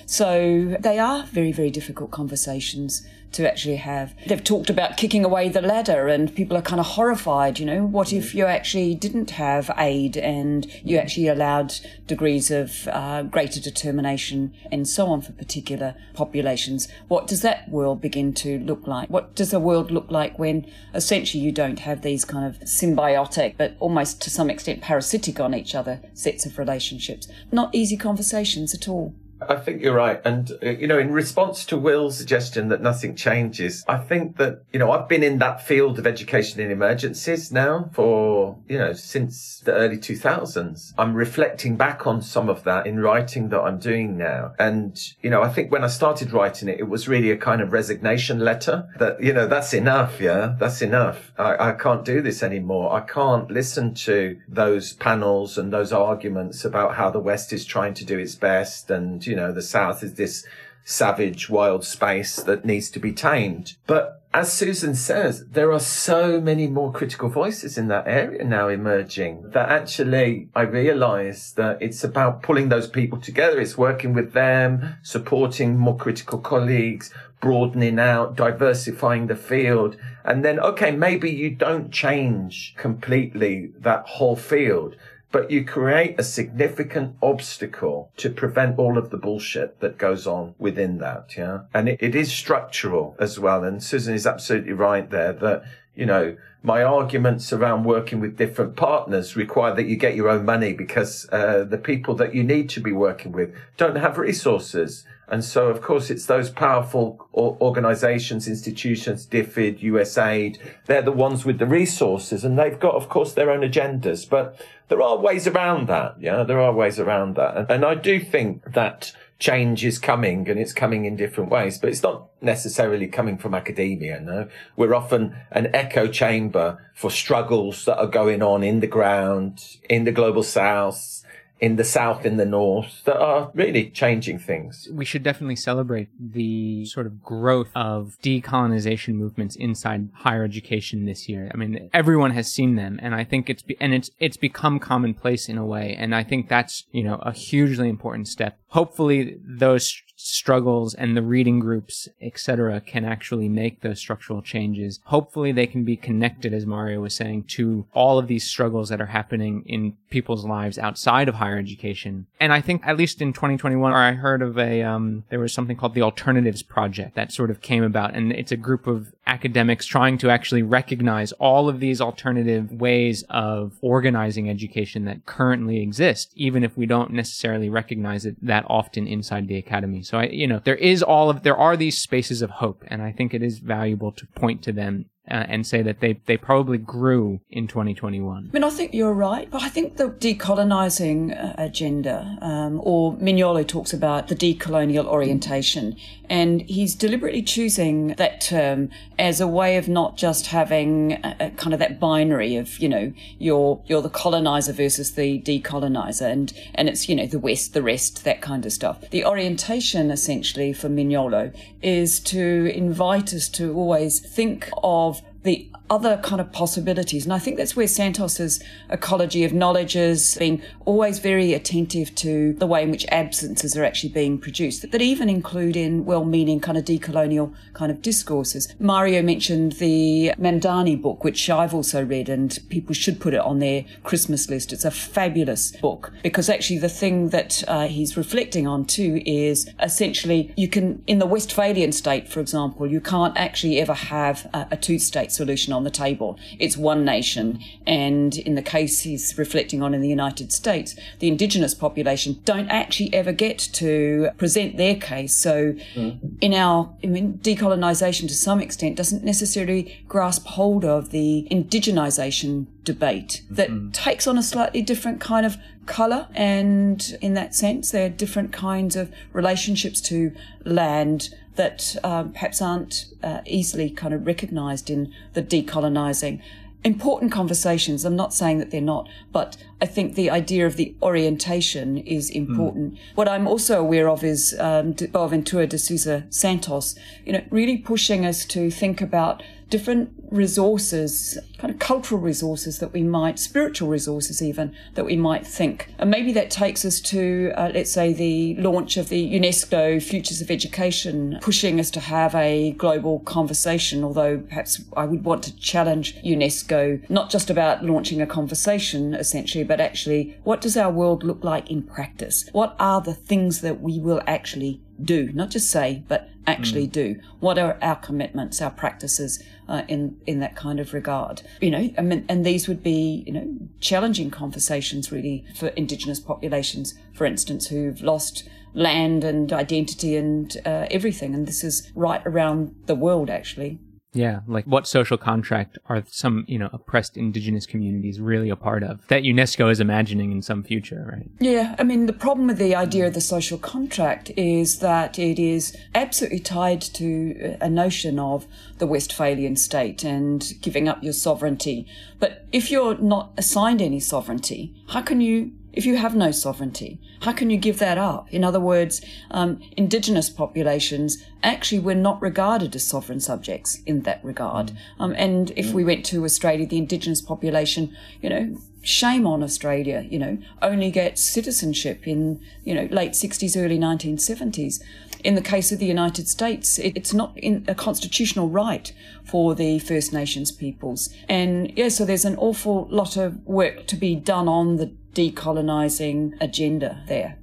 So 0.06 0.76
they 0.80 0.98
are 0.98 1.24
very, 1.24 1.52
very 1.52 1.70
difficult 1.70 2.10
conversations 2.10 3.06
to 3.34 3.50
actually 3.50 3.76
have. 3.76 4.14
They've 4.26 4.42
talked 4.42 4.70
about 4.70 4.96
kicking 4.96 5.24
away 5.24 5.48
the 5.48 5.60
ladder, 5.60 6.08
and 6.08 6.34
people 6.34 6.56
are 6.56 6.62
kind 6.62 6.80
of 6.80 6.86
horrified. 6.86 7.58
You 7.58 7.66
know, 7.66 7.84
what 7.84 8.12
if 8.12 8.34
you 8.34 8.46
actually 8.46 8.94
didn't 8.94 9.32
have 9.32 9.70
aid 9.76 10.16
and 10.16 10.66
you 10.82 10.96
actually 10.98 11.28
allowed 11.28 11.74
degrees 12.06 12.50
of 12.50 12.88
uh, 12.88 13.22
greater 13.22 13.60
determination 13.60 14.54
and 14.70 14.88
so 14.88 15.06
on 15.06 15.20
for 15.20 15.32
particular 15.32 15.94
populations? 16.14 16.88
What 17.08 17.26
does 17.26 17.42
that 17.42 17.68
world 17.68 18.00
begin 18.00 18.32
to 18.34 18.58
look 18.60 18.86
like? 18.86 19.10
What 19.10 19.34
does 19.34 19.52
a 19.52 19.60
world 19.60 19.90
look 19.90 20.10
like 20.10 20.38
when 20.38 20.66
essentially 20.94 21.42
you 21.42 21.52
don't 21.52 21.80
have 21.80 22.02
these 22.02 22.24
kind 22.24 22.46
of 22.46 22.60
symbiotic, 22.60 23.56
but 23.56 23.76
almost 23.80 24.22
to 24.22 24.30
some 24.30 24.50
extent 24.50 24.80
parasitic 24.80 25.40
on 25.40 25.54
each 25.54 25.74
other 25.74 26.00
sets 26.14 26.46
of 26.46 26.58
relationships? 26.58 27.28
Not 27.52 27.74
easy 27.74 27.96
conversations 27.96 28.74
at 28.74 28.88
all. 28.88 29.14
I 29.48 29.56
think 29.56 29.82
you're 29.82 29.94
right. 29.94 30.20
And, 30.24 30.50
uh, 30.62 30.70
you 30.70 30.86
know, 30.86 30.98
in 30.98 31.12
response 31.12 31.64
to 31.66 31.76
Will's 31.76 32.16
suggestion 32.16 32.68
that 32.68 32.80
nothing 32.80 33.14
changes, 33.14 33.84
I 33.88 33.98
think 33.98 34.36
that, 34.36 34.62
you 34.72 34.78
know, 34.78 34.90
I've 34.90 35.08
been 35.08 35.22
in 35.22 35.38
that 35.38 35.66
field 35.66 35.98
of 35.98 36.06
education 36.06 36.60
in 36.60 36.70
emergencies 36.70 37.52
now 37.52 37.90
for, 37.92 38.58
you 38.68 38.78
know, 38.78 38.92
since 38.92 39.60
the 39.64 39.72
early 39.72 39.98
2000s. 39.98 40.92
I'm 40.98 41.14
reflecting 41.14 41.76
back 41.76 42.06
on 42.06 42.22
some 42.22 42.48
of 42.48 42.64
that 42.64 42.86
in 42.86 43.00
writing 43.00 43.48
that 43.50 43.60
I'm 43.60 43.78
doing 43.78 44.16
now. 44.16 44.52
And, 44.58 44.98
you 45.22 45.30
know, 45.30 45.42
I 45.42 45.48
think 45.48 45.70
when 45.70 45.84
I 45.84 45.88
started 45.88 46.32
writing 46.32 46.68
it, 46.68 46.80
it 46.80 46.88
was 46.88 47.08
really 47.08 47.30
a 47.30 47.36
kind 47.36 47.60
of 47.60 47.72
resignation 47.72 48.38
letter 48.40 48.88
that, 48.98 49.22
you 49.22 49.32
know, 49.32 49.46
that's 49.46 49.74
enough. 49.74 50.20
Yeah. 50.20 50.54
That's 50.58 50.82
enough. 50.82 51.32
I, 51.38 51.70
I 51.70 51.72
can't 51.72 52.04
do 52.04 52.22
this 52.22 52.42
anymore. 52.42 52.92
I 52.92 53.00
can't 53.00 53.50
listen 53.50 53.94
to 53.94 54.38
those 54.48 54.92
panels 54.92 55.58
and 55.58 55.72
those 55.72 55.92
arguments 55.92 56.64
about 56.64 56.94
how 56.94 57.10
the 57.10 57.20
West 57.20 57.52
is 57.52 57.64
trying 57.64 57.94
to 57.94 58.04
do 58.04 58.18
its 58.18 58.34
best 58.34 58.90
and, 58.90 59.26
you 59.26 59.33
you 59.34 59.40
know, 59.40 59.50
the 59.50 59.62
South 59.62 60.04
is 60.04 60.14
this 60.14 60.46
savage, 60.84 61.50
wild 61.50 61.84
space 61.84 62.36
that 62.36 62.64
needs 62.64 62.88
to 62.90 63.00
be 63.00 63.12
tamed. 63.12 63.74
But 63.84 64.22
as 64.32 64.52
Susan 64.52 64.94
says, 64.94 65.44
there 65.46 65.72
are 65.72 65.80
so 65.80 66.40
many 66.40 66.68
more 66.68 66.92
critical 66.92 67.28
voices 67.28 67.76
in 67.76 67.88
that 67.88 68.06
area 68.06 68.44
now 68.44 68.68
emerging 68.68 69.50
that 69.50 69.70
actually 69.70 70.50
I 70.54 70.62
realize 70.62 71.52
that 71.54 71.82
it's 71.82 72.04
about 72.04 72.44
pulling 72.44 72.68
those 72.68 72.86
people 72.86 73.18
together. 73.20 73.60
It's 73.60 73.76
working 73.76 74.12
with 74.14 74.34
them, 74.34 74.98
supporting 75.02 75.76
more 75.76 75.96
critical 75.96 76.38
colleagues, 76.38 77.12
broadening 77.40 77.98
out, 77.98 78.36
diversifying 78.36 79.26
the 79.26 79.36
field. 79.36 79.96
And 80.24 80.44
then, 80.44 80.60
okay, 80.60 80.92
maybe 80.92 81.28
you 81.28 81.50
don't 81.50 81.90
change 81.90 82.74
completely 82.76 83.72
that 83.80 84.06
whole 84.06 84.36
field, 84.36 84.94
but 85.34 85.50
you 85.50 85.64
create 85.64 86.14
a 86.16 86.22
significant 86.22 87.16
obstacle 87.20 88.08
to 88.16 88.30
prevent 88.30 88.78
all 88.78 88.96
of 88.96 89.10
the 89.10 89.16
bullshit 89.16 89.80
that 89.80 89.98
goes 89.98 90.28
on 90.28 90.54
within 90.60 90.98
that. 90.98 91.34
Yeah. 91.36 91.62
And 91.74 91.88
it, 91.88 92.00
it 92.00 92.14
is 92.14 92.30
structural 92.30 93.16
as 93.18 93.36
well. 93.40 93.64
And 93.64 93.82
Susan 93.82 94.14
is 94.14 94.28
absolutely 94.28 94.74
right 94.74 95.10
there 95.10 95.32
that, 95.32 95.64
you 95.96 96.06
know, 96.06 96.36
my 96.62 96.84
arguments 96.84 97.52
around 97.52 97.82
working 97.82 98.20
with 98.20 98.36
different 98.36 98.76
partners 98.76 99.34
require 99.34 99.74
that 99.74 99.86
you 99.86 99.96
get 99.96 100.14
your 100.14 100.28
own 100.28 100.44
money 100.44 100.72
because 100.72 101.28
uh, 101.32 101.64
the 101.64 101.78
people 101.78 102.14
that 102.14 102.32
you 102.32 102.44
need 102.44 102.68
to 102.68 102.80
be 102.80 102.92
working 102.92 103.32
with 103.32 103.52
don't 103.76 103.96
have 103.96 104.18
resources. 104.18 105.04
And 105.28 105.44
so, 105.44 105.68
of 105.68 105.80
course, 105.80 106.10
it's 106.10 106.26
those 106.26 106.50
powerful 106.50 107.28
organizations, 107.32 108.46
institutions, 108.46 109.26
DFID, 109.26 109.80
USAID. 109.80 110.58
They're 110.86 111.02
the 111.02 111.12
ones 111.12 111.44
with 111.44 111.58
the 111.58 111.66
resources 111.66 112.44
and 112.44 112.58
they've 112.58 112.78
got, 112.78 112.94
of 112.94 113.08
course, 113.08 113.32
their 113.32 113.50
own 113.50 113.60
agendas. 113.60 114.28
But 114.28 114.60
there 114.88 115.00
are 115.00 115.16
ways 115.16 115.46
around 115.46 115.88
that. 115.88 116.16
Yeah, 116.20 116.42
there 116.42 116.60
are 116.60 116.72
ways 116.72 116.98
around 116.98 117.36
that. 117.36 117.56
And, 117.56 117.70
and 117.70 117.84
I 117.84 117.94
do 117.94 118.20
think 118.20 118.72
that 118.74 119.12
change 119.38 119.84
is 119.84 119.98
coming 119.98 120.48
and 120.48 120.58
it's 120.60 120.72
coming 120.72 121.04
in 121.04 121.16
different 121.16 121.50
ways, 121.50 121.78
but 121.78 121.90
it's 121.90 122.02
not 122.02 122.28
necessarily 122.40 123.06
coming 123.06 123.36
from 123.36 123.54
academia. 123.54 124.20
No, 124.20 124.48
we're 124.76 124.94
often 124.94 125.36
an 125.50 125.68
echo 125.74 126.06
chamber 126.06 126.90
for 126.94 127.10
struggles 127.10 127.84
that 127.86 127.98
are 127.98 128.06
going 128.06 128.42
on 128.42 128.62
in 128.62 128.80
the 128.80 128.86
ground, 128.86 129.78
in 129.90 130.04
the 130.04 130.12
global 130.12 130.42
south, 130.42 131.24
in 131.60 131.76
the 131.76 131.84
south, 131.84 132.26
in 132.26 132.36
the 132.36 132.44
north, 132.44 133.02
that 133.04 133.16
are 133.16 133.50
really 133.54 133.88
changing 133.90 134.38
things. 134.38 134.88
We 134.92 135.04
should 135.04 135.22
definitely 135.22 135.56
celebrate 135.56 136.08
the 136.18 136.84
sort 136.86 137.06
of 137.06 137.22
growth 137.22 137.70
of 137.74 138.16
decolonization 138.22 139.14
movements 139.14 139.56
inside 139.56 140.10
higher 140.14 140.44
education 140.44 141.06
this 141.06 141.28
year. 141.28 141.50
I 141.54 141.56
mean, 141.56 141.88
everyone 141.92 142.32
has 142.32 142.52
seen 142.52 142.74
them, 142.74 142.98
and 143.02 143.14
I 143.14 143.24
think 143.24 143.48
it's 143.48 143.62
be- 143.62 143.76
and 143.80 143.94
it's 143.94 144.10
it's 144.18 144.36
become 144.36 144.78
commonplace 144.78 145.48
in 145.48 145.56
a 145.56 145.64
way, 145.64 145.94
and 145.98 146.14
I 146.14 146.24
think 146.24 146.48
that's 146.48 146.84
you 146.90 147.04
know 147.04 147.16
a 147.16 147.32
hugely 147.32 147.88
important 147.88 148.28
step. 148.28 148.58
Hopefully, 148.68 149.36
those 149.42 150.02
struggles 150.24 150.94
and 150.94 151.16
the 151.16 151.22
reading 151.22 151.60
groups, 151.60 152.08
etc., 152.20 152.80
can 152.80 153.04
actually 153.04 153.48
make 153.48 153.80
those 153.80 153.98
structural 153.98 154.42
changes. 154.42 155.00
Hopefully, 155.04 155.52
they 155.52 155.66
can 155.66 155.84
be 155.84 155.96
connected, 155.96 156.54
as 156.54 156.66
Mario 156.66 157.00
was 157.00 157.14
saying, 157.14 157.44
to 157.44 157.86
all 157.92 158.18
of 158.18 158.26
these 158.26 158.44
struggles 158.44 158.88
that 158.88 159.00
are 159.00 159.06
happening 159.06 159.62
in 159.66 159.96
people's 160.10 160.44
lives 160.44 160.78
outside 160.78 161.28
of 161.28 161.34
higher 161.34 161.58
education. 161.58 162.26
And 162.40 162.52
I 162.52 162.60
think, 162.60 162.86
at 162.86 162.96
least 162.96 163.20
in 163.20 163.32
2021, 163.32 163.92
or 163.92 163.96
I 163.96 164.12
heard 164.12 164.42
of 164.42 164.58
a 164.58 164.82
um, 164.82 165.24
there 165.28 165.40
was 165.40 165.52
something 165.52 165.76
called 165.76 165.94
the 165.94 166.02
Alternatives 166.02 166.62
Project 166.62 167.14
that 167.14 167.32
sort 167.32 167.50
of 167.50 167.60
came 167.60 167.82
about, 167.82 168.14
and 168.14 168.32
it's 168.32 168.52
a 168.52 168.56
group 168.56 168.86
of 168.86 169.14
academics 169.26 169.86
trying 169.86 170.18
to 170.18 170.30
actually 170.30 170.62
recognize 170.62 171.32
all 171.32 171.68
of 171.68 171.80
these 171.80 172.00
alternative 172.00 172.72
ways 172.72 173.24
of 173.30 173.72
organizing 173.80 174.50
education 174.50 175.04
that 175.04 175.24
currently 175.26 175.80
exist, 175.80 176.32
even 176.34 176.62
if 176.62 176.76
we 176.76 176.86
don't 176.86 177.10
necessarily 177.10 177.68
recognize 177.68 178.26
it 178.26 178.36
that 178.44 178.64
often 178.68 179.06
inside 179.06 179.48
the 179.48 179.56
academy. 179.56 180.02
So 180.02 180.13
I, 180.18 180.26
you 180.26 180.46
know, 180.46 180.60
there 180.62 180.76
is 180.76 181.02
all 181.02 181.30
of, 181.30 181.42
there 181.42 181.56
are 181.56 181.76
these 181.76 181.98
spaces 181.98 182.42
of 182.42 182.50
hope, 182.50 182.84
and 182.88 183.02
I 183.02 183.12
think 183.12 183.34
it 183.34 183.42
is 183.42 183.58
valuable 183.58 184.12
to 184.12 184.26
point 184.34 184.62
to 184.64 184.72
them 184.72 185.06
uh, 185.30 185.44
and 185.48 185.66
say 185.66 185.80
that 185.80 186.00
they, 186.00 186.20
they 186.26 186.36
probably 186.36 186.76
grew 186.76 187.40
in 187.50 187.66
2021. 187.66 188.50
I 188.50 188.52
mean, 188.52 188.64
I 188.64 188.70
think 188.70 188.92
you're 188.92 189.14
right, 189.14 189.50
but 189.50 189.62
I 189.62 189.68
think 189.68 189.96
the 189.96 190.10
decolonizing 190.10 191.32
uh, 191.32 191.54
agenda, 191.56 192.36
um, 192.42 192.80
or 192.82 193.14
Mignolo 193.14 193.66
talks 193.66 193.92
about 193.94 194.28
the 194.28 194.36
decolonial 194.36 195.06
orientation, 195.06 195.96
and 196.28 196.60
he's 196.62 196.94
deliberately 196.94 197.42
choosing 197.42 198.08
that 198.08 198.40
term 198.42 198.90
as 199.18 199.40
a 199.40 199.48
way 199.48 199.78
of 199.78 199.88
not 199.88 200.16
just 200.16 200.48
having 200.48 201.12
a, 201.12 201.36
a 201.40 201.50
kind 201.50 201.72
of 201.72 201.80
that 201.80 201.98
binary 201.98 202.56
of, 202.56 202.78
you 202.78 202.88
know, 202.88 203.12
you're, 203.38 203.82
you're 203.86 204.02
the 204.02 204.10
colonizer 204.10 204.72
versus 204.74 205.12
the 205.12 205.40
decolonizer, 205.40 206.30
and, 206.30 206.52
and 206.74 206.88
it's, 206.88 207.08
you 207.08 207.16
know, 207.16 207.26
the 207.26 207.38
West, 207.38 207.72
the 207.72 207.82
rest, 207.82 208.24
that 208.24 208.42
kind 208.42 208.66
of 208.66 208.72
stuff. 208.72 209.08
The 209.10 209.24
orientation, 209.24 210.10
essentially, 210.10 210.74
for 210.74 210.90
Mignolo 210.90 211.54
is 211.80 212.20
to 212.20 212.70
invite 212.74 213.32
us 213.32 213.48
to 213.50 213.74
always 213.74 214.20
think 214.20 214.70
of 214.82 215.13
the 215.44 215.70
other 215.90 216.16
kind 216.24 216.40
of 216.40 216.50
possibilities. 216.50 217.24
And 217.24 217.32
I 217.32 217.38
think 217.38 217.58
that's 217.58 217.76
where 217.76 217.86
Santos's 217.86 218.62
ecology 218.88 219.44
of 219.44 219.52
knowledge 219.52 219.94
is 219.94 220.36
being 220.38 220.62
always 220.86 221.18
very 221.18 221.52
attentive 221.52 222.14
to 222.16 222.54
the 222.54 222.66
way 222.66 222.82
in 222.82 222.90
which 222.90 223.06
absences 223.10 223.76
are 223.76 223.84
actually 223.84 224.08
being 224.08 224.38
produced, 224.38 224.90
that 224.90 225.02
even 225.02 225.28
include 225.28 225.76
in 225.76 226.06
well-meaning 226.06 226.60
kind 226.60 226.78
of 226.78 226.84
decolonial 226.84 227.54
kind 227.74 227.92
of 227.92 228.00
discourses. 228.00 228.74
Mario 228.80 229.20
mentioned 229.22 229.72
the 229.72 230.32
Mamdani 230.38 231.00
book, 231.00 231.22
which 231.22 231.50
I've 231.50 231.74
also 231.74 232.02
read, 232.02 232.30
and 232.30 232.58
people 232.70 232.94
should 232.94 233.20
put 233.20 233.34
it 233.34 233.40
on 233.40 233.58
their 233.58 233.84
Christmas 234.02 234.48
list. 234.48 234.72
It's 234.72 234.86
a 234.86 234.90
fabulous 234.90 235.72
book 235.76 236.12
because 236.22 236.48
actually 236.48 236.78
the 236.78 236.88
thing 236.88 237.28
that 237.28 237.62
uh, 237.68 237.86
he's 237.88 238.16
reflecting 238.16 238.66
on 238.66 238.86
too 238.86 239.22
is 239.26 239.68
essentially 239.82 240.52
you 240.56 240.68
can, 240.68 241.02
in 241.06 241.18
the 241.18 241.26
Westphalian 241.26 241.92
state, 241.92 242.26
for 242.26 242.40
example, 242.40 242.90
you 242.90 243.02
can't 243.02 243.36
actually 243.36 243.78
ever 243.78 243.94
have 243.94 244.48
a, 244.54 244.68
a 244.72 244.76
two-state 244.78 245.30
solution 245.34 245.72
on 245.72 245.84
the 245.84 245.90
table. 245.90 246.38
It's 246.58 246.76
one 246.76 247.04
nation. 247.04 247.60
And 247.86 248.36
in 248.38 248.54
the 248.54 248.62
case 248.62 249.00
he's 249.00 249.36
reflecting 249.36 249.82
on 249.82 249.94
in 249.94 250.00
the 250.00 250.08
United 250.08 250.52
States, 250.52 250.96
the 251.18 251.28
indigenous 251.28 251.74
population 251.74 252.40
don't 252.44 252.68
actually 252.68 253.12
ever 253.12 253.32
get 253.32 253.58
to 253.74 254.30
present 254.36 254.76
their 254.76 254.94
case. 254.94 255.36
So 255.36 255.74
mm. 255.94 256.18
in 256.40 256.54
our, 256.54 256.94
I 257.02 257.06
mean, 257.06 257.38
decolonization 257.42 258.28
to 258.28 258.34
some 258.34 258.60
extent 258.60 258.96
doesn't 258.96 259.24
necessarily 259.24 260.04
grasp 260.08 260.46
hold 260.46 260.84
of 260.84 261.10
the 261.10 261.46
indigenization 261.50 262.66
debate 262.84 263.42
that 263.50 263.70
mm-hmm. 263.70 263.90
takes 263.90 264.26
on 264.26 264.38
a 264.38 264.42
slightly 264.42 264.82
different 264.82 265.20
kind 265.20 265.46
of 265.46 265.56
color. 265.86 266.28
And 266.34 267.16
in 267.20 267.34
that 267.34 267.54
sense, 267.54 267.90
there 267.90 268.06
are 268.06 268.10
different 268.10 268.52
kinds 268.52 268.96
of 268.96 269.10
relationships 269.32 270.00
to 270.02 270.32
land 270.64 271.34
that 271.56 271.96
um, 272.02 272.32
perhaps 272.32 272.60
aren't 272.60 273.06
uh, 273.22 273.40
easily 273.46 273.90
kind 273.90 274.14
of 274.14 274.26
recognized 274.26 274.90
in 274.90 275.12
the 275.34 275.42
decolonizing. 275.42 276.40
Important 276.82 277.32
conversations. 277.32 278.04
I'm 278.04 278.16
not 278.16 278.34
saying 278.34 278.58
that 278.58 278.70
they're 278.70 278.80
not, 278.80 279.08
but 279.32 279.56
I 279.80 279.86
think 279.86 280.14
the 280.14 280.28
idea 280.28 280.66
of 280.66 280.76
the 280.76 280.94
orientation 281.02 281.96
is 281.98 282.28
important. 282.28 282.94
Mm. 282.94 282.98
What 283.14 283.28
I'm 283.28 283.46
also 283.46 283.80
aware 283.80 284.08
of 284.10 284.22
is 284.22 284.54
um, 284.58 284.92
Boaventura 284.92 285.66
de 285.66 285.78
Sousa 285.78 286.26
Santos, 286.28 286.94
you 287.24 287.32
know, 287.32 287.42
really 287.50 287.78
pushing 287.78 288.26
us 288.26 288.44
to 288.46 288.70
think 288.70 289.00
about 289.00 289.42
different 289.74 290.08
resources, 290.30 291.36
kind 291.58 291.74
of 291.74 291.80
cultural 291.80 292.20
resources 292.20 292.78
that 292.78 292.92
we 292.92 293.02
might, 293.02 293.40
spiritual 293.40 293.88
resources 293.88 294.40
even, 294.40 294.72
that 294.94 295.04
we 295.04 295.16
might 295.16 295.44
think. 295.44 295.92
And 295.98 296.08
maybe 296.08 296.32
that 296.32 296.48
takes 296.48 296.84
us 296.84 297.00
to, 297.00 297.52
uh, 297.56 297.72
let's 297.74 297.90
say, 297.90 298.12
the 298.12 298.54
launch 298.54 298.96
of 298.96 299.08
the 299.08 299.34
UNESCO 299.34 300.00
Futures 300.00 300.40
of 300.40 300.48
Education, 300.48 301.40
pushing 301.42 301.80
us 301.80 301.90
to 301.90 301.98
have 301.98 302.36
a 302.36 302.70
global 302.78 303.18
conversation, 303.18 304.04
although 304.04 304.38
perhaps 304.38 304.80
I 304.96 305.06
would 305.06 305.24
want 305.24 305.42
to 305.42 305.56
challenge 305.56 306.22
UNESCO, 306.22 307.10
not 307.10 307.28
just 307.28 307.50
about 307.50 307.84
launching 307.84 308.22
a 308.22 308.28
conversation, 308.28 309.12
essentially, 309.12 309.64
but 309.64 309.80
actually, 309.80 310.38
what 310.44 310.60
does 310.60 310.76
our 310.76 310.92
world 310.92 311.24
look 311.24 311.42
like 311.42 311.68
in 311.68 311.82
practice? 311.82 312.48
What 312.52 312.76
are 312.78 313.00
the 313.00 313.14
things 313.14 313.60
that 313.62 313.80
we 313.80 313.98
will 313.98 314.22
actually 314.24 314.80
do, 315.02 315.32
not 315.32 315.50
just 315.50 315.68
say, 315.68 316.04
but 316.06 316.28
actually 316.46 316.86
mm. 316.86 316.92
do? 316.92 317.20
What 317.40 317.58
are 317.58 317.78
our 317.82 317.96
commitments, 317.96 318.60
our 318.60 318.70
practices 318.70 319.42
uh, 319.68 319.82
in 319.88 320.20
in 320.26 320.40
that 320.40 320.56
kind 320.56 320.80
of 320.80 320.92
regard? 320.92 321.42
You 321.60 321.70
know, 321.70 321.90
I 321.98 322.02
mean, 322.02 322.24
and 322.28 322.44
these 322.44 322.68
would 322.68 322.82
be 322.82 323.24
you 323.26 323.32
know 323.32 323.48
challenging 323.80 324.30
conversations 324.30 325.10
really 325.10 325.44
for 325.54 325.68
Indigenous 325.68 326.20
populations, 326.20 326.94
for 327.14 327.24
instance, 327.24 327.68
who've 327.68 328.00
lost 328.00 328.48
land 328.74 329.22
and 329.24 329.52
identity 329.52 330.16
and 330.16 330.56
uh, 330.66 330.86
everything, 330.90 331.34
and 331.34 331.46
this 331.46 331.62
is 331.62 331.90
right 331.94 332.22
around 332.26 332.74
the 332.86 332.94
world 332.94 333.30
actually. 333.30 333.78
Yeah, 334.14 334.40
like 334.46 334.64
what 334.64 334.86
social 334.86 335.18
contract 335.18 335.76
are 335.86 336.04
some, 336.06 336.44
you 336.46 336.58
know, 336.58 336.70
oppressed 336.72 337.16
indigenous 337.16 337.66
communities 337.66 338.20
really 338.20 338.48
a 338.48 338.56
part 338.56 338.82
of 338.82 339.06
that 339.08 339.24
UNESCO 339.24 339.70
is 339.70 339.80
imagining 339.80 340.30
in 340.30 340.40
some 340.40 340.62
future, 340.62 341.08
right? 341.12 341.28
Yeah, 341.40 341.74
I 341.78 341.82
mean, 341.82 342.06
the 342.06 342.12
problem 342.12 342.46
with 342.46 342.58
the 342.58 342.74
idea 342.74 343.08
of 343.08 343.14
the 343.14 343.20
social 343.20 343.58
contract 343.58 344.30
is 344.36 344.78
that 344.78 345.18
it 345.18 345.38
is 345.38 345.76
absolutely 345.94 346.38
tied 346.40 346.80
to 346.80 347.56
a 347.60 347.68
notion 347.68 348.18
of 348.18 348.46
the 348.78 348.86
Westphalian 348.86 349.56
state 349.56 350.04
and 350.04 350.52
giving 350.60 350.88
up 350.88 351.02
your 351.02 351.12
sovereignty. 351.12 351.86
But 352.20 352.46
if 352.52 352.70
you're 352.70 352.96
not 352.98 353.32
assigned 353.36 353.82
any 353.82 354.00
sovereignty, 354.00 354.74
how 354.88 355.02
can 355.02 355.20
you 355.20 355.52
if 355.76 355.84
you 355.86 355.96
have 355.96 356.14
no 356.14 356.30
sovereignty? 356.30 357.00
How 357.20 357.32
can 357.32 357.50
you 357.50 357.56
give 357.56 357.78
that 357.78 357.98
up? 357.98 358.32
In 358.32 358.44
other 358.44 358.60
words, 358.60 359.04
um, 359.30 359.60
indigenous 359.76 360.30
populations 360.30 361.22
actually 361.42 361.80
were 361.80 361.94
not 361.94 362.20
regarded 362.22 362.74
as 362.74 362.86
sovereign 362.86 363.20
subjects 363.20 363.80
in 363.86 364.02
that 364.02 364.24
regard. 364.24 364.68
Mm. 364.68 364.76
Um, 365.00 365.14
and 365.16 365.52
if 365.56 365.72
we 365.72 365.84
went 365.84 366.04
to 366.06 366.24
Australia, 366.24 366.66
the 366.66 366.78
indigenous 366.78 367.20
population, 367.20 367.94
you 368.22 368.30
know, 368.30 368.56
shame 368.82 369.26
on 369.26 369.42
Australia, 369.42 370.06
you 370.08 370.18
know, 370.18 370.38
only 370.62 370.90
gets 370.90 371.22
citizenship 371.22 372.06
in, 372.06 372.40
you 372.64 372.74
know, 372.74 372.86
late 372.90 373.12
60s, 373.12 373.56
early 373.56 373.78
1970s. 373.78 374.82
In 375.24 375.34
the 375.34 375.40
case 375.40 375.72
of 375.72 375.78
the 375.78 375.86
United 375.86 376.28
States, 376.28 376.78
it, 376.78 376.92
it's 376.94 377.14
not 377.14 377.36
a 377.42 377.74
constitutional 377.74 378.48
right 378.50 378.92
for 379.24 379.54
the 379.54 379.78
First 379.78 380.12
Nations 380.12 380.52
peoples. 380.52 381.08
And 381.28 381.72
yeah, 381.76 381.88
so 381.88 382.04
there's 382.04 382.26
an 382.26 382.36
awful 382.36 382.86
lot 382.90 383.16
of 383.16 383.44
work 383.46 383.86
to 383.86 383.96
be 383.96 384.14
done 384.14 384.48
on 384.48 384.76
the 384.76 384.94
decolonizing 385.14 386.32
agenda 386.40 387.02
there 387.06 387.38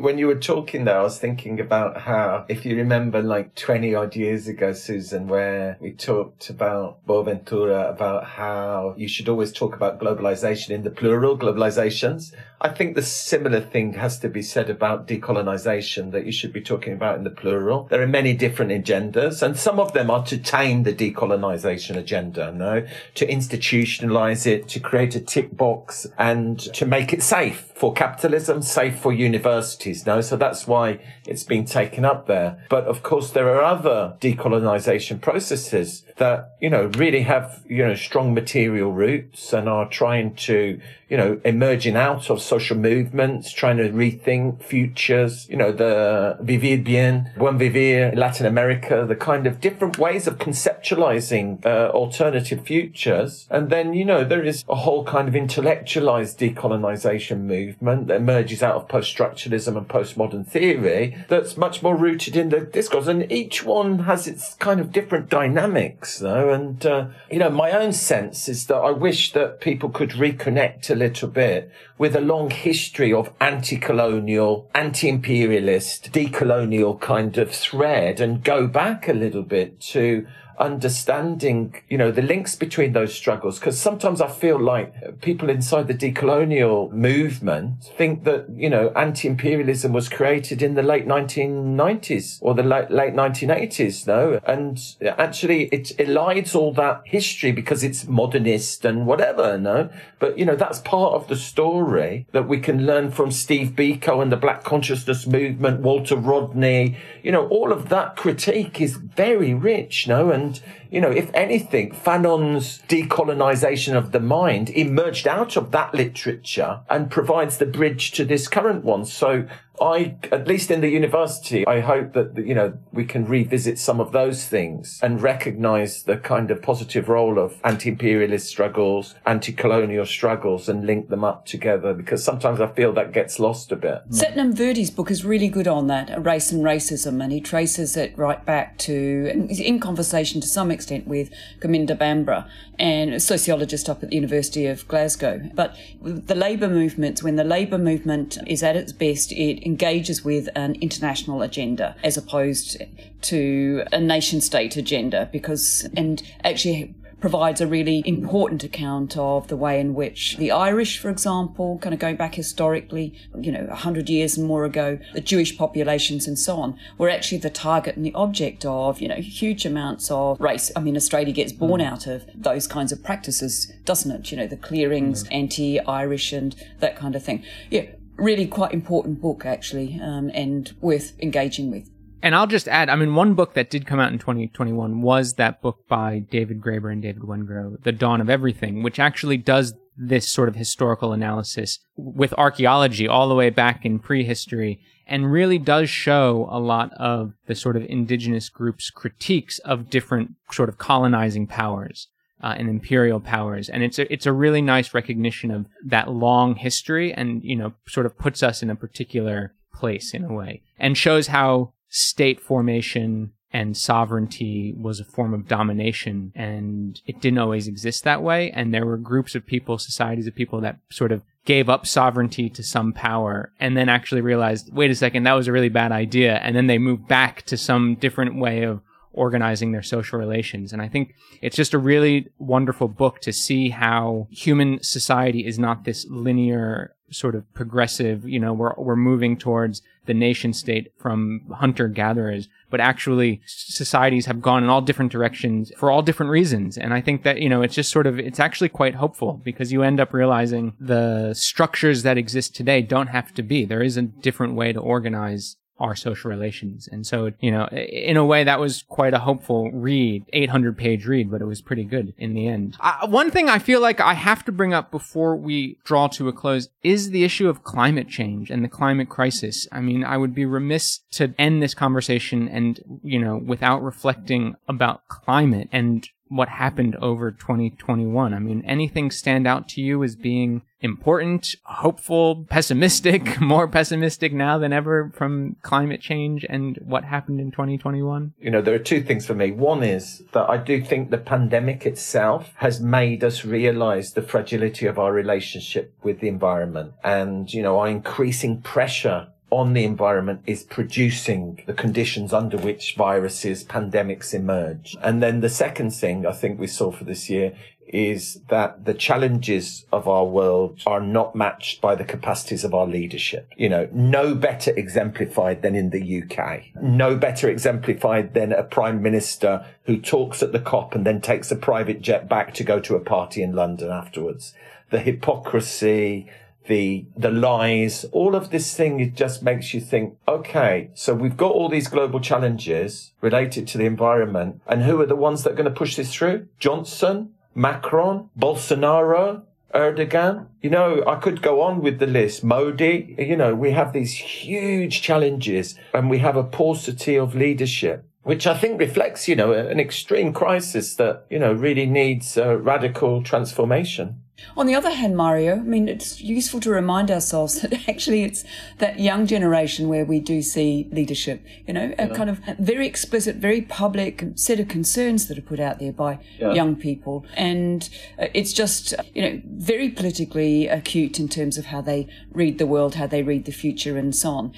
when 0.00 0.18
you 0.18 0.26
were 0.26 0.38
talking 0.38 0.84
there, 0.84 0.98
I 0.98 1.02
was 1.02 1.18
thinking 1.18 1.60
about 1.60 2.00
how, 2.00 2.44
if 2.48 2.64
you 2.66 2.76
remember 2.76 3.22
like 3.22 3.54
20 3.54 3.94
odd 3.94 4.16
years 4.16 4.46
ago, 4.48 4.72
Susan, 4.72 5.28
where 5.28 5.76
we 5.80 5.92
talked 5.92 6.50
about 6.50 7.06
Boaventura, 7.06 7.90
about 7.90 8.24
how 8.24 8.94
you 8.96 9.08
should 9.08 9.28
always 9.28 9.52
talk 9.52 9.74
about 9.74 10.00
globalization 10.00 10.70
in 10.70 10.82
the 10.82 10.90
plural, 10.90 11.38
globalizations. 11.38 12.34
I 12.60 12.70
think 12.70 12.94
the 12.94 13.02
similar 13.02 13.60
thing 13.60 13.94
has 13.94 14.18
to 14.20 14.28
be 14.28 14.40
said 14.40 14.70
about 14.70 15.06
decolonization 15.06 16.12
that 16.12 16.24
you 16.24 16.32
should 16.32 16.52
be 16.52 16.62
talking 16.62 16.94
about 16.94 17.18
in 17.18 17.24
the 17.24 17.30
plural. 17.30 17.84
There 17.90 18.02
are 18.02 18.06
many 18.06 18.32
different 18.32 18.72
agendas 18.72 19.42
and 19.42 19.58
some 19.58 19.78
of 19.78 19.92
them 19.92 20.10
are 20.10 20.24
to 20.24 20.38
tame 20.38 20.84
the 20.84 20.94
decolonization 20.94 21.96
agenda, 21.96 22.52
no? 22.52 22.86
To 23.16 23.26
institutionalize 23.26 24.46
it, 24.46 24.68
to 24.68 24.80
create 24.80 25.14
a 25.14 25.20
tick 25.20 25.54
box 25.54 26.06
and 26.16 26.58
to 26.58 26.86
make 26.86 27.12
it 27.12 27.22
safe 27.22 27.72
for 27.74 27.92
capitalism, 27.92 28.62
safe 28.62 28.98
for 28.98 29.12
universities, 29.12 30.06
no? 30.06 30.22
So 30.22 30.36
that's 30.36 30.66
why 30.66 31.00
it's 31.26 31.44
been 31.44 31.66
taken 31.66 32.06
up 32.06 32.26
there. 32.26 32.64
But 32.70 32.84
of 32.84 33.02
course, 33.02 33.32
there 33.32 33.54
are 33.54 33.62
other 33.62 34.16
decolonization 34.20 35.20
processes 35.20 36.04
that, 36.16 36.56
you 36.62 36.70
know, 36.70 36.86
really 36.96 37.20
have, 37.22 37.62
you 37.68 37.86
know, 37.86 37.94
strong 37.94 38.32
material 38.32 38.92
roots 38.92 39.52
and 39.52 39.68
are 39.68 39.86
trying 39.86 40.34
to 40.36 40.80
you 41.08 41.16
know, 41.16 41.40
emerging 41.44 41.96
out 41.96 42.30
of 42.30 42.42
social 42.46 42.76
movements, 42.76 43.52
trying 43.52 43.76
to 43.78 43.88
rethink 43.90 44.62
futures, 44.62 45.48
you 45.48 45.56
know, 45.56 45.72
the 45.72 46.36
Vivir 46.42 46.82
Bien, 46.82 47.30
Buen 47.36 47.58
Vivir 47.58 48.12
in 48.12 48.18
Latin 48.18 48.46
America, 48.46 49.04
the 49.06 49.16
kind 49.16 49.46
of 49.46 49.60
different 49.60 49.98
ways 49.98 50.26
of 50.26 50.38
conceptualizing 50.38 51.64
uh, 51.66 51.90
alternative 51.90 52.60
futures. 52.64 53.46
And 53.50 53.70
then, 53.70 53.92
you 53.92 54.04
know, 54.04 54.24
there 54.24 54.42
is 54.42 54.64
a 54.68 54.74
whole 54.74 55.04
kind 55.04 55.28
of 55.28 55.34
intellectualized 55.34 56.38
decolonization 56.38 57.40
movement 57.40 58.06
that 58.08 58.16
emerges 58.16 58.62
out 58.62 58.76
of 58.76 58.88
post-structuralism 58.88 59.76
and 59.76 59.88
postmodern 59.88 60.46
theory 60.46 61.24
that's 61.28 61.56
much 61.56 61.82
more 61.82 61.96
rooted 61.96 62.36
in 62.36 62.50
the 62.50 62.60
discourse. 62.60 63.06
And 63.06 63.30
each 63.30 63.64
one 63.64 64.00
has 64.00 64.26
its 64.26 64.54
kind 64.54 64.80
of 64.80 64.92
different 64.92 65.28
dynamics, 65.28 66.18
though. 66.18 66.52
And, 66.52 66.84
uh, 66.84 67.06
you 67.30 67.38
know, 67.38 67.50
my 67.50 67.72
own 67.72 67.92
sense 67.92 68.48
is 68.48 68.66
that 68.66 68.76
I 68.76 68.90
wish 68.90 69.32
that 69.32 69.60
people 69.60 69.88
could 69.88 70.10
reconnect 70.10 70.90
a 70.90 70.94
little 70.94 71.28
bit 71.28 71.70
with 71.98 72.14
a 72.14 72.20
long 72.36 72.50
history 72.50 73.14
of 73.14 73.32
anti-colonial, 73.40 74.70
anti-imperialist, 74.74 76.12
decolonial 76.12 77.00
kind 77.00 77.38
of 77.38 77.50
thread 77.50 78.20
and 78.20 78.44
go 78.44 78.66
back 78.66 79.08
a 79.08 79.12
little 79.14 79.42
bit 79.42 79.80
to 79.80 80.26
understanding, 80.58 81.74
you 81.88 81.98
know, 81.98 82.10
the 82.10 82.22
links 82.22 82.54
between 82.54 82.92
those 82.92 83.14
struggles. 83.14 83.58
Because 83.58 83.78
sometimes 83.78 84.20
I 84.20 84.28
feel 84.28 84.60
like 84.60 85.20
people 85.20 85.50
inside 85.50 85.88
the 85.88 85.94
decolonial 85.94 86.90
movement 86.92 87.84
think 87.96 88.24
that, 88.24 88.46
you 88.54 88.70
know, 88.70 88.90
anti-imperialism 88.96 89.92
was 89.92 90.08
created 90.08 90.62
in 90.62 90.74
the 90.74 90.82
late 90.82 91.06
1990s 91.06 92.38
or 92.40 92.54
the 92.54 92.62
late, 92.62 92.90
late 92.90 93.14
1980s, 93.14 94.06
no? 94.06 94.40
And 94.44 94.80
actually 95.02 95.64
it 95.66 95.96
elides 95.98 96.54
all 96.54 96.72
that 96.74 97.02
history 97.04 97.52
because 97.52 97.82
it's 97.82 98.06
modernist 98.06 98.84
and 98.84 99.06
whatever, 99.06 99.58
no? 99.58 99.90
But, 100.18 100.38
you 100.38 100.44
know, 100.44 100.56
that's 100.56 100.78
part 100.80 101.14
of 101.14 101.28
the 101.28 101.36
story 101.36 102.26
that 102.32 102.48
we 102.48 102.58
can 102.58 102.86
learn 102.86 103.10
from 103.10 103.30
Steve 103.30 103.70
Biko 103.70 104.22
and 104.22 104.32
the 104.32 104.36
Black 104.36 104.64
Consciousness 104.64 105.26
Movement, 105.26 105.80
Walter 105.80 106.16
Rodney, 106.16 106.96
you 107.22 107.32
know, 107.32 107.46
all 107.48 107.72
of 107.72 107.88
that 107.88 108.16
critique 108.16 108.80
is 108.80 108.96
very 108.96 109.52
rich, 109.52 110.08
no? 110.08 110.30
And 110.30 110.45
and, 110.46 110.60
you 110.90 111.00
know, 111.00 111.10
if 111.10 111.30
anything, 111.34 111.92
Fanon's 111.92 112.80
decolonization 112.88 113.96
of 113.96 114.12
the 114.12 114.20
mind 114.20 114.70
emerged 114.70 115.26
out 115.26 115.56
of 115.56 115.70
that 115.72 115.94
literature 115.94 116.80
and 116.88 117.10
provides 117.10 117.58
the 117.58 117.66
bridge 117.66 118.12
to 118.12 118.24
this 118.24 118.48
current 118.48 118.84
one. 118.84 119.04
So 119.04 119.46
I, 119.80 120.16
at 120.32 120.48
least 120.48 120.70
in 120.70 120.80
the 120.80 120.88
university, 120.88 121.66
I 121.66 121.80
hope 121.80 122.14
that, 122.14 122.36
you 122.36 122.54
know, 122.54 122.78
we 122.92 123.04
can 123.04 123.26
revisit 123.26 123.78
some 123.78 124.00
of 124.00 124.12
those 124.12 124.46
things 124.46 124.98
and 125.02 125.20
recognize 125.20 126.04
the 126.04 126.16
kind 126.16 126.50
of 126.50 126.62
positive 126.62 127.08
role 127.08 127.38
of 127.38 127.60
anti-imperialist 127.64 128.46
struggles, 128.46 129.14
anti-colonial 129.26 130.06
struggles 130.06 130.68
and 130.68 130.86
link 130.86 131.08
them 131.08 131.24
up 131.24 131.44
together 131.46 131.92
because 131.92 132.24
sometimes 132.24 132.60
I 132.60 132.68
feel 132.68 132.92
that 132.94 133.12
gets 133.12 133.38
lost 133.38 133.70
a 133.72 133.76
bit. 133.76 134.02
Mm. 134.08 134.22
Satnam 134.22 134.54
Virdee's 134.54 134.90
book 134.90 135.10
is 135.10 135.24
really 135.24 135.48
good 135.48 135.68
on 135.68 135.88
that, 135.88 136.24
race 136.24 136.52
and 136.52 136.64
racism, 136.64 137.22
and 137.22 137.32
he 137.32 137.40
traces 137.40 137.96
it 137.96 138.16
right 138.16 138.42
back 138.44 138.78
to, 138.78 139.46
in 139.50 139.78
conversation 139.78 140.40
to 140.40 140.46
some 140.46 140.70
extent 140.70 140.75
with 141.06 141.30
Gurminder 141.60 141.96
Bhambra 141.96 142.48
and 142.78 143.14
a 143.14 143.20
sociologist 143.20 143.88
up 143.88 144.02
at 144.02 144.10
the 144.10 144.16
University 144.16 144.66
of 144.66 144.86
Glasgow. 144.88 145.50
But 145.54 145.76
the 146.02 146.34
labour 146.34 146.68
movements, 146.68 147.22
when 147.22 147.36
the 147.36 147.44
labour 147.44 147.78
movement 147.78 148.38
is 148.46 148.62
at 148.62 148.76
its 148.76 148.92
best, 148.92 149.32
it 149.32 149.64
engages 149.64 150.24
with 150.24 150.48
an 150.54 150.74
international 150.80 151.42
agenda 151.42 151.96
as 152.02 152.16
opposed 152.16 152.82
to 153.22 153.84
a 153.92 154.00
nation 154.00 154.40
state 154.40 154.76
agenda 154.76 155.28
because, 155.32 155.88
and 155.96 156.22
actually 156.44 156.94
provides 157.26 157.60
a 157.60 157.66
really 157.66 158.04
important 158.06 158.62
account 158.62 159.16
of 159.16 159.48
the 159.48 159.56
way 159.56 159.80
in 159.80 159.94
which 159.94 160.36
the 160.36 160.52
Irish, 160.52 160.96
for 161.00 161.10
example, 161.10 161.76
kind 161.78 161.92
of 161.92 161.98
going 161.98 162.14
back 162.14 162.36
historically, 162.36 163.18
you 163.40 163.50
know, 163.50 163.64
100 163.64 164.08
years 164.08 164.38
and 164.38 164.46
more 164.46 164.64
ago, 164.64 164.96
the 165.12 165.20
Jewish 165.20 165.58
populations 165.58 166.28
and 166.28 166.38
so 166.38 166.58
on, 166.58 166.78
were 166.98 167.10
actually 167.10 167.38
the 167.38 167.50
target 167.50 167.96
and 167.96 168.06
the 168.06 168.14
object 168.14 168.64
of, 168.64 169.00
you 169.00 169.08
know, 169.08 169.16
huge 169.16 169.66
amounts 169.66 170.08
of 170.08 170.40
race. 170.40 170.70
I 170.76 170.78
mean, 170.78 170.94
Australia 170.94 171.32
gets 171.32 171.50
born 171.50 171.80
mm. 171.80 171.90
out 171.90 172.06
of 172.06 172.26
those 172.32 172.68
kinds 172.68 172.92
of 172.92 173.02
practices, 173.02 173.72
doesn't 173.84 174.12
it? 174.12 174.30
You 174.30 174.36
know, 174.36 174.46
the 174.46 174.56
clearings, 174.56 175.24
mm. 175.24 175.32
anti-Irish 175.32 176.32
and 176.32 176.54
that 176.78 176.94
kind 176.94 177.16
of 177.16 177.24
thing. 177.24 177.42
Yeah, 177.72 177.86
really 178.14 178.46
quite 178.46 178.72
important 178.72 179.20
book, 179.20 179.44
actually, 179.44 179.98
um, 180.00 180.30
and 180.32 180.72
worth 180.80 181.20
engaging 181.20 181.72
with. 181.72 181.90
And 182.22 182.34
I'll 182.34 182.46
just 182.46 182.68
add, 182.68 182.88
I 182.88 182.96
mean, 182.96 183.14
one 183.14 183.34
book 183.34 183.54
that 183.54 183.70
did 183.70 183.86
come 183.86 184.00
out 184.00 184.12
in 184.12 184.18
2021 184.18 185.02
was 185.02 185.34
that 185.34 185.60
book 185.60 185.86
by 185.88 186.18
David 186.18 186.60
Graeber 186.60 186.92
and 186.92 187.02
David 187.02 187.22
Wengrow, 187.22 187.82
The 187.82 187.92
Dawn 187.92 188.20
of 188.20 188.30
Everything, 188.30 188.82
which 188.82 188.98
actually 188.98 189.36
does 189.36 189.74
this 189.96 190.28
sort 190.28 190.48
of 190.48 190.56
historical 190.56 191.12
analysis 191.12 191.78
with 191.96 192.34
archaeology 192.34 193.08
all 193.08 193.28
the 193.28 193.34
way 193.34 193.50
back 193.50 193.84
in 193.84 193.98
prehistory 193.98 194.80
and 195.06 195.30
really 195.30 195.58
does 195.58 195.88
show 195.88 196.48
a 196.50 196.58
lot 196.58 196.92
of 196.94 197.32
the 197.46 197.54
sort 197.54 197.76
of 197.76 197.84
indigenous 197.84 198.48
groups' 198.48 198.90
critiques 198.90 199.58
of 199.60 199.88
different 199.88 200.34
sort 200.50 200.68
of 200.68 200.78
colonizing 200.78 201.46
powers. 201.46 202.08
Uh, 202.42 202.54
and 202.58 202.68
imperial 202.68 203.18
powers. 203.18 203.70
And 203.70 203.82
it's 203.82 203.98
a, 203.98 204.12
it's 204.12 204.26
a 204.26 204.32
really 204.32 204.60
nice 204.60 204.92
recognition 204.92 205.50
of 205.50 205.66
that 205.82 206.10
long 206.10 206.54
history 206.54 207.10
and, 207.10 207.42
you 207.42 207.56
know, 207.56 207.72
sort 207.88 208.04
of 208.04 208.18
puts 208.18 208.42
us 208.42 208.62
in 208.62 208.68
a 208.68 208.76
particular 208.76 209.54
place 209.72 210.12
in 210.12 210.22
a 210.22 210.32
way 210.32 210.60
and 210.78 210.98
shows 210.98 211.28
how 211.28 211.72
state 211.88 212.40
formation 212.40 213.32
and 213.52 213.76
sovereignty 213.76 214.74
was 214.76 215.00
a 215.00 215.04
form 215.04 215.32
of 215.32 215.48
domination 215.48 216.32
and 216.34 217.00
it 217.06 217.20
didn't 217.20 217.38
always 217.38 217.68
exist 217.68 218.04
that 218.04 218.22
way. 218.22 218.50
And 218.50 218.74
there 218.74 218.84
were 218.84 218.98
groups 218.98 219.34
of 219.34 219.46
people, 219.46 219.78
societies 219.78 220.26
of 220.26 220.34
people 220.34 220.60
that 220.60 220.78
sort 220.90 221.12
of 221.12 221.22
gave 221.46 221.68
up 221.68 221.86
sovereignty 221.86 222.50
to 222.50 222.62
some 222.62 222.92
power 222.92 223.52
and 223.60 223.76
then 223.76 223.88
actually 223.88 224.20
realized, 224.20 224.70
wait 224.74 224.90
a 224.90 224.94
second, 224.94 225.22
that 225.22 225.32
was 225.32 225.46
a 225.46 225.52
really 225.52 225.68
bad 225.68 225.92
idea. 225.92 226.36
And 226.36 226.56
then 226.56 226.66
they 226.66 226.76
moved 226.76 227.06
back 227.08 227.42
to 227.44 227.56
some 227.56 227.94
different 227.94 228.36
way 228.36 228.62
of 228.64 228.80
organizing 229.16 229.72
their 229.72 229.82
social 229.82 230.18
relations. 230.18 230.72
And 230.72 230.80
I 230.80 230.88
think 230.88 231.14
it's 231.42 231.56
just 231.56 231.74
a 231.74 231.78
really 231.78 232.28
wonderful 232.38 232.88
book 232.88 233.20
to 233.22 233.32
see 233.32 233.70
how 233.70 234.28
human 234.30 234.82
society 234.82 235.46
is 235.46 235.58
not 235.58 235.84
this 235.84 236.06
linear 236.08 236.94
sort 237.10 237.34
of 237.34 237.52
progressive, 237.54 238.28
you 238.28 238.38
know, 238.38 238.52
we're, 238.52 238.74
we're 238.76 238.96
moving 238.96 239.36
towards 239.36 239.80
the 240.06 240.14
nation 240.14 240.52
state 240.52 240.92
from 240.98 241.40
hunter 241.52 241.88
gatherers, 241.88 242.48
but 242.70 242.80
actually 242.80 243.40
societies 243.46 244.26
have 244.26 244.42
gone 244.42 244.62
in 244.62 244.68
all 244.68 244.80
different 244.80 245.12
directions 245.12 245.72
for 245.76 245.90
all 245.90 246.02
different 246.02 246.30
reasons. 246.30 246.76
And 246.76 246.92
I 246.92 247.00
think 247.00 247.22
that, 247.22 247.40
you 247.40 247.48
know, 247.48 247.62
it's 247.62 247.74
just 247.74 247.92
sort 247.92 248.06
of, 248.06 248.18
it's 248.18 248.40
actually 248.40 248.68
quite 248.68 248.96
hopeful 248.96 249.40
because 249.44 249.72
you 249.72 249.82
end 249.82 250.00
up 250.00 250.12
realizing 250.12 250.74
the 250.80 251.32
structures 251.34 252.02
that 252.02 252.18
exist 252.18 252.54
today 252.54 252.82
don't 252.82 253.08
have 253.08 253.32
to 253.34 253.42
be. 253.42 253.64
There 253.64 253.82
is 253.82 253.96
a 253.96 254.02
different 254.02 254.54
way 254.54 254.72
to 254.72 254.80
organize 254.80 255.56
our 255.78 255.94
social 255.94 256.30
relations. 256.30 256.88
And 256.90 257.06
so, 257.06 257.32
you 257.40 257.50
know, 257.50 257.66
in 257.66 258.16
a 258.16 258.24
way 258.24 258.44
that 258.44 258.58
was 258.58 258.84
quite 258.88 259.14
a 259.14 259.18
hopeful 259.18 259.70
read, 259.72 260.24
800 260.32 260.76
page 260.76 261.06
read, 261.06 261.30
but 261.30 261.42
it 261.42 261.46
was 261.46 261.60
pretty 261.60 261.84
good 261.84 262.14
in 262.18 262.34
the 262.34 262.48
end. 262.48 262.76
Uh, 262.80 263.06
one 263.06 263.30
thing 263.30 263.48
I 263.48 263.58
feel 263.58 263.80
like 263.80 264.00
I 264.00 264.14
have 264.14 264.44
to 264.46 264.52
bring 264.52 264.72
up 264.72 264.90
before 264.90 265.36
we 265.36 265.78
draw 265.84 266.08
to 266.08 266.28
a 266.28 266.32
close 266.32 266.68
is 266.82 267.10
the 267.10 267.24
issue 267.24 267.48
of 267.48 267.62
climate 267.62 268.08
change 268.08 268.50
and 268.50 268.64
the 268.64 268.68
climate 268.68 269.08
crisis. 269.08 269.68
I 269.70 269.80
mean, 269.80 270.04
I 270.04 270.16
would 270.16 270.34
be 270.34 270.46
remiss 270.46 271.00
to 271.12 271.34
end 271.38 271.62
this 271.62 271.74
conversation 271.74 272.48
and, 272.48 273.00
you 273.02 273.18
know, 273.18 273.36
without 273.36 273.82
reflecting 273.82 274.56
about 274.68 275.06
climate 275.08 275.68
and 275.72 276.08
what 276.28 276.48
happened 276.48 276.96
over 276.96 277.30
2021? 277.30 278.34
I 278.34 278.38
mean, 278.38 278.62
anything 278.66 279.10
stand 279.10 279.46
out 279.46 279.68
to 279.70 279.80
you 279.80 280.02
as 280.02 280.16
being 280.16 280.62
important, 280.80 281.54
hopeful, 281.64 282.46
pessimistic, 282.48 283.40
more 283.40 283.66
pessimistic 283.68 284.32
now 284.32 284.58
than 284.58 284.72
ever 284.72 285.10
from 285.14 285.56
climate 285.62 286.00
change 286.00 286.44
and 286.48 286.78
what 286.82 287.04
happened 287.04 287.40
in 287.40 287.50
2021? 287.50 288.34
You 288.38 288.50
know, 288.50 288.62
there 288.62 288.74
are 288.74 288.78
two 288.78 289.02
things 289.02 289.26
for 289.26 289.34
me. 289.34 289.52
One 289.52 289.82
is 289.82 290.22
that 290.32 290.48
I 290.48 290.56
do 290.58 290.82
think 290.82 291.10
the 291.10 291.18
pandemic 291.18 291.86
itself 291.86 292.52
has 292.56 292.80
made 292.80 293.24
us 293.24 293.44
realize 293.44 294.12
the 294.12 294.22
fragility 294.22 294.86
of 294.86 294.98
our 294.98 295.12
relationship 295.12 295.94
with 296.02 296.20
the 296.20 296.28
environment 296.28 296.92
and, 297.02 297.52
you 297.52 297.62
know, 297.62 297.78
our 297.78 297.88
increasing 297.88 298.60
pressure 298.62 299.28
on 299.56 299.72
the 299.72 299.84
environment 299.84 300.42
is 300.46 300.62
producing 300.62 301.62
the 301.66 301.72
conditions 301.72 302.32
under 302.32 302.56
which 302.56 302.94
viruses, 302.96 303.64
pandemics 303.64 304.34
emerge. 304.34 304.96
And 305.02 305.22
then 305.22 305.40
the 305.40 305.48
second 305.48 305.90
thing 305.90 306.26
I 306.26 306.32
think 306.32 306.58
we 306.58 306.66
saw 306.66 306.92
for 306.92 307.04
this 307.04 307.30
year 307.30 307.54
is 307.88 308.40
that 308.48 308.84
the 308.84 308.94
challenges 308.94 309.86
of 309.92 310.08
our 310.08 310.24
world 310.24 310.80
are 310.86 311.00
not 311.00 311.34
matched 311.34 311.80
by 311.80 311.94
the 311.94 312.04
capacities 312.04 312.64
of 312.64 312.74
our 312.74 312.86
leadership. 312.86 313.48
You 313.56 313.68
know, 313.68 313.88
no 313.92 314.34
better 314.34 314.72
exemplified 314.76 315.62
than 315.62 315.74
in 315.74 315.90
the 315.90 316.22
UK. 316.22 316.64
No 316.82 317.16
better 317.16 317.48
exemplified 317.48 318.34
than 318.34 318.52
a 318.52 318.64
prime 318.64 319.02
minister 319.02 319.64
who 319.84 320.00
talks 320.00 320.42
at 320.42 320.52
the 320.52 320.60
COP 320.60 320.94
and 320.94 321.06
then 321.06 321.20
takes 321.20 321.50
a 321.50 321.56
private 321.56 322.02
jet 322.02 322.28
back 322.28 322.54
to 322.54 322.64
go 322.64 322.80
to 322.80 322.96
a 322.96 323.00
party 323.00 323.42
in 323.42 323.54
London 323.54 323.90
afterwards. 323.90 324.52
The 324.90 325.00
hypocrisy, 325.00 326.28
the 326.66 327.06
the 327.16 327.30
lies, 327.30 328.04
all 328.12 328.34
of 328.34 328.50
this 328.50 328.74
thing 328.74 329.00
it 329.00 329.14
just 329.14 329.42
makes 329.42 329.72
you 329.74 329.80
think, 329.80 330.16
okay, 330.26 330.90
so 330.94 331.14
we've 331.14 331.36
got 331.36 331.52
all 331.52 331.68
these 331.68 331.88
global 331.88 332.20
challenges 332.20 333.12
related 333.20 333.66
to 333.68 333.78
the 333.78 333.84
environment, 333.84 334.60
and 334.66 334.82
who 334.82 335.00
are 335.00 335.06
the 335.06 335.16
ones 335.16 335.42
that 335.42 335.52
are 335.52 335.56
going 335.56 335.72
to 335.72 335.78
push 335.78 335.96
this 335.96 336.12
through? 336.12 336.48
Johnson, 336.58 337.30
Macron, 337.54 338.30
Bolsonaro, 338.38 339.42
Erdogan. 339.74 340.46
You 340.62 340.70
know, 340.70 341.02
I 341.06 341.16
could 341.16 341.42
go 341.42 341.60
on 341.60 341.82
with 341.82 341.98
the 341.98 342.06
list. 342.06 342.44
Modi, 342.44 343.14
you 343.18 343.36
know, 343.36 343.54
we 343.54 343.72
have 343.72 343.92
these 343.92 344.14
huge 344.14 345.02
challenges 345.02 345.78
and 345.92 346.08
we 346.08 346.18
have 346.18 346.36
a 346.36 346.44
paucity 346.44 347.16
of 347.16 347.34
leadership 347.34 348.04
which 348.26 348.44
I 348.44 348.58
think 348.58 348.80
reflects, 348.80 349.28
you 349.28 349.36
know, 349.36 349.52
an 349.52 349.78
extreme 349.78 350.32
crisis 350.32 350.96
that, 350.96 351.26
you 351.30 351.38
know, 351.38 351.52
really 351.52 351.86
needs 351.86 352.36
a 352.36 352.56
radical 352.56 353.22
transformation. 353.22 354.20
On 354.56 354.66
the 354.66 354.74
other 354.74 354.90
hand, 354.90 355.16
Mario, 355.16 355.56
I 355.56 355.60
mean, 355.60 355.88
it's 355.88 356.20
useful 356.20 356.60
to 356.60 356.70
remind 356.70 357.10
ourselves 357.10 357.60
that 357.62 357.88
actually 357.88 358.22
it's 358.22 358.44
that 358.78 359.00
young 359.00 359.26
generation 359.26 359.88
where 359.88 360.04
we 360.04 360.20
do 360.20 360.42
see 360.42 360.88
leadership, 360.90 361.44
you 361.66 361.74
know, 361.74 361.94
a 361.98 362.08
kind 362.08 362.30
of 362.30 362.40
very 362.58 362.86
explicit, 362.86 363.36
very 363.36 363.62
public 363.62 364.24
set 364.34 364.60
of 364.60 364.68
concerns 364.68 365.28
that 365.28 365.38
are 365.38 365.42
put 365.42 365.60
out 365.60 365.78
there 365.78 365.92
by 365.92 366.18
yeah. 366.38 366.52
young 366.52 366.76
people. 366.76 367.24
And 367.34 367.88
uh, 368.18 368.26
it's 368.34 368.52
just, 368.52 368.94
you 369.14 369.22
know, 369.22 369.42
very 369.44 369.88
politically 369.88 370.68
acute 370.68 371.18
in 371.18 371.28
terms 371.28 371.58
of 371.58 371.66
how 371.66 371.80
they 371.80 372.08
read 372.32 372.58
the 372.58 372.66
world, 372.66 372.94
how 372.96 373.06
they 373.06 373.22
read 373.22 373.44
the 373.44 373.52
future, 373.52 373.96
and 373.96 374.14
so 374.14 374.30
on. 374.30 374.52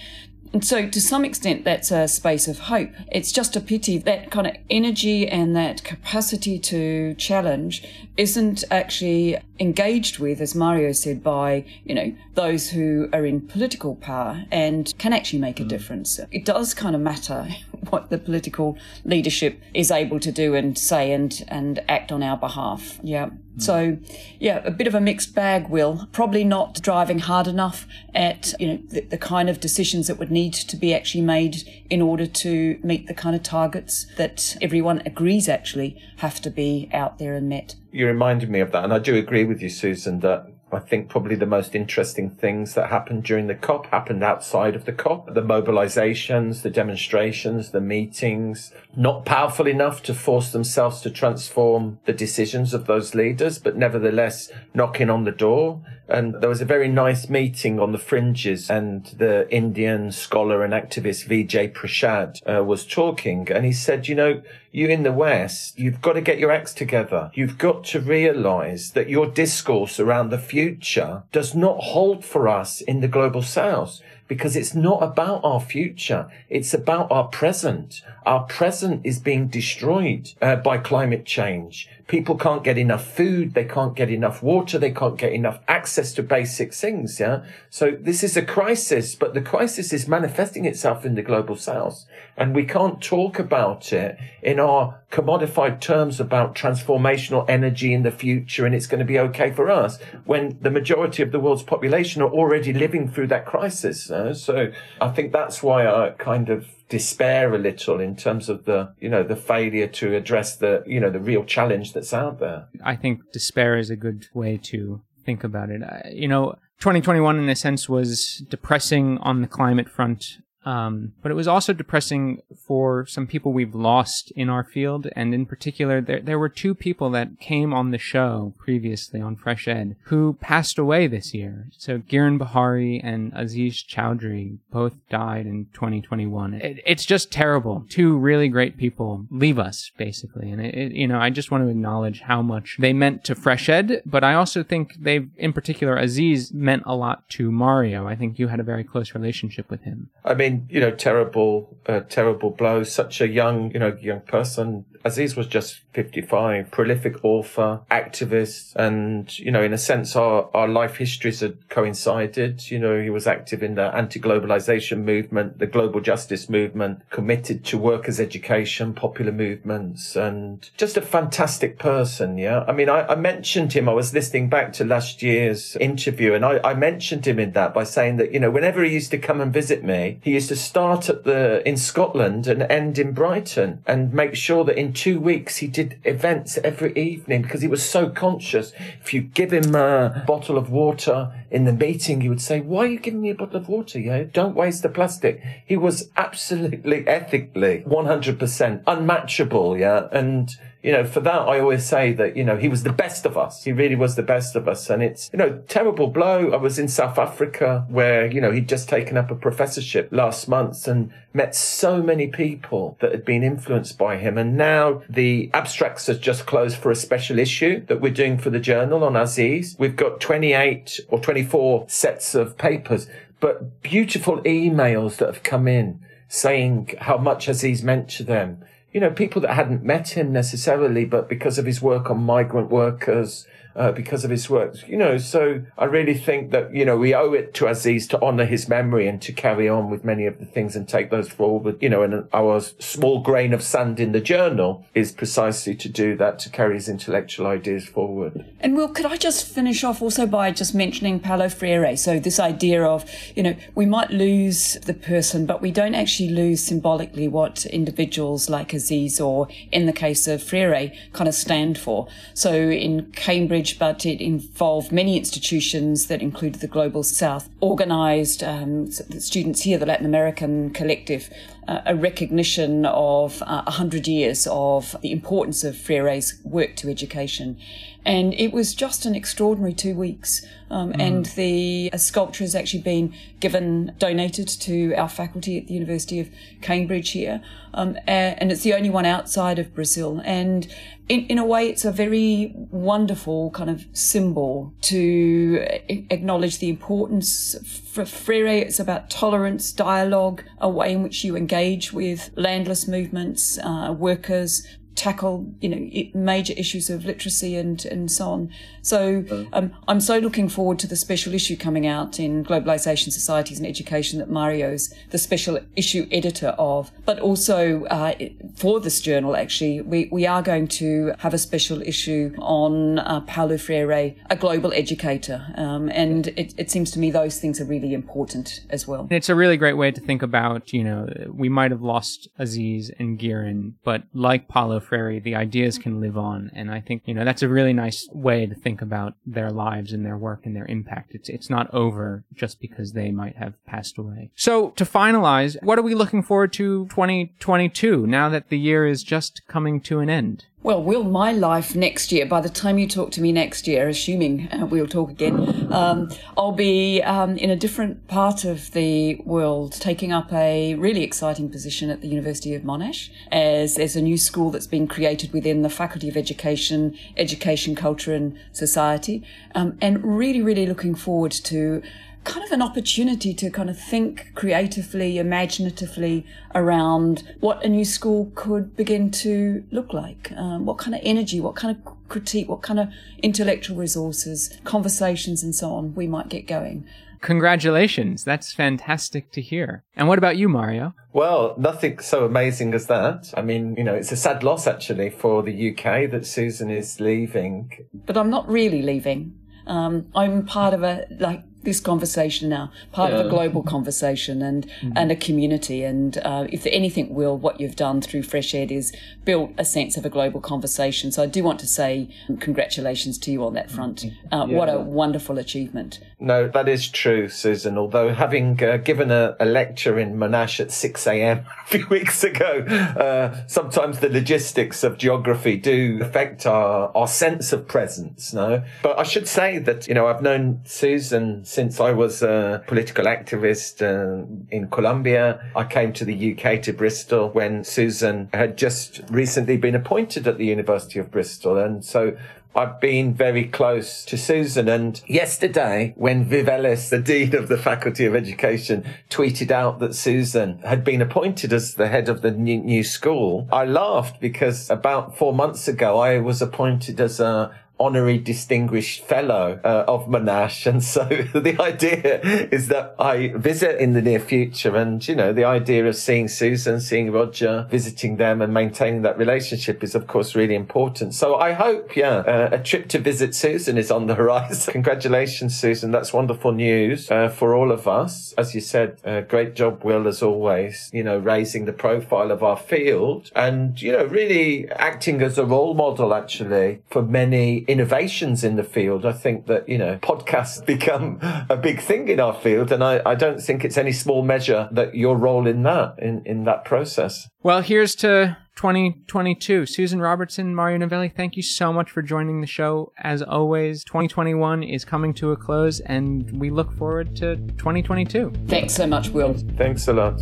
And 0.52 0.64
so, 0.64 0.88
to 0.88 1.00
some 1.00 1.24
extent, 1.24 1.64
that's 1.64 1.90
a 1.90 2.08
space 2.08 2.48
of 2.48 2.58
hope. 2.58 2.90
It's 3.12 3.32
just 3.32 3.56
a 3.56 3.60
pity 3.60 3.98
that 3.98 4.30
kind 4.30 4.46
of 4.46 4.56
energy 4.70 5.28
and 5.28 5.54
that 5.56 5.84
capacity 5.84 6.58
to 6.60 7.14
challenge 7.14 7.84
isn't 8.16 8.64
actually 8.70 9.38
engaged 9.60 10.18
with, 10.18 10.40
as 10.40 10.54
Mario 10.54 10.92
said, 10.92 11.22
by, 11.22 11.64
you 11.84 11.94
know, 11.94 12.14
those 12.34 12.70
who 12.70 13.08
are 13.12 13.26
in 13.26 13.40
political 13.40 13.96
power 13.96 14.44
and 14.50 14.92
can 14.98 15.12
actually 15.12 15.38
make 15.38 15.60
a 15.60 15.64
mm. 15.64 15.68
difference. 15.68 16.18
It 16.30 16.44
does 16.44 16.74
kind 16.74 16.94
of 16.94 17.02
matter 17.02 17.48
what 17.90 18.10
the 18.10 18.18
political 18.18 18.78
leadership 19.04 19.60
is 19.74 19.90
able 19.90 20.20
to 20.20 20.32
do 20.32 20.54
and 20.54 20.78
say 20.78 21.12
and, 21.12 21.44
and 21.48 21.82
act 21.88 22.10
on 22.10 22.22
our 22.22 22.36
behalf. 22.36 22.98
Yeah. 23.02 23.30
So, 23.58 23.98
yeah, 24.38 24.62
a 24.64 24.70
bit 24.70 24.86
of 24.86 24.94
a 24.94 25.00
mixed 25.00 25.34
bag, 25.34 25.68
Will. 25.68 26.08
Probably 26.12 26.44
not 26.44 26.80
driving 26.80 27.18
hard 27.18 27.46
enough 27.46 27.86
at, 28.14 28.54
you 28.58 28.68
know, 28.68 28.78
the, 28.88 29.00
the 29.00 29.18
kind 29.18 29.50
of 29.50 29.60
decisions 29.60 30.06
that 30.06 30.18
would 30.18 30.30
need 30.30 30.54
to 30.54 30.76
be 30.76 30.94
actually 30.94 31.22
made 31.22 31.84
in 31.90 32.00
order 32.00 32.26
to 32.26 32.78
meet 32.82 33.06
the 33.06 33.14
kind 33.14 33.34
of 33.34 33.42
targets 33.42 34.06
that 34.16 34.56
everyone 34.62 35.02
agrees 35.04 35.48
actually 35.48 36.00
have 36.16 36.40
to 36.42 36.50
be 36.50 36.88
out 36.92 37.18
there 37.18 37.34
and 37.34 37.48
met. 37.48 37.74
You 37.90 38.06
reminded 38.06 38.50
me 38.50 38.60
of 38.60 38.72
that. 38.72 38.84
And 38.84 38.92
I 38.92 38.98
do 38.98 39.16
agree 39.16 39.44
with 39.44 39.60
you, 39.60 39.68
Susan, 39.68 40.20
that 40.20 40.46
I 40.70 40.80
think 40.80 41.08
probably 41.08 41.34
the 41.34 41.46
most 41.46 41.74
interesting 41.74 42.30
things 42.30 42.74
that 42.74 42.90
happened 42.90 43.24
during 43.24 43.46
the 43.46 43.54
COP 43.54 43.86
happened 43.86 44.22
outside 44.22 44.76
of 44.76 44.84
the 44.84 44.92
COP. 44.92 45.32
The 45.32 45.42
mobilizations, 45.42 46.62
the 46.62 46.70
demonstrations, 46.70 47.70
the 47.70 47.80
meetings, 47.80 48.72
not 48.94 49.24
powerful 49.24 49.66
enough 49.66 50.02
to 50.04 50.14
force 50.14 50.52
themselves 50.52 51.00
to 51.02 51.10
transform 51.10 52.00
the 52.04 52.12
decisions 52.12 52.74
of 52.74 52.86
those 52.86 53.14
leaders, 53.14 53.58
but 53.58 53.76
nevertheless 53.76 54.50
knocking 54.74 55.08
on 55.08 55.24
the 55.24 55.32
door. 55.32 55.80
And 56.08 56.40
there 56.40 56.48
was 56.48 56.62
a 56.62 56.64
very 56.64 56.88
nice 56.88 57.28
meeting 57.28 57.78
on 57.78 57.92
the 57.92 57.98
fringes 57.98 58.70
and 58.70 59.04
the 59.18 59.46
Indian 59.50 60.10
scholar 60.10 60.64
and 60.64 60.72
activist 60.72 61.28
Vijay 61.28 61.72
Prashad 61.72 62.40
uh, 62.46 62.64
was 62.64 62.86
talking 62.86 63.50
and 63.52 63.66
he 63.66 63.72
said, 63.72 64.08
you 64.08 64.14
know, 64.14 64.42
you 64.72 64.88
in 64.88 65.02
the 65.02 65.12
West, 65.12 65.78
you've 65.78 66.00
got 66.00 66.14
to 66.14 66.20
get 66.20 66.38
your 66.38 66.50
acts 66.50 66.72
together. 66.72 67.30
You've 67.34 67.58
got 67.58 67.84
to 67.84 68.00
realize 68.00 68.92
that 68.92 69.10
your 69.10 69.26
discourse 69.26 70.00
around 70.00 70.30
the 70.30 70.38
future 70.38 71.24
does 71.32 71.54
not 71.54 71.78
hold 71.78 72.24
for 72.24 72.48
us 72.48 72.80
in 72.80 73.00
the 73.00 73.08
global 73.08 73.42
South 73.42 74.00
because 74.28 74.56
it's 74.56 74.74
not 74.74 75.02
about 75.02 75.40
our 75.42 75.60
future. 75.60 76.30
It's 76.48 76.74
about 76.74 77.10
our 77.10 77.28
present. 77.28 78.02
Our 78.26 78.44
present 78.44 79.04
is 79.04 79.18
being 79.18 79.48
destroyed 79.48 80.32
uh, 80.40 80.56
by 80.56 80.78
climate 80.78 81.24
change. 81.24 81.88
People 82.08 82.36
can't 82.36 82.64
get 82.64 82.78
enough 82.78 83.06
food. 83.06 83.54
They 83.54 83.64
can't 83.64 83.94
get 83.94 84.10
enough 84.10 84.42
water. 84.42 84.78
They 84.78 84.90
can't 84.90 85.16
get 85.16 85.32
enough 85.32 85.60
access 85.68 86.12
to 86.14 86.22
basic 86.22 86.74
things. 86.74 87.20
Yeah. 87.20 87.44
So 87.70 87.92
this 88.00 88.24
is 88.24 88.36
a 88.36 88.42
crisis, 88.42 89.14
but 89.14 89.34
the 89.34 89.42
crisis 89.42 89.92
is 89.92 90.08
manifesting 90.08 90.64
itself 90.64 91.04
in 91.04 91.14
the 91.14 91.22
global 91.22 91.54
south. 91.54 92.06
And 92.36 92.54
we 92.54 92.64
can't 92.64 93.00
talk 93.00 93.38
about 93.38 93.92
it 93.92 94.18
in 94.42 94.58
our 94.58 95.00
commodified 95.10 95.80
terms 95.80 96.18
about 96.18 96.54
transformational 96.54 97.44
energy 97.48 97.92
in 97.92 98.02
the 98.02 98.10
future 98.10 98.66
and 98.66 98.74
it's 98.74 98.86
going 98.86 98.98
to 98.98 99.04
be 99.04 99.18
okay 99.18 99.50
for 99.50 99.70
us 99.70 99.98
when 100.24 100.58
the 100.60 100.70
majority 100.70 101.22
of 101.22 101.32
the 101.32 101.40
world's 101.40 101.62
population 101.62 102.20
are 102.22 102.30
already 102.30 102.72
living 102.72 103.08
through 103.08 103.26
that 103.26 103.46
crisis. 103.46 104.10
Uh, 104.10 104.34
so 104.34 104.72
I 105.00 105.08
think 105.08 105.32
that's 105.32 105.62
why 105.62 105.86
I 105.86 106.10
kind 106.10 106.48
of 106.48 106.66
despair 106.88 107.54
a 107.54 107.58
little 107.58 108.00
in 108.00 108.16
terms 108.16 108.48
of 108.48 108.64
the 108.64 108.94
you 108.98 109.08
know 109.08 109.22
the 109.22 109.36
failure 109.36 109.86
to 109.86 110.14
address 110.16 110.56
the 110.56 110.82
you 110.86 111.00
know 111.00 111.10
the 111.10 111.20
real 111.20 111.44
challenge 111.44 111.92
that's 111.92 112.14
out 112.14 112.38
there. 112.38 112.68
I 112.84 112.96
think 112.96 113.20
despair 113.32 113.76
is 113.76 113.90
a 113.90 113.96
good 113.96 114.26
way 114.34 114.58
to 114.64 115.02
think 115.24 115.44
about 115.44 115.70
it. 115.70 115.82
You 116.12 116.28
know 116.28 116.56
2021 116.80 117.38
in 117.38 117.48
a 117.48 117.56
sense 117.56 117.88
was 117.88 118.42
depressing 118.48 119.18
on 119.18 119.42
the 119.42 119.48
climate 119.48 119.88
front 119.88 120.38
um, 120.68 121.14
but 121.22 121.32
it 121.32 121.34
was 121.34 121.48
also 121.48 121.72
depressing 121.72 122.42
for 122.54 123.06
some 123.06 123.26
people 123.26 123.54
we've 123.54 123.74
lost 123.74 124.30
in 124.32 124.50
our 124.50 124.62
field, 124.62 125.08
and 125.16 125.32
in 125.32 125.46
particular, 125.46 126.02
there 126.02 126.20
there 126.20 126.38
were 126.38 126.50
two 126.50 126.74
people 126.74 127.08
that 127.12 127.40
came 127.40 127.72
on 127.72 127.90
the 127.90 127.96
show 127.96 128.52
previously 128.58 129.18
on 129.18 129.34
Fresh 129.34 129.66
Ed 129.66 129.96
who 130.02 130.34
passed 130.42 130.78
away 130.78 131.06
this 131.06 131.32
year. 131.32 131.68
So 131.78 132.00
Giran 132.00 132.38
Buhari 132.38 133.00
and 133.02 133.32
Aziz 133.34 133.82
Choudry 133.82 134.58
both 134.70 134.92
died 135.08 135.46
in 135.46 135.68
2021. 135.72 136.52
It, 136.52 136.82
it's 136.84 137.06
just 137.06 137.32
terrible. 137.32 137.86
Two 137.88 138.18
really 138.18 138.48
great 138.48 138.76
people 138.76 139.24
leave 139.30 139.58
us 139.58 139.90
basically, 139.96 140.50
and 140.50 140.60
it, 140.60 140.74
it, 140.74 140.92
you 140.92 141.08
know 141.08 141.18
I 141.18 141.30
just 141.30 141.50
want 141.50 141.64
to 141.64 141.70
acknowledge 141.70 142.20
how 142.20 142.42
much 142.42 142.76
they 142.78 142.92
meant 142.92 143.24
to 143.24 143.34
Fresh 143.34 143.70
Ed, 143.70 144.02
but 144.04 144.22
I 144.22 144.34
also 144.34 144.62
think 144.62 144.96
they've, 145.00 145.30
in 145.38 145.54
particular, 145.54 145.96
Aziz 145.96 146.52
meant 146.52 146.82
a 146.84 146.94
lot 146.94 147.26
to 147.30 147.50
Mario. 147.50 148.06
I 148.06 148.16
think 148.16 148.38
you 148.38 148.48
had 148.48 148.60
a 148.60 148.64
very 148.64 148.84
close 148.84 149.14
relationship 149.14 149.70
with 149.70 149.80
him. 149.84 150.10
I 150.26 150.34
mean 150.34 150.57
you 150.68 150.80
know, 150.80 150.90
terrible, 150.90 151.78
uh, 151.86 152.00
terrible 152.00 152.50
blow. 152.50 152.82
Such 152.82 153.20
a 153.20 153.28
young, 153.28 153.70
you 153.72 153.78
know, 153.78 153.96
young 154.00 154.20
person. 154.22 154.84
Aziz 155.04 155.36
was 155.36 155.46
just 155.46 155.80
55, 155.92 156.70
prolific 156.70 157.24
author, 157.24 157.80
activist. 157.90 158.74
And, 158.76 159.36
you 159.38 159.50
know, 159.50 159.62
in 159.62 159.72
a 159.72 159.78
sense, 159.78 160.16
our, 160.16 160.48
our 160.54 160.68
life 160.68 160.96
histories 160.96 161.40
had 161.40 161.68
coincided. 161.68 162.70
You 162.70 162.78
know, 162.78 163.00
he 163.00 163.10
was 163.10 163.26
active 163.26 163.62
in 163.62 163.74
the 163.74 163.94
anti-globalization 163.94 165.04
movement, 165.04 165.58
the 165.58 165.66
global 165.66 166.00
justice 166.00 166.48
movement, 166.48 167.02
committed 167.10 167.64
to 167.66 167.78
workers' 167.78 168.20
education, 168.20 168.94
popular 168.94 169.32
movements, 169.32 170.16
and 170.16 170.70
just 170.76 170.96
a 170.96 171.02
fantastic 171.02 171.78
person. 171.78 172.38
Yeah. 172.38 172.64
I 172.66 172.72
mean, 172.72 172.88
I, 172.88 173.06
I 173.06 173.14
mentioned 173.14 173.72
him. 173.72 173.88
I 173.88 173.92
was 173.92 174.14
listening 174.14 174.48
back 174.48 174.72
to 174.74 174.84
last 174.84 175.22
year's 175.22 175.76
interview 175.76 176.34
and 176.34 176.44
I, 176.44 176.60
I 176.62 176.74
mentioned 176.74 177.26
him 177.26 177.38
in 177.38 177.52
that 177.52 177.74
by 177.74 177.84
saying 177.84 178.16
that, 178.16 178.32
you 178.32 178.40
know, 178.40 178.50
whenever 178.50 178.82
he 178.84 178.92
used 178.92 179.10
to 179.10 179.18
come 179.18 179.40
and 179.40 179.52
visit 179.52 179.84
me, 179.84 180.18
he 180.22 180.32
used 180.32 180.48
to 180.48 180.56
start 180.56 181.08
at 181.08 181.24
the 181.24 181.66
in 181.68 181.76
Scotland 181.76 182.46
and 182.46 182.62
end 182.62 182.98
in 182.98 183.12
Brighton 183.12 183.82
and 183.86 184.12
make 184.12 184.34
sure 184.34 184.64
that 184.64 184.78
in 184.78 184.87
two 184.92 185.20
weeks 185.20 185.58
he 185.58 185.66
did 185.66 185.98
events 186.04 186.58
every 186.64 186.92
evening 186.94 187.42
because 187.42 187.62
he 187.62 187.68
was 187.68 187.88
so 187.88 188.08
conscious. 188.08 188.72
If 189.00 189.14
you 189.14 189.22
give 189.22 189.52
him 189.52 189.74
a 189.74 190.24
bottle 190.26 190.58
of 190.58 190.70
water 190.70 191.32
in 191.50 191.64
the 191.64 191.72
meeting, 191.72 192.20
he 192.20 192.28
would 192.28 192.40
say, 192.42 192.60
"Why 192.60 192.84
are 192.84 192.86
you 192.86 192.98
giving 192.98 193.20
me 193.20 193.30
a 193.30 193.34
bottle 193.34 193.56
of 193.56 193.68
water? 193.68 193.98
Yeah, 193.98 194.24
don't 194.32 194.54
waste 194.54 194.82
the 194.82 194.88
plastic." 194.88 195.42
He 195.64 195.76
was 195.76 196.10
absolutely 196.16 197.06
ethically 197.06 197.82
100% 197.86 198.82
unmatchable. 198.86 199.78
Yeah, 199.78 200.08
and 200.12 200.50
you 200.88 200.94
know, 200.94 201.04
for 201.04 201.20
that, 201.20 201.42
I 201.42 201.60
always 201.60 201.84
say 201.84 202.14
that, 202.14 202.34
you 202.34 202.42
know, 202.42 202.56
he 202.56 202.66
was 202.66 202.82
the 202.82 202.94
best 202.94 203.26
of 203.26 203.36
us. 203.36 203.62
He 203.62 203.72
really 203.72 203.94
was 203.94 204.16
the 204.16 204.22
best 204.22 204.56
of 204.56 204.66
us. 204.66 204.88
And 204.88 205.02
it's, 205.02 205.28
you 205.34 205.38
know, 205.38 205.62
terrible 205.68 206.06
blow. 206.06 206.50
I 206.50 206.56
was 206.56 206.78
in 206.78 206.88
South 206.88 207.18
Africa 207.18 207.84
where, 207.90 208.24
you 208.24 208.40
know, 208.40 208.50
he'd 208.52 208.70
just 208.70 208.88
taken 208.88 209.18
up 209.18 209.30
a 209.30 209.34
professorship 209.34 210.08
last 210.12 210.48
month 210.48 210.88
and 210.88 211.12
met 211.34 211.54
so 211.54 212.02
many 212.02 212.26
people 212.26 212.96
that 213.02 213.12
had 213.12 213.22
been 213.22 213.42
influenced 213.42 213.98
by 213.98 214.16
him. 214.16 214.38
And 214.38 214.56
now 214.56 215.02
the 215.10 215.50
abstracts 215.52 216.06
has 216.06 216.18
just 216.18 216.46
closed 216.46 216.78
for 216.78 216.90
a 216.90 216.96
special 216.96 217.38
issue 217.38 217.84
that 217.84 218.00
we're 218.00 218.10
doing 218.10 218.38
for 218.38 218.48
the 218.48 218.58
journal 218.58 219.04
on 219.04 219.14
Aziz. 219.14 219.76
We've 219.78 219.94
got 219.94 220.22
28 220.22 221.00
or 221.08 221.20
24 221.20 221.84
sets 221.90 222.34
of 222.34 222.56
papers, 222.56 223.08
but 223.40 223.82
beautiful 223.82 224.40
emails 224.44 225.18
that 225.18 225.26
have 225.26 225.42
come 225.42 225.68
in 225.68 226.00
saying 226.28 226.94
how 227.00 227.18
much 227.18 227.46
Aziz 227.46 227.82
meant 227.82 228.08
to 228.08 228.24
them 228.24 228.64
you 228.98 229.02
know, 229.02 229.10
people 229.10 229.40
that 229.42 229.54
hadn't 229.54 229.84
met 229.84 230.16
him 230.16 230.32
necessarily, 230.32 231.04
but 231.04 231.28
because 231.28 231.56
of 231.56 231.66
his 231.66 231.80
work 231.80 232.10
on 232.10 232.20
migrant 232.20 232.68
workers, 232.68 233.46
uh, 233.78 233.92
because 233.92 234.24
of 234.24 234.30
his 234.30 234.50
works. 234.50 234.82
You 234.86 234.96
know, 234.96 235.16
so 235.18 235.62
I 235.78 235.84
really 235.84 236.14
think 236.14 236.50
that, 236.50 236.74
you 236.74 236.84
know, 236.84 236.96
we 236.96 237.14
owe 237.14 237.32
it 237.32 237.54
to 237.54 237.68
Aziz 237.68 238.06
to 238.08 238.20
honor 238.20 238.44
his 238.44 238.68
memory 238.68 239.06
and 239.06 239.22
to 239.22 239.32
carry 239.32 239.68
on 239.68 239.88
with 239.88 240.04
many 240.04 240.26
of 240.26 240.38
the 240.38 240.44
things 240.44 240.74
and 240.74 240.88
take 240.88 241.10
those 241.10 241.28
forward. 241.28 241.78
You 241.80 241.88
know, 241.88 242.02
and 242.02 242.28
our 242.32 242.60
small 242.60 243.20
grain 243.20 243.54
of 243.54 243.62
sand 243.62 244.00
in 244.00 244.12
the 244.12 244.20
journal 244.20 244.84
is 244.94 245.12
precisely 245.12 245.74
to 245.76 245.88
do 245.88 246.16
that, 246.16 246.38
to 246.40 246.50
carry 246.50 246.74
his 246.74 246.88
intellectual 246.88 247.46
ideas 247.46 247.86
forward. 247.86 248.44
And 248.60 248.76
Will, 248.76 248.88
could 248.88 249.06
I 249.06 249.16
just 249.16 249.46
finish 249.46 249.84
off 249.84 250.02
also 250.02 250.26
by 250.26 250.50
just 250.50 250.74
mentioning 250.74 251.20
Paulo 251.20 251.48
Freire? 251.48 251.96
So 251.96 252.18
this 252.18 252.40
idea 252.40 252.84
of, 252.84 253.08
you 253.36 253.42
know, 253.42 253.54
we 253.76 253.86
might 253.86 254.10
lose 254.10 254.74
the 254.84 254.94
person, 254.94 255.46
but 255.46 255.62
we 255.62 255.70
don't 255.70 255.94
actually 255.94 256.30
lose 256.30 256.60
symbolically 256.62 257.28
what 257.28 257.64
individuals 257.66 258.50
like 258.50 258.72
Aziz 258.74 259.20
or 259.20 259.46
in 259.70 259.86
the 259.86 259.92
case 259.92 260.26
of 260.26 260.42
Freire 260.42 260.92
kind 261.12 261.28
of 261.28 261.34
stand 261.34 261.78
for. 261.78 262.08
So 262.34 262.52
in 262.52 263.12
Cambridge, 263.12 263.67
but 263.76 264.06
it 264.06 264.20
involved 264.22 264.92
many 264.92 265.16
institutions 265.16 266.06
that 266.06 266.22
included 266.22 266.60
the 266.60 266.68
Global 266.68 267.02
South, 267.02 267.48
organised 267.60 268.42
um, 268.42 268.90
students 268.90 269.62
here, 269.62 269.78
the 269.78 269.86
Latin 269.86 270.06
American 270.06 270.70
Collective, 270.70 271.28
uh, 271.66 271.82
a 271.84 271.94
recognition 271.94 272.86
of 272.86 273.42
uh, 273.42 273.62
100 273.64 274.08
years 274.08 274.46
of 274.50 274.96
the 275.02 275.12
importance 275.12 275.64
of 275.64 275.76
Freire's 275.76 276.40
work 276.44 276.76
to 276.76 276.88
education. 276.88 277.58
And 278.04 278.32
it 278.34 278.52
was 278.52 278.74
just 278.74 279.04
an 279.04 279.14
extraordinary 279.14 279.74
two 279.74 279.94
weeks. 279.94 280.46
Um, 280.70 280.92
mm. 280.92 281.00
And 281.00 281.26
the 281.26 281.90
sculpture 281.98 282.44
has 282.44 282.54
actually 282.54 282.82
been 282.82 283.12
given, 283.40 283.94
donated 283.98 284.48
to 284.48 284.94
our 284.94 285.08
faculty 285.08 285.58
at 285.58 285.66
the 285.66 285.74
University 285.74 286.20
of 286.20 286.30
Cambridge 286.62 287.10
here. 287.10 287.42
Um, 287.74 287.98
and 288.06 288.50
it's 288.50 288.62
the 288.62 288.72
only 288.72 288.88
one 288.88 289.04
outside 289.04 289.58
of 289.58 289.74
Brazil. 289.74 290.22
And 290.24 290.66
in, 291.08 291.26
in 291.26 291.38
a 291.38 291.44
way, 291.44 291.68
it's 291.68 291.84
a 291.84 291.92
very 291.92 292.52
wonderful 292.54 293.50
kind 293.50 293.70
of 293.70 293.86
symbol 293.92 294.74
to 294.82 295.66
acknowledge 295.88 296.58
the 296.58 296.68
importance. 296.68 297.56
For 297.90 298.04
Freire, 298.04 298.46
it's 298.66 298.78
about 298.78 299.10
tolerance, 299.10 299.72
dialogue, 299.72 300.44
a 300.60 300.68
way 300.68 300.92
in 300.92 301.02
which 301.02 301.24
you 301.24 301.36
engage 301.36 301.92
with 301.92 302.30
landless 302.36 302.86
movements, 302.86 303.58
uh, 303.58 303.94
workers, 303.98 304.66
tackle 304.98 305.46
you 305.60 305.68
know 305.68 306.10
major 306.12 306.52
issues 306.56 306.90
of 306.90 307.04
literacy 307.04 307.56
and 307.56 307.84
and 307.86 308.10
so 308.10 308.30
on. 308.30 308.50
So 308.82 309.24
um, 309.52 309.72
I'm 309.86 310.00
so 310.00 310.18
looking 310.18 310.48
forward 310.48 310.78
to 310.80 310.86
the 310.86 310.96
special 310.96 311.34
issue 311.34 311.56
coming 311.56 311.86
out 311.86 312.18
in 312.18 312.44
Globalization, 312.44 313.12
Societies 313.12 313.58
and 313.58 313.66
Education 313.66 314.18
that 314.18 314.28
Mario's 314.28 314.92
the 315.10 315.18
special 315.18 315.60
issue 315.76 316.08
editor 316.10 316.48
of. 316.58 316.90
But 317.04 317.20
also 317.20 317.84
uh, 317.84 318.14
for 318.56 318.80
this 318.80 319.00
journal, 319.00 319.36
actually, 319.36 319.80
we 319.82 320.08
we 320.10 320.26
are 320.26 320.42
going 320.42 320.66
to 320.82 321.12
have 321.18 321.32
a 321.32 321.38
special 321.38 321.80
issue 321.82 322.34
on 322.38 322.98
uh, 322.98 323.20
Paulo 323.20 323.56
Freire, 323.56 324.16
a 324.30 324.36
global 324.36 324.72
educator, 324.72 325.46
um, 325.56 325.88
and 325.90 326.28
it, 326.28 326.54
it 326.58 326.70
seems 326.70 326.90
to 326.92 326.98
me 326.98 327.10
those 327.10 327.38
things 327.38 327.60
are 327.60 327.66
really 327.66 327.94
important 327.94 328.60
as 328.70 328.88
well. 328.88 329.06
It's 329.10 329.28
a 329.28 329.34
really 329.36 329.56
great 329.56 329.74
way 329.74 329.92
to 329.92 330.00
think 330.00 330.22
about 330.22 330.72
you 330.72 330.82
know 330.82 331.06
we 331.32 331.48
might 331.48 331.70
have 331.70 331.82
lost 331.82 332.28
Aziz 332.38 332.90
and 332.98 333.18
Giran, 333.18 333.74
but 333.84 334.02
like 334.12 334.48
Paulo 334.48 334.80
The 334.88 335.34
ideas 335.34 335.78
can 335.78 336.00
live 336.00 336.16
on. 336.16 336.50
And 336.54 336.70
I 336.70 336.80
think, 336.80 337.02
you 337.06 337.14
know, 337.14 337.24
that's 337.24 337.42
a 337.42 337.48
really 337.48 337.72
nice 337.72 338.08
way 338.12 338.46
to 338.46 338.54
think 338.54 338.80
about 338.80 339.14
their 339.26 339.50
lives 339.50 339.92
and 339.92 340.04
their 340.04 340.16
work 340.16 340.46
and 340.46 340.56
their 340.56 340.66
impact. 340.66 341.14
It's, 341.14 341.28
it's 341.28 341.50
not 341.50 341.72
over 341.74 342.24
just 342.34 342.60
because 342.60 342.92
they 342.92 343.10
might 343.10 343.36
have 343.36 343.54
passed 343.66 343.98
away. 343.98 344.30
So 344.34 344.70
to 344.70 344.84
finalize, 344.84 345.62
what 345.62 345.78
are 345.78 345.82
we 345.82 345.94
looking 345.94 346.22
forward 346.22 346.52
to 346.54 346.86
2022 346.88 348.06
now 348.06 348.28
that 348.28 348.48
the 348.48 348.58
year 348.58 348.86
is 348.86 349.02
just 349.02 349.42
coming 349.46 349.80
to 349.82 350.00
an 350.00 350.10
end? 350.10 350.46
Well, 350.60 350.82
will 350.82 351.04
my 351.04 351.30
life 351.30 351.76
next 351.76 352.10
year, 352.10 352.26
by 352.26 352.40
the 352.40 352.48
time 352.48 352.78
you 352.78 352.88
talk 352.88 353.12
to 353.12 353.20
me 353.20 353.30
next 353.30 353.68
year, 353.68 353.88
assuming 353.88 354.48
uh, 354.52 354.66
we'll 354.66 354.88
talk 354.88 355.08
again, 355.08 355.72
um, 355.72 356.10
I'll 356.36 356.50
be 356.50 357.00
um, 357.00 357.36
in 357.36 357.48
a 357.48 357.54
different 357.54 358.08
part 358.08 358.44
of 358.44 358.72
the 358.72 359.14
world, 359.24 359.72
taking 359.74 360.10
up 360.10 360.32
a 360.32 360.74
really 360.74 361.04
exciting 361.04 361.48
position 361.48 361.90
at 361.90 362.00
the 362.00 362.08
University 362.08 362.56
of 362.56 362.62
Monash, 362.62 363.08
as 363.30 363.76
there's 363.76 363.94
a 363.94 364.02
new 364.02 364.18
school 364.18 364.50
that's 364.50 364.66
been 364.66 364.88
created 364.88 365.32
within 365.32 365.62
the 365.62 365.70
Faculty 365.70 366.08
of 366.08 366.16
Education, 366.16 366.98
Education, 367.16 367.76
Culture 367.76 368.12
and 368.12 368.36
Society, 368.50 369.22
um, 369.54 369.78
and 369.80 370.04
really, 370.04 370.42
really 370.42 370.66
looking 370.66 370.96
forward 370.96 371.30
to 371.30 371.82
kind 372.28 372.44
of 372.44 372.52
an 372.52 372.60
opportunity 372.60 373.32
to 373.32 373.50
kind 373.50 373.70
of 373.70 373.78
think 373.78 374.32
creatively, 374.34 375.18
imaginatively 375.18 376.26
around 376.54 377.22
what 377.40 377.64
a 377.64 377.68
new 377.68 377.86
school 377.86 378.30
could 378.34 378.76
begin 378.76 379.10
to 379.10 379.64
look 379.70 379.94
like. 379.94 380.30
Um, 380.36 380.66
what 380.66 380.76
kind 380.76 380.94
of 380.94 381.00
energy, 381.02 381.40
what 381.40 381.56
kind 381.56 381.74
of 381.74 382.08
critique, 382.08 382.48
what 382.48 382.60
kind 382.60 382.78
of 382.78 382.90
intellectual 383.22 383.76
resources, 383.76 384.54
conversations, 384.64 385.42
and 385.42 385.54
so 385.54 385.72
on 385.72 385.94
we 385.94 386.06
might 386.06 386.28
get 386.28 386.46
going. 386.46 386.86
Congratulations. 387.22 388.24
That's 388.24 388.52
fantastic 388.52 389.32
to 389.32 389.40
hear. 389.40 389.82
And 389.96 390.06
what 390.06 390.18
about 390.18 390.36
you, 390.36 390.48
Mario? 390.48 390.94
Well, 391.12 391.54
nothing 391.58 391.98
so 391.98 392.26
amazing 392.26 392.74
as 392.74 392.86
that. 392.88 393.32
I 393.36 393.42
mean, 393.42 393.74
you 393.76 393.82
know, 393.82 393.94
it's 393.94 394.12
a 394.12 394.16
sad 394.16 394.44
loss 394.44 394.66
actually 394.66 395.10
for 395.10 395.42
the 395.42 395.70
UK 395.70 396.10
that 396.10 396.26
Susan 396.26 396.70
is 396.70 397.00
leaving. 397.00 397.70
But 397.92 398.18
I'm 398.18 398.30
not 398.30 398.48
really 398.48 398.82
leaving. 398.82 399.34
Um, 399.66 400.06
I'm 400.14 400.46
part 400.46 400.74
of 400.74 400.82
a 400.82 401.06
like 401.18 401.42
this 401.68 401.80
conversation 401.80 402.48
now, 402.48 402.72
part 402.92 403.12
yeah. 403.12 403.18
of 403.18 403.26
a 403.26 403.28
global 403.28 403.62
conversation 403.62 404.42
and 404.42 404.66
mm. 404.80 404.92
and 404.96 405.12
a 405.12 405.16
community. 405.16 405.84
And 405.84 406.16
uh, 406.18 406.46
if 406.50 406.66
anything, 406.66 407.14
Will, 407.14 407.36
what 407.36 407.60
you've 407.60 407.76
done 407.76 408.00
through 408.00 408.22
Fresh 408.22 408.54
Ed 408.54 408.72
is 408.72 408.92
built 409.24 409.50
a 409.58 409.64
sense 409.64 409.96
of 409.98 410.04
a 410.06 410.08
global 410.08 410.40
conversation. 410.40 411.12
So 411.12 411.22
I 411.22 411.26
do 411.26 411.44
want 411.44 411.60
to 411.60 411.66
say 411.66 412.08
congratulations 412.40 413.18
to 413.18 413.30
you 413.30 413.44
on 413.44 413.52
that 413.54 413.70
front. 413.70 413.98
Mm-hmm. 413.98 414.34
Uh, 414.34 414.46
yeah. 414.46 414.56
What 414.56 414.68
a 414.68 414.78
wonderful 414.80 415.38
achievement. 415.38 416.00
No, 416.20 416.48
that 416.48 416.68
is 416.68 416.88
true, 416.88 417.28
Susan. 417.28 417.78
Although 417.78 418.12
having 418.12 418.62
uh, 418.62 418.78
given 418.78 419.12
a, 419.12 419.36
a, 419.38 419.44
lecture 419.44 420.00
in 420.00 420.16
Monash 420.16 420.58
at 420.58 420.72
6 420.72 421.06
a.m. 421.06 421.46
a 421.64 421.66
few 421.68 421.86
weeks 421.86 422.24
ago, 422.24 422.64
uh, 422.66 423.46
sometimes 423.46 424.00
the 424.00 424.08
logistics 424.08 424.82
of 424.82 424.98
geography 424.98 425.56
do 425.56 426.00
affect 426.02 426.44
our, 426.44 426.90
our 426.96 427.06
sense 427.06 427.52
of 427.52 427.68
presence. 427.68 428.32
No, 428.32 428.64
but 428.82 428.98
I 428.98 429.04
should 429.04 429.28
say 429.28 429.58
that, 429.58 429.86
you 429.86 429.94
know, 429.94 430.08
I've 430.08 430.20
known 430.20 430.60
Susan 430.64 431.44
since 431.44 431.78
I 431.78 431.92
was 431.92 432.20
a 432.20 432.64
political 432.66 433.04
activist 433.04 433.80
uh, 433.80 434.26
in 434.50 434.68
Colombia. 434.70 435.48
I 435.54 435.64
came 435.64 435.92
to 435.92 436.04
the 436.04 436.34
UK 436.34 436.60
to 436.62 436.72
Bristol 436.72 437.28
when 437.28 437.62
Susan 437.62 438.28
had 438.34 438.58
just 438.58 439.02
recently 439.08 439.56
been 439.56 439.76
appointed 439.76 440.26
at 440.26 440.36
the 440.36 440.46
University 440.46 440.98
of 440.98 441.12
Bristol. 441.12 441.58
And 441.58 441.84
so 441.84 442.16
I've 442.58 442.80
been 442.80 443.14
very 443.14 443.44
close 443.44 444.04
to 444.06 444.18
Susan. 444.18 444.68
And 444.68 445.00
yesterday, 445.06 445.94
when 445.96 446.24
Viv 446.24 446.48
Ellis, 446.48 446.90
the 446.90 446.98
Dean 446.98 447.36
of 447.36 447.46
the 447.46 447.56
Faculty 447.56 448.04
of 448.04 448.16
Education, 448.16 448.84
tweeted 449.08 449.52
out 449.52 449.78
that 449.78 449.94
Susan 449.94 450.58
had 450.64 450.82
been 450.82 451.00
appointed 451.00 451.52
as 451.52 451.74
the 451.74 451.86
head 451.86 452.08
of 452.08 452.20
the 452.20 452.32
new, 452.32 452.58
new 452.58 452.82
school, 452.82 453.46
I 453.52 453.64
laughed 453.64 454.20
because 454.20 454.70
about 454.70 455.16
four 455.16 455.32
months 455.32 455.68
ago, 455.68 456.00
I 456.00 456.18
was 456.18 456.42
appointed 456.42 457.00
as 457.00 457.20
a 457.20 457.54
honorary 457.80 458.18
distinguished 458.18 459.04
fellow 459.04 459.60
uh, 459.64 459.84
of 459.86 460.06
Monash. 460.06 460.66
And 460.66 460.82
so 460.82 461.04
the 461.34 461.56
idea 461.60 462.20
is 462.48 462.68
that 462.68 462.94
I 462.98 463.28
visit 463.36 463.80
in 463.80 463.92
the 463.92 464.02
near 464.02 464.20
future 464.20 464.76
and, 464.76 465.06
you 465.06 465.14
know, 465.14 465.32
the 465.32 465.44
idea 465.44 465.86
of 465.86 465.96
seeing 465.96 466.28
Susan, 466.28 466.80
seeing 466.80 467.12
Roger, 467.12 467.66
visiting 467.70 468.16
them 468.16 468.42
and 468.42 468.52
maintaining 468.52 469.02
that 469.02 469.18
relationship 469.18 469.82
is 469.82 469.94
of 469.94 470.06
course 470.06 470.34
really 470.34 470.54
important. 470.54 471.14
So 471.14 471.36
I 471.36 471.52
hope, 471.52 471.96
yeah, 471.96 472.16
uh, 472.18 472.48
a 472.52 472.58
trip 472.58 472.88
to 472.88 472.98
visit 472.98 473.34
Susan 473.34 473.78
is 473.78 473.90
on 473.90 474.06
the 474.06 474.14
horizon. 474.22 474.72
Congratulations, 474.72 475.58
Susan. 475.58 475.90
That's 475.90 476.12
wonderful 476.12 476.52
news 476.52 477.10
uh, 477.10 477.28
for 477.28 477.54
all 477.54 477.70
of 477.70 477.86
us. 477.86 478.32
As 478.36 478.54
you 478.54 478.60
said, 478.60 478.98
uh, 479.04 479.20
great 479.22 479.54
job, 479.54 479.84
Will, 479.84 480.08
as 480.08 480.22
always, 480.22 480.90
you 480.92 481.04
know, 481.04 481.18
raising 481.18 481.64
the 481.64 481.72
profile 481.72 482.30
of 482.30 482.42
our 482.42 482.56
field 482.56 483.30
and, 483.34 483.80
you 483.80 483.92
know, 483.92 484.04
really 484.04 484.68
acting 484.70 485.22
as 485.22 485.38
a 485.38 485.44
role 485.44 485.74
model 485.74 486.12
actually 486.12 486.80
for 486.88 487.02
many 487.02 487.64
innovations 487.68 488.42
in 488.42 488.56
the 488.56 488.64
field. 488.64 489.06
I 489.06 489.12
think 489.12 489.46
that, 489.46 489.68
you 489.68 489.78
know, 489.78 489.98
podcasts 489.98 490.64
become 490.66 491.18
a 491.48 491.56
big 491.56 491.80
thing 491.80 492.08
in 492.08 492.18
our 492.18 492.34
field. 492.34 492.72
And 492.72 492.82
I, 492.82 493.00
I 493.06 493.14
don't 493.14 493.40
think 493.40 493.64
it's 493.64 493.76
any 493.76 493.92
small 493.92 494.22
measure 494.22 494.68
that 494.72 494.94
your 494.94 495.16
role 495.16 495.46
in 495.46 495.62
that, 495.62 495.94
in, 495.98 496.22
in 496.24 496.44
that 496.44 496.64
process. 496.64 497.28
Well, 497.42 497.60
here's 497.60 497.94
to 497.96 498.36
2022. 498.56 499.66
Susan 499.66 500.00
Robertson, 500.00 500.54
Mario 500.54 500.78
Novelli, 500.78 501.10
thank 501.10 501.36
you 501.36 501.42
so 501.42 501.72
much 501.72 501.90
for 501.90 502.02
joining 502.02 502.40
the 502.40 502.46
show. 502.46 502.92
As 502.98 503.22
always, 503.22 503.84
2021 503.84 504.64
is 504.64 504.84
coming 504.84 505.14
to 505.14 505.30
a 505.30 505.36
close 505.36 505.78
and 505.80 506.28
we 506.40 506.50
look 506.50 506.72
forward 506.72 507.14
to 507.16 507.36
2022. 507.36 508.32
Thanks 508.46 508.74
so 508.74 508.86
much, 508.86 509.10
Will. 509.10 509.34
Thanks 509.56 509.86
a 509.86 509.92
lot. 509.92 510.20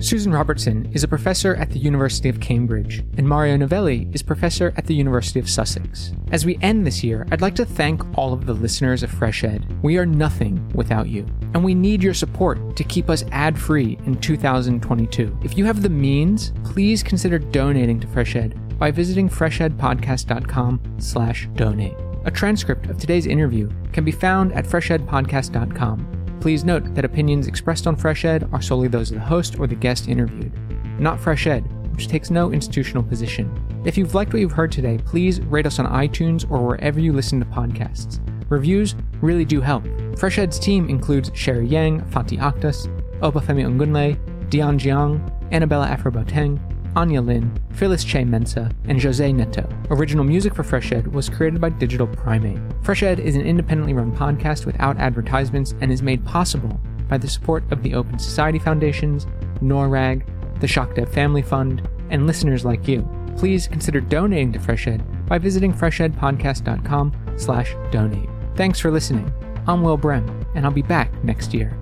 Susan 0.00 0.32
Robertson 0.32 0.88
is 0.92 1.02
a 1.02 1.08
professor 1.08 1.56
at 1.56 1.70
the 1.70 1.78
University 1.78 2.28
of 2.28 2.38
Cambridge, 2.38 3.02
and 3.16 3.28
Mario 3.28 3.56
Novelli 3.56 4.08
is 4.12 4.22
professor 4.22 4.72
at 4.76 4.86
the 4.86 4.94
University 4.94 5.40
of 5.40 5.50
Sussex. 5.50 6.12
As 6.30 6.46
we 6.46 6.56
end 6.62 6.86
this 6.86 7.02
year, 7.02 7.26
I'd 7.32 7.40
like 7.40 7.56
to 7.56 7.64
thank 7.64 8.16
all 8.16 8.32
of 8.32 8.46
the 8.46 8.54
listeners 8.54 9.02
of 9.02 9.10
Fresh 9.10 9.42
Ed. 9.42 9.66
We 9.82 9.98
are 9.98 10.06
nothing 10.06 10.68
without 10.72 11.08
you, 11.08 11.26
and 11.52 11.64
we 11.64 11.74
need 11.74 12.00
your 12.00 12.14
support 12.14 12.76
to 12.76 12.84
keep 12.84 13.10
us 13.10 13.24
ad-free 13.32 13.98
in 14.06 14.20
2022. 14.20 15.36
If 15.42 15.58
you 15.58 15.64
have 15.64 15.82
the 15.82 15.88
means, 15.88 16.52
please 16.62 17.02
consider 17.02 17.40
donating 17.40 17.98
to 17.98 18.06
Fresh 18.06 18.36
Ed 18.36 18.78
by 18.78 18.92
visiting 18.92 19.28
freshedpodcast.com 19.28 20.80
slash 20.98 21.48
donate. 21.56 21.96
A 22.24 22.30
transcript 22.30 22.86
of 22.86 22.98
today's 22.98 23.26
interview 23.26 23.68
can 23.92 24.04
be 24.04 24.12
found 24.12 24.52
at 24.52 24.64
freshedpodcast.com. 24.64 26.17
Please 26.40 26.64
note 26.64 26.94
that 26.94 27.04
opinions 27.04 27.46
expressed 27.46 27.86
on 27.86 27.96
Fresh 27.96 28.24
Ed 28.24 28.48
are 28.52 28.62
solely 28.62 28.88
those 28.88 29.10
of 29.10 29.16
the 29.16 29.24
host 29.24 29.58
or 29.58 29.66
the 29.66 29.74
guest 29.74 30.08
interviewed, 30.08 30.52
not 31.00 31.18
Fresh 31.18 31.46
Ed, 31.46 31.60
which 31.92 32.06
takes 32.06 32.30
no 32.30 32.52
institutional 32.52 33.02
position. 33.02 33.52
If 33.84 33.98
you've 33.98 34.14
liked 34.14 34.32
what 34.32 34.40
you've 34.40 34.52
heard 34.52 34.70
today, 34.70 34.98
please 35.04 35.40
rate 35.40 35.66
us 35.66 35.80
on 35.80 35.86
iTunes 35.86 36.48
or 36.48 36.64
wherever 36.64 37.00
you 37.00 37.12
listen 37.12 37.40
to 37.40 37.46
podcasts. 37.46 38.20
Reviews 38.48 38.94
really 39.20 39.44
do 39.44 39.60
help. 39.60 39.84
Fresh 40.16 40.38
Ed's 40.38 40.58
team 40.58 40.88
includes 40.88 41.32
Sherry 41.34 41.66
Yang, 41.66 42.02
Fatih 42.02 42.38
Akhtas, 42.38 42.86
Obafemi 43.20 43.64
Ungunle, 43.66 44.16
Dion 44.48 44.78
Jiang, 44.78 45.20
Annabella 45.52 45.88
Afroboteng, 45.88 46.60
Anya 46.96 47.20
Lin, 47.20 47.58
Phyllis 47.72 48.04
Che 48.04 48.24
Mensa, 48.24 48.70
and 48.86 49.00
Jose 49.02 49.32
Neto. 49.32 49.68
Original 49.90 50.24
music 50.24 50.54
for 50.54 50.62
Fresh 50.62 50.92
Ed 50.92 51.06
was 51.08 51.28
created 51.28 51.60
by 51.60 51.68
Digital 51.68 52.06
Primate. 52.06 52.58
Fresh 52.82 53.02
Ed 53.02 53.20
is 53.20 53.36
an 53.36 53.42
independently 53.42 53.94
run 53.94 54.14
podcast 54.14 54.66
without 54.66 54.98
advertisements 54.98 55.74
and 55.80 55.92
is 55.92 56.02
made 56.02 56.24
possible 56.24 56.80
by 57.08 57.18
the 57.18 57.28
support 57.28 57.64
of 57.72 57.82
the 57.82 57.94
Open 57.94 58.18
Society 58.18 58.58
Foundations, 58.58 59.26
NORAG, 59.60 60.26
the 60.60 60.66
ShockDev 60.66 61.08
Family 61.08 61.42
Fund, 61.42 61.88
and 62.10 62.26
listeners 62.26 62.64
like 62.64 62.88
you. 62.88 63.08
Please 63.36 63.68
consider 63.68 64.00
donating 64.00 64.52
to 64.52 64.58
Fresh 64.58 64.88
Ed 64.88 65.04
by 65.26 65.38
visiting 65.38 65.72
freshedpodcast.com 65.72 67.12
slash 67.36 67.74
donate. 67.90 68.28
Thanks 68.56 68.80
for 68.80 68.90
listening. 68.90 69.32
I'm 69.68 69.82
Will 69.82 69.96
Brehm, 69.96 70.44
and 70.54 70.64
I'll 70.64 70.72
be 70.72 70.82
back 70.82 71.12
next 71.22 71.54
year. 71.54 71.77